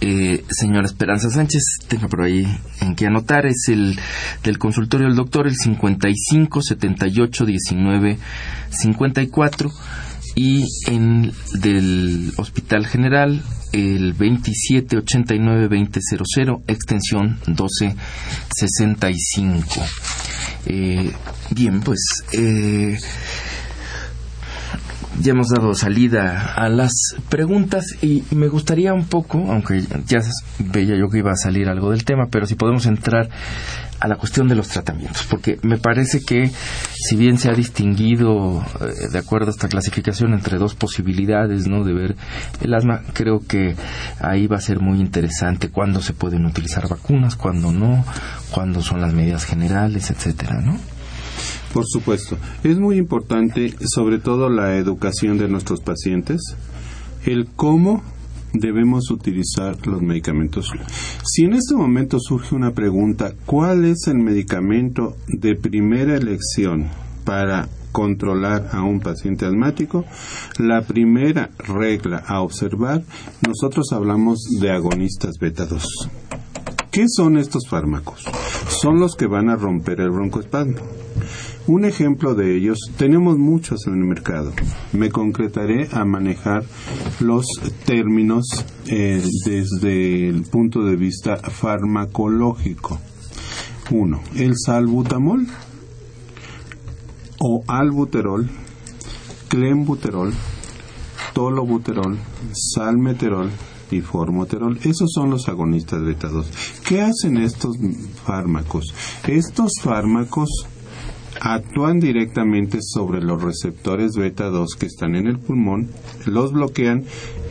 Eh, 0.00 0.44
señora 0.50 0.86
Esperanza 0.86 1.30
Sánchez, 1.30 1.62
tenga 1.88 2.06
por 2.06 2.22
ahí 2.22 2.46
en 2.80 2.94
qué 2.94 3.06
anotar, 3.06 3.46
es 3.46 3.68
el 3.68 3.98
del 4.44 4.58
consultorio 4.58 5.08
del 5.08 5.16
doctor, 5.16 5.48
el 5.48 5.56
55 5.56 6.62
78 6.62 7.46
19 7.46 8.18
54 8.70 9.70
y 10.34 10.66
en 10.86 11.32
del 11.54 12.32
Hospital 12.36 12.86
General 12.86 13.42
el 13.72 14.14
2789-2000, 14.16 16.62
extensión 16.68 17.38
1265. 17.46 19.64
Eh, 20.66 21.12
bien, 21.50 21.80
pues 21.80 21.98
eh, 22.32 22.96
ya 25.20 25.32
hemos 25.32 25.48
dado 25.48 25.74
salida 25.74 26.54
a 26.54 26.68
las 26.68 26.92
preguntas 27.28 27.86
y 28.02 28.24
me 28.30 28.48
gustaría 28.48 28.92
un 28.92 29.06
poco, 29.06 29.50
aunque 29.50 29.82
ya 30.06 30.20
veía 30.58 30.96
yo 30.98 31.08
que 31.08 31.18
iba 31.18 31.32
a 31.32 31.36
salir 31.36 31.68
algo 31.68 31.90
del 31.90 32.04
tema, 32.04 32.26
pero 32.30 32.46
si 32.46 32.54
podemos 32.54 32.86
entrar 32.86 33.28
a 34.00 34.08
la 34.08 34.16
cuestión 34.16 34.48
de 34.48 34.54
los 34.54 34.68
tratamientos, 34.68 35.26
porque 35.28 35.58
me 35.62 35.78
parece 35.78 36.20
que 36.20 36.50
si 36.94 37.16
bien 37.16 37.38
se 37.38 37.48
ha 37.48 37.54
distinguido 37.54 38.62
eh, 38.80 39.08
de 39.10 39.18
acuerdo 39.18 39.48
a 39.48 39.50
esta 39.50 39.68
clasificación 39.68 40.34
entre 40.34 40.58
dos 40.58 40.74
posibilidades, 40.74 41.66
¿no? 41.66 41.84
de 41.84 41.94
ver 41.94 42.16
el 42.60 42.74
asma, 42.74 43.02
creo 43.12 43.40
que 43.40 43.74
ahí 44.20 44.46
va 44.46 44.56
a 44.56 44.60
ser 44.60 44.80
muy 44.80 45.00
interesante 45.00 45.70
cuándo 45.70 46.00
se 46.00 46.12
pueden 46.12 46.44
utilizar 46.44 46.88
vacunas, 46.88 47.36
cuándo 47.36 47.72
no, 47.72 48.04
cuándo 48.50 48.82
son 48.82 49.00
las 49.00 49.14
medidas 49.14 49.44
generales, 49.44 50.10
etcétera, 50.10 50.60
¿no? 50.60 50.78
Por 51.72 51.84
supuesto. 51.86 52.38
Es 52.62 52.78
muy 52.78 52.98
importante, 52.98 53.74
sobre 53.92 54.18
todo, 54.18 54.48
la 54.48 54.76
educación 54.76 55.38
de 55.38 55.48
nuestros 55.48 55.80
pacientes, 55.80 56.40
el 57.26 57.48
cómo 57.56 58.04
debemos 58.54 59.10
utilizar 59.10 59.86
los 59.86 60.00
medicamentos. 60.00 60.70
Si 61.24 61.44
en 61.44 61.54
este 61.54 61.74
momento 61.74 62.18
surge 62.20 62.54
una 62.54 62.72
pregunta, 62.72 63.34
¿cuál 63.44 63.84
es 63.84 64.06
el 64.06 64.18
medicamento 64.18 65.16
de 65.28 65.56
primera 65.56 66.16
elección 66.16 66.88
para 67.24 67.68
controlar 67.92 68.70
a 68.72 68.82
un 68.82 69.00
paciente 69.00 69.44
asmático? 69.44 70.04
La 70.58 70.82
primera 70.82 71.50
regla 71.58 72.22
a 72.26 72.40
observar, 72.40 73.02
nosotros 73.46 73.88
hablamos 73.92 74.38
de 74.60 74.70
agonistas 74.70 75.34
beta 75.40 75.66
2. 75.66 76.10
¿Qué 76.90 77.06
son 77.08 77.38
estos 77.38 77.68
fármacos? 77.68 78.24
Son 78.68 79.00
los 79.00 79.16
que 79.16 79.26
van 79.26 79.50
a 79.50 79.56
romper 79.56 80.00
el 80.00 80.10
broncoespasmo. 80.10 80.78
Un 81.66 81.86
ejemplo 81.86 82.34
de 82.34 82.58
ellos, 82.58 82.78
tenemos 82.98 83.38
muchos 83.38 83.86
en 83.86 83.94
el 83.94 84.04
mercado. 84.04 84.52
Me 84.92 85.10
concretaré 85.10 85.88
a 85.92 86.04
manejar 86.04 86.62
los 87.20 87.46
términos 87.86 88.44
eh, 88.86 89.22
desde 89.46 90.28
el 90.28 90.42
punto 90.42 90.84
de 90.84 90.96
vista 90.96 91.38
farmacológico. 91.38 93.00
Uno, 93.90 94.20
el 94.36 94.58
salbutamol 94.58 95.46
o 97.38 97.64
albuterol, 97.66 98.46
clenbuterol, 99.48 100.34
tolobuterol, 101.32 102.18
salmeterol 102.52 103.50
y 103.90 104.02
formoterol. 104.02 104.78
Esos 104.82 105.10
son 105.14 105.30
los 105.30 105.48
agonistas 105.48 106.02
beta 106.02 106.28
2. 106.28 106.46
¿Qué 106.86 107.00
hacen 107.00 107.38
estos 107.38 107.74
fármacos? 108.22 108.94
Estos 109.26 109.72
fármacos 109.82 110.50
actúan 111.44 112.00
directamente 112.00 112.78
sobre 112.80 113.20
los 113.20 113.42
receptores 113.42 114.16
beta 114.16 114.46
2 114.46 114.76
que 114.76 114.86
están 114.86 115.14
en 115.14 115.26
el 115.26 115.38
pulmón, 115.38 115.90
los 116.24 116.52
bloquean 116.52 117.04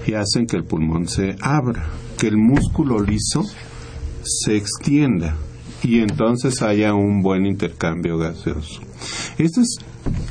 y 0.08 0.14
hacen 0.14 0.48
que 0.48 0.58
el 0.58 0.64
pulmón 0.64 1.08
se 1.08 1.36
abra, 1.42 1.86
que 2.18 2.28
el 2.28 2.38
músculo 2.38 3.00
liso 3.00 3.44
se 4.24 4.58
extienda 4.58 5.36
y 5.84 6.00
entonces 6.00 6.64
haya 6.64 6.96
un 6.96 7.22
buen 7.22 7.46
intercambio 7.46 8.18
gaseoso. 8.18 8.82
Esta 9.38 9.62
es 9.62 9.78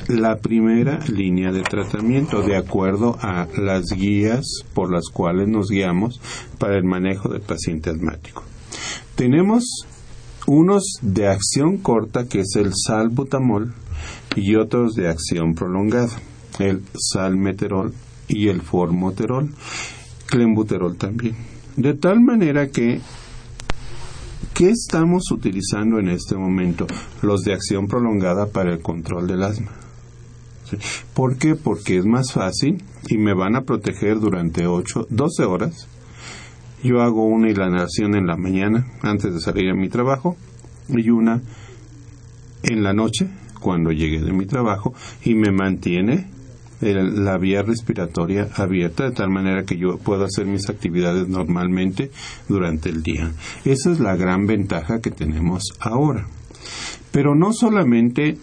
la 0.08 0.38
primera 0.38 0.98
línea 1.06 1.52
de 1.52 1.62
tratamiento 1.62 2.42
de 2.42 2.56
acuerdo 2.56 3.16
a 3.20 3.46
las 3.56 3.92
guías 3.92 4.44
por 4.74 4.92
las 4.92 5.08
cuales 5.08 5.46
nos 5.46 5.68
guiamos 5.68 6.20
para 6.58 6.76
el 6.76 6.84
manejo 6.84 7.28
del 7.28 7.42
paciente 7.42 7.90
asmático. 7.90 8.42
Tenemos 9.14 9.86
unos 10.46 10.98
de 11.02 11.28
acción 11.28 11.78
corta, 11.78 12.28
que 12.28 12.40
es 12.40 12.56
el 12.56 12.72
salbutamol, 12.74 13.74
y 14.36 14.56
otros 14.56 14.94
de 14.94 15.08
acción 15.08 15.54
prolongada, 15.54 16.10
el 16.58 16.82
salmeterol 16.94 17.92
y 18.28 18.48
el 18.48 18.62
formoterol, 18.62 19.54
clenbuterol 20.26 20.96
también. 20.96 21.36
De 21.76 21.94
tal 21.94 22.20
manera 22.20 22.68
que, 22.68 23.00
¿qué 24.54 24.70
estamos 24.70 25.30
utilizando 25.30 25.98
en 25.98 26.08
este 26.08 26.36
momento? 26.36 26.86
Los 27.22 27.42
de 27.42 27.54
acción 27.54 27.86
prolongada 27.86 28.46
para 28.46 28.72
el 28.72 28.80
control 28.80 29.26
del 29.26 29.42
asma. 29.42 29.72
¿Por 31.14 31.36
qué? 31.36 31.54
Porque 31.54 31.98
es 31.98 32.06
más 32.06 32.32
fácil 32.32 32.82
y 33.08 33.18
me 33.18 33.34
van 33.34 33.56
a 33.56 33.62
proteger 33.62 34.20
durante 34.20 34.66
8, 34.66 35.08
12 35.10 35.44
horas 35.44 35.88
yo 36.82 37.00
hago 37.00 37.24
una 37.24 37.50
inhalación 37.50 38.14
en 38.14 38.26
la 38.26 38.36
mañana 38.36 38.86
antes 39.02 39.32
de 39.32 39.40
salir 39.40 39.70
a 39.70 39.74
mi 39.74 39.88
trabajo 39.88 40.36
y 40.88 41.10
una 41.10 41.40
en 42.62 42.82
la 42.82 42.92
noche 42.92 43.28
cuando 43.60 43.92
llegue 43.92 44.20
de 44.20 44.32
mi 44.32 44.46
trabajo 44.46 44.94
y 45.24 45.34
me 45.34 45.52
mantiene 45.52 46.26
la 46.80 47.38
vía 47.38 47.62
respiratoria 47.62 48.48
abierta 48.56 49.04
de 49.04 49.12
tal 49.12 49.30
manera 49.30 49.64
que 49.64 49.76
yo 49.76 49.98
pueda 49.98 50.24
hacer 50.24 50.46
mis 50.46 50.68
actividades 50.68 51.28
normalmente 51.28 52.10
durante 52.48 52.88
el 52.88 53.04
día. 53.04 53.30
Esa 53.64 53.92
es 53.92 54.00
la 54.00 54.16
gran 54.16 54.46
ventaja 54.46 55.00
que 55.00 55.12
tenemos 55.12 55.74
ahora. 55.78 56.26
Pero 57.12 57.36
no 57.36 57.52
solamente 57.52 58.36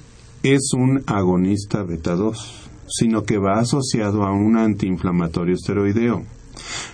es 0.43 0.71
un 0.73 1.03
agonista 1.05 1.83
beta 1.83 2.15
2, 2.15 2.69
sino 2.87 3.23
que 3.23 3.37
va 3.37 3.59
asociado 3.59 4.23
a 4.23 4.31
un 4.31 4.57
antiinflamatorio 4.57 5.55
esteroideo. 5.55 6.23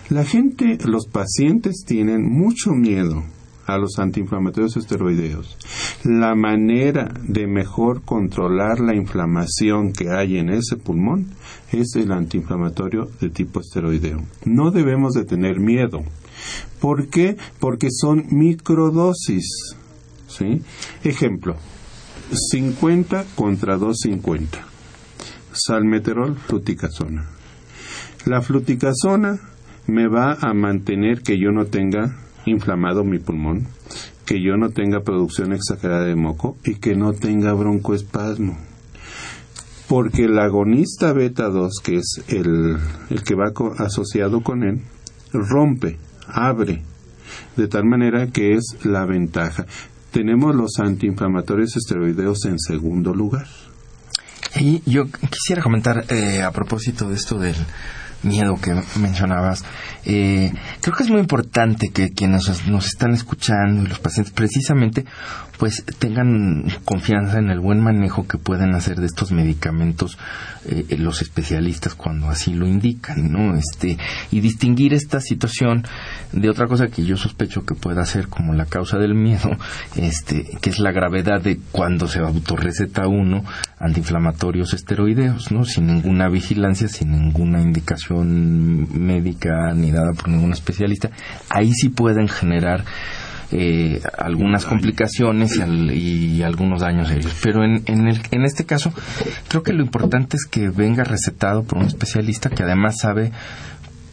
La 0.09 0.24
gente, 0.24 0.78
los 0.86 1.07
pacientes 1.07 1.84
tienen 1.86 2.24
mucho 2.24 2.72
miedo 2.72 3.24
a 3.66 3.78
los 3.78 3.97
antiinflamatorios 3.97 4.78
esteroideos. 4.78 5.57
La 6.03 6.36
manera 6.36 7.11
de 7.24 7.47
mejor 7.47 8.03
controlar 8.03 8.80
la 8.80 8.95
inflamación 8.95 9.91
que 9.91 10.09
hay 10.11 10.38
en 10.38 10.49
ese 10.49 10.78
pulmón 10.78 11.28
es 11.72 11.95
el 11.95 12.11
antiinflamatorio 12.11 13.09
de 13.20 13.30
tipo 13.30 13.59
esteroideo. 13.59 14.22
No 14.45 14.72
debemos 14.72 15.13
de 15.13 15.26
tener 15.26 15.59
miedo. 15.59 16.03
¿Por 16.80 17.09
qué? 17.09 17.38
Porque 17.59 17.88
son 17.91 18.26
microdosis. 18.30 19.76
¿sí? 20.28 20.61
Ejemplo, 21.03 21.55
50 22.51 23.26
contra 23.36 23.78
250. 23.78 24.59
Salmeterol, 25.51 26.36
fluticasona. 26.36 27.30
La 28.26 28.41
fluticasona 28.41 29.39
me 29.88 30.08
va 30.08 30.34
a 30.34 30.54
mantener 30.54 31.22
que 31.22 31.40
yo 31.40 31.52
no 31.52 31.66
tenga 31.66 32.16
inflamado 32.46 33.04
mi 33.04 33.20
pulmón, 33.20 33.68
que 34.26 34.42
yo 34.42 34.58
no 34.58 34.70
tenga 34.70 35.02
producción 35.02 35.54
exagerada 35.54 36.06
de 36.06 36.16
moco 36.16 36.58
y 36.64 36.76
que 36.76 36.96
no 36.96 37.14
tenga 37.14 37.54
broncoespasmo. 37.54 38.58
Porque 39.88 40.26
el 40.26 40.40
agonista 40.40 41.14
beta 41.14 41.50
2, 41.50 41.80
que 41.84 41.98
es 41.98 42.24
el, 42.28 42.78
el 43.10 43.24
que 43.24 43.36
va 43.36 43.54
asociado 43.78 44.42
con 44.42 44.64
él, 44.64 44.82
rompe, 45.32 45.98
abre, 46.28 46.82
de 47.56 47.68
tal 47.68 47.86
manera 47.86 48.28
que 48.28 48.54
es 48.54 48.78
la 48.84 49.06
ventaja. 49.06 49.66
Tenemos 50.12 50.56
los 50.56 50.80
antiinflamatorios 50.80 51.76
esteroideos 51.76 52.46
en 52.46 52.58
segundo 52.58 53.14
lugar. 53.14 53.48
Y 54.60 54.82
yo 54.90 55.06
quisiera 55.30 55.62
comentar 55.62 56.06
eh, 56.10 56.42
a 56.42 56.52
propósito 56.52 57.10
de 57.10 57.16
esto 57.16 57.38
del 57.38 57.56
miedo 58.26 58.55
que 58.61 58.73
mencionabas, 58.99 59.63
eh, 60.05 60.51
creo 60.82 60.95
que 60.95 61.03
es 61.03 61.09
muy 61.09 61.19
importante 61.19 61.89
que 61.89 62.11
quienes 62.11 62.67
nos 62.67 62.86
están 62.88 63.13
escuchando 63.13 63.84
y 63.84 63.88
los 63.88 63.99
pacientes 63.99 64.34
precisamente 64.34 65.05
pues 65.57 65.86
tengan 65.99 66.65
confianza 66.84 67.39
en 67.39 67.49
el 67.49 67.59
buen 67.59 67.82
manejo 67.82 68.28
que 68.28 68.38
pueden 68.38 68.76
hacer 68.76 68.99
de 68.99 69.05
estos 69.05 69.32
medicamentos 69.32 70.17
eh, 70.65 70.97
los 70.97 71.21
especialistas 71.21 71.95
cuando 71.95 72.30
así 72.30 72.53
lo 72.53 72.67
indican, 72.67 73.32
¿no? 73.32 73.55
Este, 73.55 73.97
y 74.32 74.41
distinguir 74.41 74.93
esta 74.93 75.21
situación 75.21 75.86
de 76.32 76.49
otra 76.49 76.67
cosa 76.67 76.88
que 76.88 77.05
yo 77.05 77.17
sospecho 77.17 77.65
que 77.65 77.76
pueda 77.76 78.03
ser 78.05 78.28
como 78.28 78.53
la 78.53 78.65
causa 78.65 78.97
del 78.97 79.15
miedo, 79.15 79.51
este, 79.95 80.45
que 80.61 80.69
es 80.69 80.80
la 80.80 80.91
gravedad 80.91 81.41
de 81.41 81.59
cuando 81.71 82.07
se 82.07 82.19
autorreceta 82.19 83.07
uno 83.07 83.43
antiinflamatorios 83.80 84.73
esteroideos, 84.73 85.51
¿no? 85.51 85.65
Sin 85.65 85.88
ninguna 85.88 86.30
vigilancia, 86.30 86.88
sin 86.88 87.11
ninguna 87.11 87.61
indicación 87.61 88.14
médica 88.24 89.74
ni 89.74 89.91
dada 89.91 90.13
por 90.13 90.30
ningún 90.30 90.53
especialista, 90.53 91.09
ahí 91.49 91.72
sí 91.74 91.89
pueden 91.89 92.28
generar 92.28 92.84
eh, 93.51 94.01
algunas 94.18 94.66
complicaciones 94.66 95.57
y, 95.57 96.41
algunos 96.43 96.82
daños 96.82 97.07
serios. 97.07 97.34
Pero 97.41 97.63
en, 97.63 97.84
en, 97.86 98.07
el, 98.07 98.20
en 98.32 98.43
este 98.43 98.66
caso, 98.66 98.91
creo 99.47 99.63
que 99.63 99.74
lo 99.74 99.84
importante 99.84 100.38
es 100.38 100.45
que 100.45 100.70
venga 100.70 101.03
recetado 101.03 101.63
por 101.63 101.80
un 101.80 101.86
especialista 101.86 102.49
que 102.49 102.63
además 102.63 102.97
sabe 102.99 103.32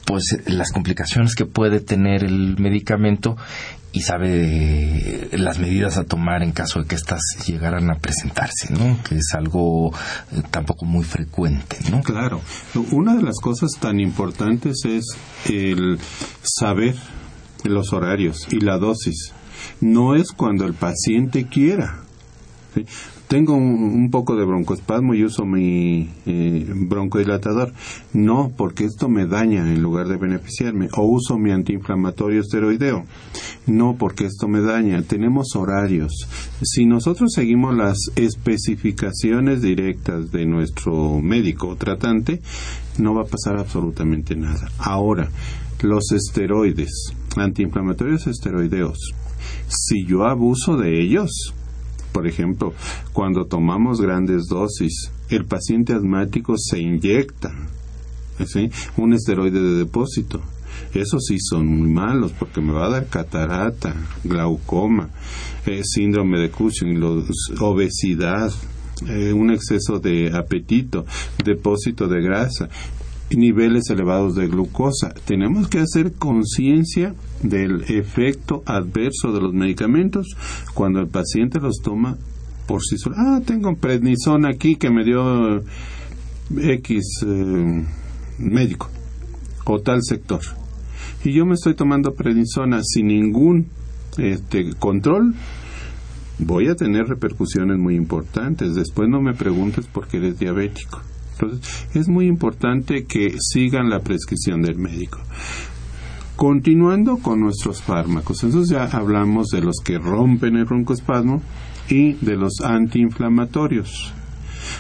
pues 0.05 0.24
las 0.46 0.72
complicaciones 0.72 1.34
que 1.34 1.46
puede 1.46 1.80
tener 1.80 2.24
el 2.24 2.59
medicamento 2.59 3.36
y 3.92 4.00
sabe 4.00 5.28
las 5.32 5.59
medidas 5.59 5.98
a 5.98 6.05
tomar 6.05 6.42
en 6.42 6.53
caso 6.53 6.80
de 6.80 6.86
que 6.86 6.94
estas 6.94 7.20
llegaran 7.46 7.90
a 7.90 7.98
presentarse, 7.98 8.72
¿no? 8.72 8.98
Que 9.07 9.16
es 9.16 9.34
algo 9.34 9.92
eh, 10.32 10.42
tampoco 10.50 10.86
muy 10.86 11.05
frecuente, 11.05 11.76
¿no? 11.90 12.03
Claro. 12.03 12.40
Una 12.90 13.14
de 13.14 13.22
las 13.22 13.38
cosas 13.38 13.70
tan 13.78 14.00
importantes 14.00 14.84
es 14.86 15.05
el 15.48 15.98
saber 16.42 16.94
los 17.64 17.92
horarios 17.92 18.48
y 18.50 18.61
la 18.61 18.78
dosis. 18.78 19.32
No 19.80 20.14
es 20.14 20.32
cuando 20.32 20.66
el 20.66 20.74
paciente 20.74 21.46
quiera. 21.46 21.98
Tengo 23.33 23.55
un, 23.55 24.11
poco 24.11 24.37
de 24.37 24.45
broncoespasmo 24.45 25.14
y 25.14 25.24
uso 25.24 25.47
mi 25.47 26.07
eh, 26.26 26.66
broncodilatador. 26.70 27.72
No, 28.12 28.53
porque 28.55 28.85
esto 28.85 29.09
me 29.09 29.24
daña 29.24 29.72
en 29.72 29.80
lugar 29.80 30.07
de 30.09 30.18
beneficiarme. 30.18 30.91
O 30.99 31.05
uso 31.05 31.39
mi 31.39 31.51
antiinflamatorio 31.51 32.43
esteroideo. 32.43 33.07
No, 33.66 33.97
porque 33.99 34.26
esto 34.26 34.49
me 34.49 34.61
daña. 34.61 35.01
Tenemos 35.01 35.57
horarios. 35.57 36.12
Si 36.62 36.85
nosotros 36.85 37.33
seguimos 37.35 37.74
las 37.74 37.97
especificaciones 38.16 39.62
directas 39.62 40.30
de 40.30 40.45
nuestro 40.45 41.22
médico 41.22 41.74
tratante, 41.76 42.43
no 42.99 43.14
va 43.14 43.22
a 43.22 43.26
pasar 43.26 43.57
absolutamente 43.57 44.37
nada. 44.37 44.68
Ahora, 44.76 45.30
los 45.80 46.12
esteroides, 46.12 47.14
antiinflamatorios 47.35 48.26
esteroideos, 48.26 48.99
si 49.68 50.05
yo 50.05 50.26
abuso 50.26 50.76
de 50.76 51.01
ellos, 51.01 51.55
por 52.12 52.26
ejemplo, 52.26 52.74
cuando 53.12 53.46
tomamos 53.46 54.00
grandes 54.00 54.46
dosis, 54.46 55.10
el 55.30 55.44
paciente 55.44 55.94
asmático 55.94 56.54
se 56.58 56.78
inyecta 56.78 57.52
un 58.96 59.12
esteroide 59.12 59.60
de 59.60 59.78
depósito. 59.78 60.40
Esos 60.94 61.26
sí 61.26 61.36
son 61.38 61.66
muy 61.66 61.88
malos 61.88 62.32
porque 62.32 62.60
me 62.60 62.72
va 62.72 62.86
a 62.86 62.90
dar 62.90 63.06
catarata, 63.06 63.94
glaucoma, 64.24 65.10
eh, 65.66 65.82
síndrome 65.84 66.38
de 66.38 66.50
Cushing, 66.50 67.00
obesidad, 67.60 68.52
eh, 69.08 69.32
un 69.32 69.50
exceso 69.50 69.98
de 69.98 70.30
apetito, 70.34 71.04
depósito 71.44 72.08
de 72.08 72.22
grasa 72.22 72.68
niveles 73.37 73.91
elevados 73.91 74.35
de 74.35 74.47
glucosa. 74.47 75.14
Tenemos 75.24 75.68
que 75.68 75.78
hacer 75.78 76.12
conciencia 76.12 77.14
del 77.43 77.83
efecto 77.89 78.62
adverso 78.66 79.33
de 79.33 79.41
los 79.41 79.53
medicamentos 79.53 80.37
cuando 80.74 81.01
el 81.01 81.09
paciente 81.09 81.61
los 81.61 81.78
toma 81.83 82.16
por 82.66 82.83
sí 82.83 82.97
solo. 82.99 83.16
Ah, 83.18 83.41
tengo 83.45 83.74
prednisona 83.76 84.51
aquí 84.51 84.76
que 84.76 84.91
me 84.91 85.05
dio 85.05 85.62
X 86.57 87.24
eh, 87.26 87.85
médico 88.39 88.89
o 89.64 89.80
tal 89.80 90.03
sector. 90.03 90.41
Y 91.24 91.33
yo 91.33 91.47
me 91.47 91.55
estoy 91.55 91.74
tomando 91.74 92.14
prednisona 92.14 92.80
sin 92.83 93.09
ningún 93.09 93.68
este, 94.18 94.74
control, 94.74 95.35
voy 96.39 96.68
a 96.68 96.74
tener 96.74 97.07
repercusiones 97.07 97.78
muy 97.78 97.95
importantes. 97.95 98.74
Después 98.74 99.09
no 99.09 99.20
me 99.20 99.35
preguntes 99.35 99.87
por 99.87 100.09
qué 100.09 100.18
eres 100.18 100.39
diabético. 100.39 101.01
Entonces, 101.33 101.87
es 101.95 102.09
muy 102.09 102.26
importante 102.26 103.05
que 103.05 103.37
sigan 103.39 103.91
la 103.91 104.01
prescripción 104.01 104.62
del 104.62 104.78
médico. 104.78 105.18
Continuando 106.37 107.18
con 107.18 107.41
nuestros 107.41 107.83
fármacos, 107.83 108.43
entonces 108.43 108.70
ya 108.70 108.85
hablamos 108.85 109.49
de 109.49 109.61
los 109.61 109.76
que 109.85 109.99
rompen 109.99 110.57
el 110.57 110.64
broncoespasmo 110.64 111.43
y 111.89 112.14
de 112.14 112.37
los 112.37 112.61
antiinflamatorios. 112.62 114.12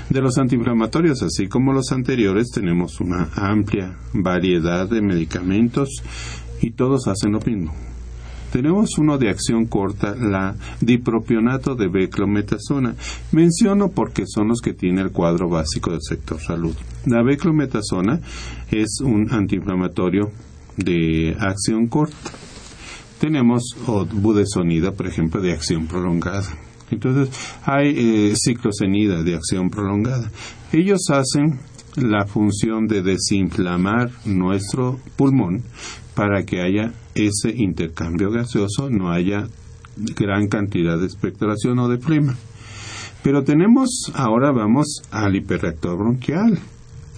De 0.08 0.20
los 0.20 0.38
antiinflamatorios, 0.38 1.22
así 1.22 1.48
como 1.48 1.72
los 1.72 1.92
anteriores, 1.92 2.50
tenemos 2.52 3.00
una 3.00 3.28
amplia 3.34 3.96
variedad 4.12 4.88
de 4.88 5.02
medicamentos 5.02 5.88
y 6.60 6.70
todos 6.70 7.06
hacen 7.06 7.32
lo 7.32 7.40
mismo. 7.40 7.72
Tenemos 8.52 8.98
uno 8.98 9.16
de 9.16 9.30
acción 9.30 9.64
corta, 9.64 10.14
la 10.14 10.54
dipropionato 10.82 11.74
de 11.74 11.88
beclometasona. 11.88 12.94
Menciono 13.32 13.88
porque 13.88 14.24
son 14.26 14.48
los 14.48 14.60
que 14.60 14.74
tiene 14.74 15.00
el 15.00 15.10
cuadro 15.10 15.48
básico 15.48 15.90
del 15.90 16.02
sector 16.02 16.38
salud. 16.38 16.76
La 17.06 17.22
beclometasona 17.22 18.20
es 18.70 19.00
un 19.02 19.32
antiinflamatorio 19.32 20.30
de 20.76 21.34
acción 21.40 21.86
corta. 21.86 22.30
Tenemos 23.18 23.62
budesonida, 24.12 24.92
por 24.92 25.06
ejemplo, 25.06 25.40
de 25.40 25.52
acción 25.52 25.86
prolongada. 25.86 26.46
Entonces, 26.90 27.30
hay 27.64 27.94
eh, 27.96 28.34
ciclosenida 28.36 29.22
de 29.22 29.34
acción 29.34 29.70
prolongada. 29.70 30.30
Ellos 30.72 31.00
hacen 31.08 31.58
la 31.96 32.26
función 32.26 32.86
de 32.86 33.02
desinflamar 33.02 34.10
nuestro 34.26 34.98
pulmón 35.16 35.62
para 36.14 36.44
que 36.44 36.60
haya 36.60 36.92
ese 37.14 37.50
intercambio 37.50 38.30
gaseoso, 38.30 38.90
no 38.90 39.10
haya 39.10 39.48
gran 39.96 40.48
cantidad 40.48 40.98
de 40.98 41.06
expectoración 41.06 41.78
o 41.78 41.88
de 41.88 41.98
flema. 41.98 42.36
Pero 43.22 43.44
tenemos, 43.44 44.10
ahora 44.14 44.50
vamos 44.50 45.02
al 45.10 45.36
hiperreactor 45.36 45.96
bronquial. 45.96 46.58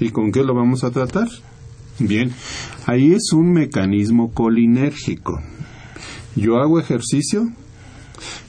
¿Y 0.01 0.11
con 0.11 0.33
qué 0.33 0.43
lo 0.43 0.55
vamos 0.55 0.85
a 0.85 0.91
tratar? 0.91 1.29
Bien, 1.99 2.33
ahí 2.87 3.13
es 3.13 3.33
un 3.33 3.53
mecanismo 3.53 4.33
colinérgico. 4.33 5.41
Yo 6.37 6.59
hago 6.59 6.81
ejercicio 6.81 7.49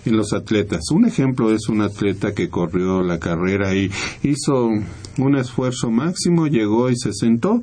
en 0.06 0.18
los 0.18 0.34
atletas. 0.34 0.90
Un 0.92 1.06
ejemplo 1.06 1.54
es 1.54 1.70
un 1.70 1.82
atleta 1.82 2.34
que 2.34 2.50
corrió 2.50 3.04
la 3.04 3.20
carrera 3.20 3.76
y 3.76 3.92
hizo 4.24 4.70
un 5.18 5.36
esfuerzo 5.36 5.92
máximo, 5.92 6.48
llegó 6.48 6.90
y 6.90 6.96
se 6.96 7.14
sentó. 7.14 7.62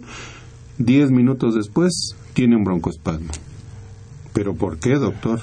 Diez 0.78 1.10
minutos 1.10 1.54
después 1.54 2.16
tiene 2.34 2.56
un 2.56 2.64
broncoespasmo. 2.64 3.30
¿Pero 4.32 4.54
por 4.54 4.78
qué, 4.78 4.94
doctor? 4.94 5.40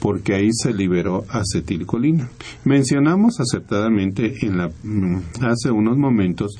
Porque 0.00 0.34
ahí 0.34 0.50
se 0.52 0.72
liberó 0.72 1.24
acetilcolina. 1.28 2.28
Mencionamos 2.64 3.40
acertadamente 3.40 4.46
en 4.46 4.58
la, 4.58 4.70
mm, 4.82 5.16
hace 5.42 5.70
unos 5.70 5.96
momentos 5.96 6.52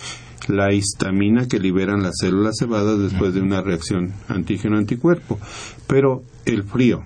la 0.48 0.72
histamina 0.72 1.48
que 1.48 1.59
liberan 1.59 2.02
las 2.02 2.18
células 2.20 2.57
cebadas 2.59 2.98
después 2.98 3.34
de 3.34 3.40
una 3.40 3.62
reacción 3.62 4.12
antígeno-anticuerpo. 4.28 5.38
Pero 5.86 6.22
el 6.44 6.64
frío, 6.64 7.02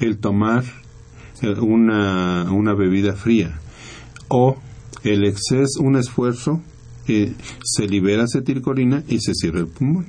el 0.00 0.18
tomar 0.18 0.64
eh, 1.42 1.54
una, 1.60 2.50
una 2.52 2.74
bebida 2.74 3.14
fría 3.14 3.58
o 4.28 4.56
el 5.04 5.24
exceso, 5.24 5.80
un 5.80 5.96
esfuerzo, 5.96 6.60
eh, 7.06 7.34
se 7.62 7.86
libera 7.86 8.24
acetilcolina 8.24 9.02
y 9.08 9.20
se 9.20 9.34
cierra 9.34 9.60
el 9.60 9.68
pulmón. 9.68 10.06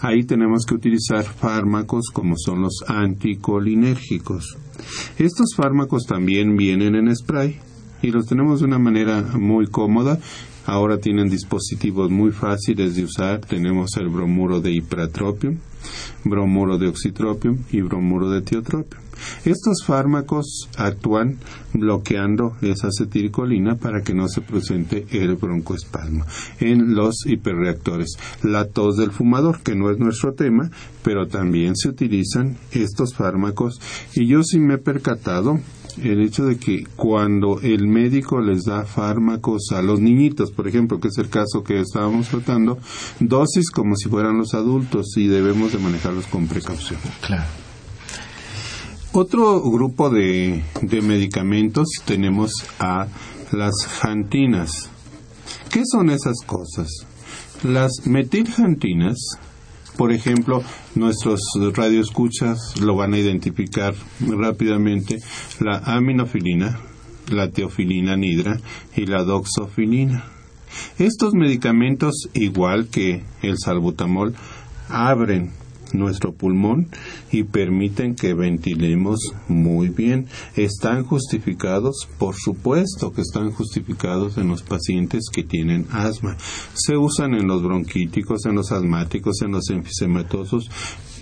Ahí 0.00 0.24
tenemos 0.24 0.64
que 0.64 0.74
utilizar 0.74 1.24
fármacos 1.24 2.06
como 2.12 2.34
son 2.36 2.62
los 2.62 2.84
anticolinérgicos. 2.86 4.56
Estos 5.18 5.54
fármacos 5.56 6.04
también 6.06 6.56
vienen 6.56 6.94
en 6.94 7.14
spray 7.14 7.58
y 8.02 8.10
los 8.10 8.26
tenemos 8.26 8.60
de 8.60 8.66
una 8.66 8.78
manera 8.78 9.22
muy 9.38 9.66
cómoda. 9.66 10.18
Ahora 10.66 10.98
tienen 10.98 11.28
dispositivos 11.30 12.10
muy 12.10 12.30
fáciles 12.30 12.94
de 12.94 13.04
usar. 13.04 13.40
Tenemos 13.40 13.96
el 13.96 14.08
bromuro 14.08 14.60
de 14.60 14.72
hipratropium, 14.72 15.56
bromuro 16.24 16.78
de 16.78 16.88
oxitropium 16.88 17.58
y 17.70 17.80
bromuro 17.80 18.30
de 18.30 18.42
tiotropium. 18.42 19.08
Estos 19.44 19.84
fármacos 19.84 20.68
actúan 20.76 21.38
bloqueando 21.72 22.56
esa 22.60 22.88
acetilcolina 22.88 23.76
para 23.76 24.02
que 24.02 24.14
no 24.14 24.28
se 24.28 24.40
presente 24.40 25.06
el 25.10 25.34
broncoespasmo 25.36 26.24
en 26.60 26.94
los 26.94 27.26
hiperreactores. 27.26 28.16
La 28.42 28.66
tos 28.68 28.96
del 28.96 29.10
fumador, 29.10 29.60
que 29.60 29.74
no 29.74 29.90
es 29.90 29.98
nuestro 29.98 30.34
tema, 30.34 30.70
pero 31.02 31.26
también 31.26 31.76
se 31.76 31.88
utilizan 31.88 32.56
estos 32.72 33.14
fármacos 33.14 33.80
y 34.14 34.26
yo 34.26 34.42
sí 34.42 34.58
me 34.58 34.74
he 34.74 34.78
percatado 34.78 35.60
el 36.02 36.20
hecho 36.20 36.46
de 36.46 36.56
que 36.58 36.84
cuando 36.96 37.60
el 37.60 37.86
médico 37.86 38.40
les 38.40 38.64
da 38.64 38.84
fármacos 38.84 39.72
a 39.72 39.82
los 39.82 40.00
niñitos, 40.00 40.50
por 40.50 40.68
ejemplo, 40.68 41.00
que 41.00 41.08
es 41.08 41.18
el 41.18 41.28
caso 41.28 41.62
que 41.62 41.80
estábamos 41.80 42.28
tratando, 42.28 42.78
dosis 43.20 43.70
como 43.70 43.96
si 43.96 44.08
fueran 44.08 44.38
los 44.38 44.54
adultos 44.54 45.16
y 45.16 45.26
debemos 45.26 45.72
de 45.72 45.78
manejarlos 45.78 46.26
con 46.26 46.46
precaución. 46.46 47.00
Claro. 47.20 47.44
Otro 49.12 49.62
grupo 49.62 50.10
de, 50.10 50.62
medicamentos 51.02 51.88
tenemos 52.04 52.52
a 52.78 53.06
las 53.52 53.74
jantinas. 54.00 54.90
¿Qué 55.70 55.82
son 55.90 56.10
esas 56.10 56.36
cosas? 56.46 56.88
Las 57.62 58.06
metiljantinas, 58.06 59.16
por 59.96 60.12
ejemplo, 60.12 60.62
nuestros 60.98 61.40
radioescuchas 61.74 62.58
lo 62.80 62.96
van 62.96 63.14
a 63.14 63.18
identificar 63.18 63.94
rápidamente, 64.20 65.18
la 65.60 65.78
aminofilina, 65.78 66.78
la 67.30 67.50
teofilina 67.50 68.16
nidra 68.16 68.60
y 68.96 69.06
la 69.06 69.22
doxofilina. 69.22 70.24
Estos 70.98 71.34
medicamentos, 71.34 72.28
igual 72.34 72.88
que 72.88 73.22
el 73.42 73.56
salbutamol, 73.58 74.34
abren 74.88 75.52
nuestro 75.92 76.32
pulmón 76.32 76.88
y 77.30 77.44
permiten 77.44 78.14
que 78.14 78.34
ventilemos 78.34 79.32
muy 79.48 79.88
bien. 79.88 80.26
¿Están 80.56 81.04
justificados? 81.04 82.08
Por 82.18 82.34
supuesto 82.34 83.12
que 83.12 83.22
están 83.22 83.50
justificados 83.50 84.38
en 84.38 84.48
los 84.48 84.62
pacientes 84.62 85.24
que 85.32 85.42
tienen 85.42 85.86
asma. 85.90 86.36
Se 86.74 86.96
usan 86.96 87.34
en 87.34 87.46
los 87.46 87.62
bronquíticos, 87.62 88.46
en 88.46 88.54
los 88.54 88.72
asmáticos, 88.72 89.42
en 89.42 89.52
los 89.52 89.70
enfisematosos, 89.70 90.70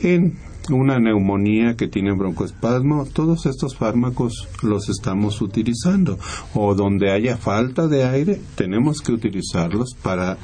en 0.02 0.36
una 0.70 0.98
neumonía 0.98 1.76
que 1.76 1.88
tiene 1.88 2.12
broncoespasmo, 2.12 3.06
todos 3.06 3.46
estos 3.46 3.76
fármacos 3.76 4.48
los 4.62 4.88
estamos 4.88 5.40
utilizando. 5.40 6.18
O 6.54 6.74
donde 6.74 7.12
haya 7.12 7.36
falta 7.36 7.86
de 7.86 8.04
aire, 8.04 8.40
tenemos 8.56 9.00
que 9.00 9.12
utilizarlos 9.12 9.94
para 10.02 10.36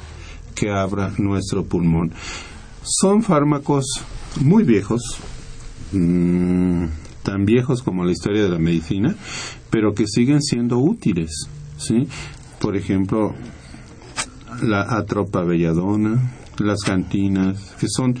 que 0.55 0.69
abra 0.69 1.13
nuestro 1.17 1.65
pulmón. 1.65 2.13
Son 2.83 3.23
fármacos 3.23 3.85
muy 4.41 4.63
viejos, 4.63 5.01
mm, 5.91 6.85
tan 7.23 7.45
viejos 7.45 7.81
como 7.81 8.03
la 8.03 8.11
historia 8.11 8.43
de 8.43 8.49
la 8.49 8.59
medicina, 8.59 9.15
pero 9.69 9.93
que 9.93 10.05
siguen 10.07 10.41
siendo 10.41 10.79
útiles. 10.79 11.47
¿sí? 11.77 12.07
Por 12.59 12.75
ejemplo, 12.75 13.33
la 14.61 14.97
atropa 14.97 15.43
belladona, 15.43 16.33
las 16.59 16.81
cantinas, 16.81 17.75
que 17.79 17.87
son 17.89 18.15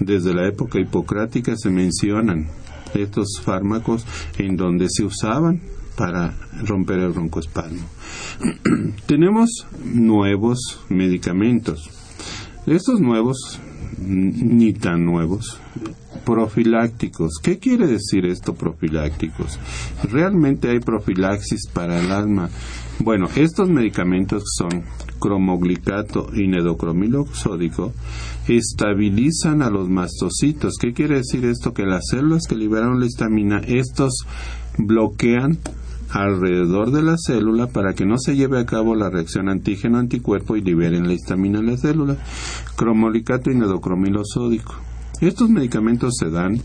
desde 0.00 0.34
la 0.34 0.46
época 0.46 0.78
hipocrática 0.78 1.56
se 1.56 1.70
mencionan 1.70 2.48
estos 2.94 3.40
fármacos 3.42 4.04
en 4.38 4.56
donde 4.56 4.88
se 4.88 5.04
usaban 5.04 5.60
para 5.96 6.34
romper 6.64 7.00
el 7.00 7.10
broncoespasmo. 7.10 7.82
Tenemos 9.06 9.66
nuevos 9.84 10.80
medicamentos. 10.88 11.90
Estos 12.66 13.00
nuevos, 13.00 13.58
ni 13.98 14.72
tan 14.72 15.04
nuevos, 15.04 15.60
profilácticos. 16.24 17.38
¿Qué 17.42 17.58
quiere 17.58 17.86
decir 17.86 18.26
esto 18.26 18.54
profilácticos? 18.54 19.58
¿Realmente 20.10 20.70
hay 20.70 20.80
profilaxis 20.80 21.68
para 21.72 22.00
el 22.00 22.12
alma? 22.12 22.50
Bueno, 23.00 23.28
estos 23.36 23.68
medicamentos 23.70 24.42
son 24.56 24.84
cromoglicato 25.20 26.30
y 26.34 26.48
nedocromilo 26.48 27.26
sódico 27.32 27.92
estabilizan 28.48 29.62
a 29.62 29.70
los 29.70 29.88
mastocitos. 29.88 30.74
¿Qué 30.80 30.92
quiere 30.92 31.16
decir 31.16 31.44
esto? 31.44 31.72
Que 31.72 31.84
las 31.84 32.08
células 32.10 32.44
que 32.48 32.56
liberaron 32.56 33.00
la 33.00 33.06
histamina, 33.06 33.58
estos 33.66 34.26
bloquean 34.78 35.58
alrededor 36.10 36.90
de 36.90 37.02
la 37.02 37.16
célula 37.16 37.66
para 37.66 37.94
que 37.94 38.06
no 38.06 38.18
se 38.18 38.36
lleve 38.36 38.58
a 38.58 38.66
cabo 38.66 38.94
la 38.94 39.10
reacción 39.10 39.48
antígeno-anticuerpo 39.48 40.56
y 40.56 40.62
liberen 40.62 41.06
la 41.06 41.14
histamina 41.14 41.60
en 41.60 41.66
la 41.66 41.76
célula. 41.76 42.16
Cromolicato 42.76 43.50
y 43.50 43.54
nedocromilo 43.54 44.22
sódico. 44.24 44.74
Estos 45.20 45.50
medicamentos 45.50 46.14
se 46.18 46.30
dan 46.30 46.60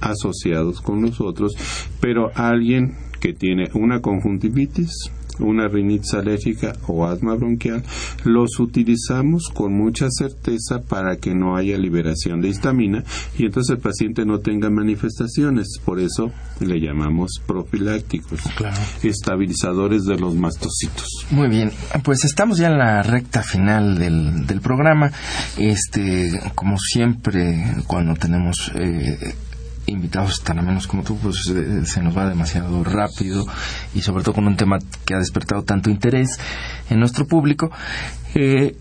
asociados 0.00 0.80
con 0.80 1.02
los 1.02 1.20
otros, 1.20 1.54
pero 2.00 2.30
alguien 2.34 2.96
que 3.20 3.32
tiene 3.32 3.70
una 3.74 4.00
conjuntivitis, 4.00 4.90
una 5.38 5.68
rinitis 5.68 6.14
alérgica 6.14 6.72
o 6.86 7.06
asma 7.06 7.34
bronquial, 7.34 7.82
los 8.24 8.58
utilizamos 8.60 9.50
con 9.52 9.72
mucha 9.72 10.06
certeza 10.10 10.80
para 10.80 11.16
que 11.16 11.34
no 11.34 11.56
haya 11.56 11.76
liberación 11.78 12.40
de 12.40 12.48
histamina 12.48 13.04
y 13.38 13.46
entonces 13.46 13.76
el 13.76 13.82
paciente 13.82 14.24
no 14.24 14.38
tenga 14.38 14.70
manifestaciones. 14.70 15.78
Por 15.84 16.00
eso 16.00 16.32
le 16.60 16.80
llamamos 16.80 17.40
profilácticos, 17.46 18.40
estabilizadores 19.02 20.04
de 20.04 20.18
los 20.18 20.34
mastocitos. 20.34 21.08
Muy 21.30 21.48
bien, 21.48 21.70
pues 22.02 22.24
estamos 22.24 22.58
ya 22.58 22.68
en 22.68 22.78
la 22.78 23.02
recta 23.02 23.42
final 23.42 23.98
del, 23.98 24.46
del 24.46 24.60
programa. 24.60 25.10
Este, 25.58 26.40
como 26.54 26.78
siempre, 26.78 27.76
cuando 27.86 28.14
tenemos 28.14 28.70
eh, 28.74 29.34
invitados 29.86 30.42
tan 30.42 30.58
a 30.58 30.62
menos 30.62 30.86
como 30.86 31.02
tú, 31.02 31.16
pues 31.18 31.52
eh, 31.54 31.82
se 31.84 32.02
nos 32.02 32.16
va 32.16 32.28
demasiado 32.28 32.82
rápido 32.84 33.46
y 33.94 34.02
sobre 34.02 34.24
todo 34.24 34.34
con 34.34 34.46
un 34.46 34.56
tema 34.56 34.78
que 35.04 35.14
ha 35.14 35.18
despertado 35.18 35.62
tanto 35.62 35.90
interés 35.90 36.38
en 36.90 37.00
nuestro 37.00 37.26
público. 37.26 37.70
Eh, 38.34 38.76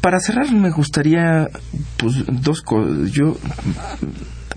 para 0.00 0.18
cerrar 0.18 0.50
me 0.52 0.70
gustaría 0.70 1.48
pues 1.96 2.24
dos 2.26 2.62
cosas. 2.62 3.12
Yo 3.12 3.36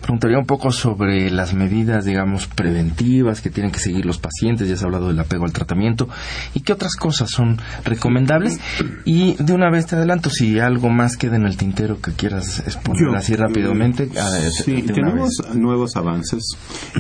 preguntaría 0.06 0.38
un 0.38 0.46
poco 0.46 0.72
sobre 0.72 1.32
las 1.32 1.56
medidas, 1.56 2.06
digamos, 2.06 2.46
preventivas 2.46 3.42
que 3.42 3.50
tienen 3.50 3.72
que 3.72 3.80
seguir 3.80 4.06
los 4.06 4.20
pacientes. 4.20 4.70
Ya 4.70 4.78
se 4.78 4.84
ha 4.84 4.86
hablado 4.86 5.08
del 5.08 5.20
apego 5.20 5.46
al 5.46 5.52
tratamiento. 5.52 6.08
¿Y 6.54 6.60
qué 6.60 6.74
otras 6.74 6.96
cosas 6.96 7.32
son 7.32 7.58
recomendables? 7.84 8.60
Y 9.04 9.34
de 9.44 9.54
una 9.54 9.72
vez 9.72 9.88
te 9.88 9.96
adelanto, 9.96 10.30
si 10.30 10.60
algo 10.60 10.90
más 10.90 11.18
queda 11.18 11.38
en 11.38 11.46
el 11.48 11.58
tintero 11.58 12.00
que 12.02 12.12
quieras 12.12 12.60
exponer 12.60 13.16
así 13.16 13.36
rápidamente. 13.36 14.08
sí, 14.52 14.84
tenemos 14.84 15.42
nuevos 15.56 15.96
avances 15.96 16.44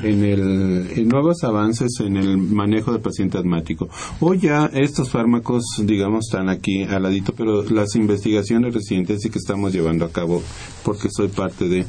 en 0.01 0.23
el 0.23 1.07
nuevos 1.07 1.43
avances 1.43 1.99
en 1.99 2.17
el 2.17 2.37
manejo 2.37 2.91
del 2.91 3.01
paciente 3.01 3.37
asmático. 3.37 3.87
Hoy 4.19 4.39
ya 4.39 4.71
estos 4.73 5.11
fármacos, 5.11 5.63
digamos, 5.83 6.25
están 6.25 6.49
aquí 6.49 6.83
al 6.83 7.03
ladito, 7.03 7.33
pero 7.35 7.61
las 7.69 7.95
investigaciones 7.95 8.73
recientes 8.73 9.21
sí 9.21 9.29
que 9.29 9.37
estamos 9.37 9.73
llevando 9.73 10.05
a 10.05 10.09
cabo 10.11 10.41
porque 10.83 11.09
soy 11.11 11.27
parte 11.27 11.67
de 11.67 11.85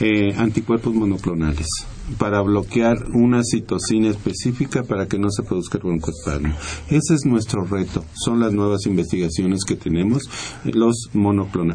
eh, 0.00 0.34
anticuerpos 0.58 0.92
monoclonales 0.92 1.68
para 2.18 2.40
bloquear 2.40 2.96
una 3.14 3.42
citocina 3.44 4.08
específica 4.08 4.82
para 4.82 5.06
que 5.06 5.18
no 5.18 5.30
se 5.30 5.44
produzca 5.44 5.78
el 5.78 5.84
broncoespasmo. 5.84 6.52
Ese 6.88 7.14
es 7.14 7.24
nuestro 7.26 7.64
reto. 7.64 8.04
Son 8.14 8.40
las 8.40 8.52
nuevas 8.52 8.86
investigaciones 8.86 9.64
que 9.64 9.76
tenemos, 9.76 10.24
los 10.64 11.10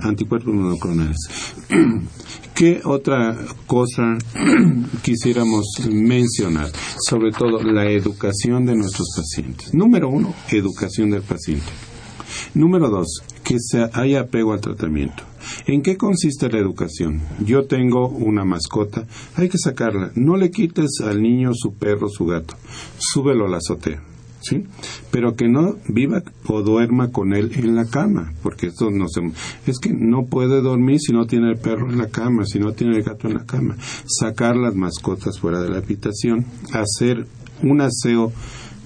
anticuerpos 0.01 0.53
monoclonales. 0.53 1.17
¿Qué 2.55 2.81
otra 2.83 3.37
cosa 3.67 4.17
quisiéramos 5.01 5.65
mencionar? 5.89 6.69
Sobre 7.07 7.31
todo 7.31 7.63
la 7.63 7.89
educación 7.89 8.65
de 8.65 8.75
nuestros 8.75 9.07
pacientes. 9.15 9.73
Número 9.73 10.09
uno, 10.09 10.33
educación 10.51 11.09
del 11.09 11.21
paciente. 11.21 11.71
Número 12.53 12.89
dos, 12.89 13.23
que 13.43 13.57
se 13.59 13.89
haya 13.93 14.21
apego 14.21 14.53
al 14.53 14.61
tratamiento. 14.61 15.23
¿En 15.67 15.81
qué 15.81 15.97
consiste 15.97 16.49
la 16.49 16.59
educación? 16.59 17.21
Yo 17.45 17.65
tengo 17.65 18.07
una 18.07 18.45
mascota, 18.45 19.05
hay 19.35 19.49
que 19.49 19.57
sacarla. 19.57 20.11
No 20.15 20.37
le 20.37 20.51
quites 20.51 21.01
al 21.03 21.21
niño 21.21 21.51
su 21.53 21.73
perro, 21.73 22.09
su 22.09 22.25
gato. 22.25 22.55
Súbelo 22.97 23.45
a 23.45 23.49
la 23.49 23.57
azotea. 23.57 24.01
¿Sí? 24.41 24.65
Pero 25.09 25.37
que 25.37 25.47
no 25.47 25.77
viva 25.87 26.21
o 26.47 26.61
duerma 26.63 27.11
con 27.11 27.33
él 27.33 27.53
en 27.55 27.77
la 27.77 27.85
cama, 27.85 28.33
porque 28.43 28.67
esto 28.67 28.91
no 28.91 29.07
se... 29.07 29.21
Es 29.65 29.79
que 29.79 29.93
no 29.93 30.25
puede 30.25 30.61
dormir 30.61 30.99
si 30.99 31.13
no 31.13 31.25
tiene 31.25 31.49
el 31.49 31.57
perro 31.57 31.89
en 31.89 31.97
la 31.97 32.09
cama, 32.09 32.45
si 32.45 32.59
no 32.59 32.73
tiene 32.73 32.97
el 32.97 33.03
gato 33.03 33.29
en 33.29 33.35
la 33.35 33.45
cama. 33.45 33.77
Sacar 34.05 34.57
las 34.57 34.75
mascotas 34.75 35.39
fuera 35.39 35.61
de 35.61 35.69
la 35.69 35.77
habitación, 35.77 36.45
hacer 36.73 37.25
un 37.61 37.79
aseo 37.79 38.33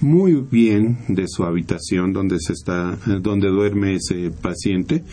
muy 0.02 0.34
bien 0.34 1.00
de 1.08 1.26
su 1.28 1.44
habitación 1.44 2.14
donde 2.14 2.40
se 2.40 2.54
está 2.54 2.98
donde 3.22 3.50
duerme 3.50 3.96
ese 3.96 4.32
paciente 4.32 5.04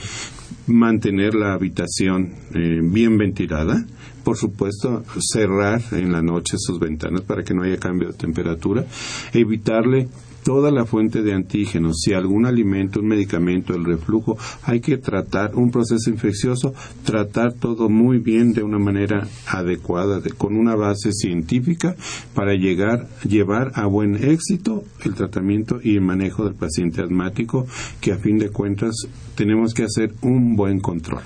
mantener 0.67 1.35
la 1.35 1.55
habitación 1.55 2.35
eh, 2.55 2.81
bien 2.83 3.17
ventilada 3.17 3.85
por 4.25 4.37
supuesto 4.37 5.05
cerrar 5.21 5.83
en 5.93 6.13
la 6.13 6.23
noche 6.23 6.57
sus 6.59 6.79
ventanas 6.79 7.23
para 7.23 7.43
que 7.43 7.55
no 7.55 7.63
haya 7.63 7.79
cambio 7.79 8.09
de 8.09 8.15
temperatura 8.15 8.85
evitarle 9.33 10.09
toda 10.45 10.71
la 10.71 10.85
fuente 10.85 11.23
de 11.23 11.33
antígenos, 11.33 12.01
si 12.01 12.13
algún 12.13 12.47
alimento, 12.47 13.01
un 13.01 13.09
medicamento, 13.09 13.75
el 13.75 13.85
reflujo, 13.85 14.37
hay 14.63 14.81
que 14.81 14.99
tratar 14.99 15.57
un 15.57 15.71
proceso 15.71 16.11
infeccioso, 16.11 16.75
tratar 17.05 17.55
todo 17.55 17.89
muy 17.89 18.19
bien 18.19 18.53
de 18.53 18.63
una 18.63 18.79
manera 18.79 19.27
adecuada, 19.47 20.21
con 20.37 20.57
una 20.57 20.77
base 20.77 21.13
científica 21.13 21.97
para 22.35 22.55
llegar, 22.55 23.09
llevar 23.29 23.73
a 23.75 23.87
buen 23.87 24.17
éxito 24.17 24.85
el 25.05 25.15
tratamiento 25.15 25.81
y 25.83 25.97
el 25.97 26.03
manejo 26.03 26.45
del 26.45 26.55
paciente 26.55 27.03
asmático, 27.03 27.67
que 28.01 28.13
a 28.13 28.19
fin 28.19 28.39
de 28.39 28.51
cuentas 28.51 28.95
tenemos 29.35 29.75
que 29.75 29.85
hacer 29.85 30.13
un 30.23 30.57
buen 30.57 30.81
control. 30.81 31.23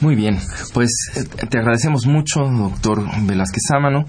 Muy 0.00 0.14
bien, 0.14 0.38
pues 0.74 0.90
eh, 1.14 1.46
te 1.46 1.58
agradecemos 1.58 2.06
mucho, 2.06 2.40
doctor 2.40 3.04
Velázquez 3.22 3.62
Sámano. 3.68 4.06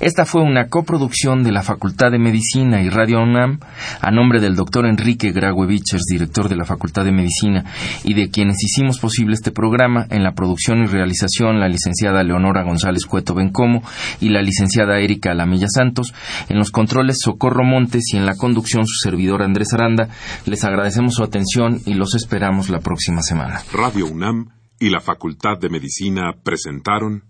Esta 0.00 0.26
fue 0.26 0.42
una 0.42 0.68
coproducción 0.68 1.42
de 1.42 1.52
la 1.52 1.62
Facultad 1.62 2.10
de 2.10 2.18
Medicina 2.18 2.82
y 2.82 2.90
Radio 2.90 3.22
UNAM 3.22 3.60
a 4.00 4.10
nombre 4.10 4.40
del 4.40 4.56
doctor 4.56 4.86
Enrique 4.86 5.32
Graue 5.32 5.66
director 6.10 6.48
de 6.48 6.56
la 6.56 6.64
Facultad 6.64 7.04
de 7.04 7.12
Medicina, 7.12 7.64
y 8.04 8.14
de 8.14 8.30
quienes 8.30 8.62
hicimos 8.62 8.98
posible 8.98 9.34
este 9.34 9.50
programa 9.50 10.06
en 10.10 10.22
la 10.22 10.32
producción 10.32 10.82
y 10.82 10.86
realización 10.86 11.60
la 11.60 11.68
licenciada 11.68 12.22
Leonora 12.22 12.62
González 12.62 13.04
Cueto 13.06 13.34
Bencomo 13.34 13.82
y 14.20 14.30
la 14.30 14.42
licenciada 14.42 14.98
Erika 15.00 15.34
Lamilla 15.34 15.68
Santos, 15.68 16.14
en 16.48 16.58
los 16.58 16.70
controles 16.70 17.18
Socorro 17.22 17.64
Montes 17.64 18.04
y 18.12 18.16
en 18.16 18.26
la 18.26 18.36
conducción 18.36 18.86
su 18.86 18.96
servidor 19.02 19.42
Andrés 19.42 19.72
Aranda. 19.72 20.08
Les 20.46 20.64
agradecemos 20.64 21.14
su 21.14 21.22
atención 21.22 21.80
y 21.86 21.94
los 21.94 22.14
esperamos 22.14 22.68
la 22.68 22.80
próxima 22.80 23.22
semana. 23.22 23.60
Radio 23.72 24.06
UNAM 24.06 24.48
y 24.78 24.90
la 24.90 25.00
Facultad 25.00 25.58
de 25.60 25.68
Medicina 25.68 26.32
presentaron 26.42 27.29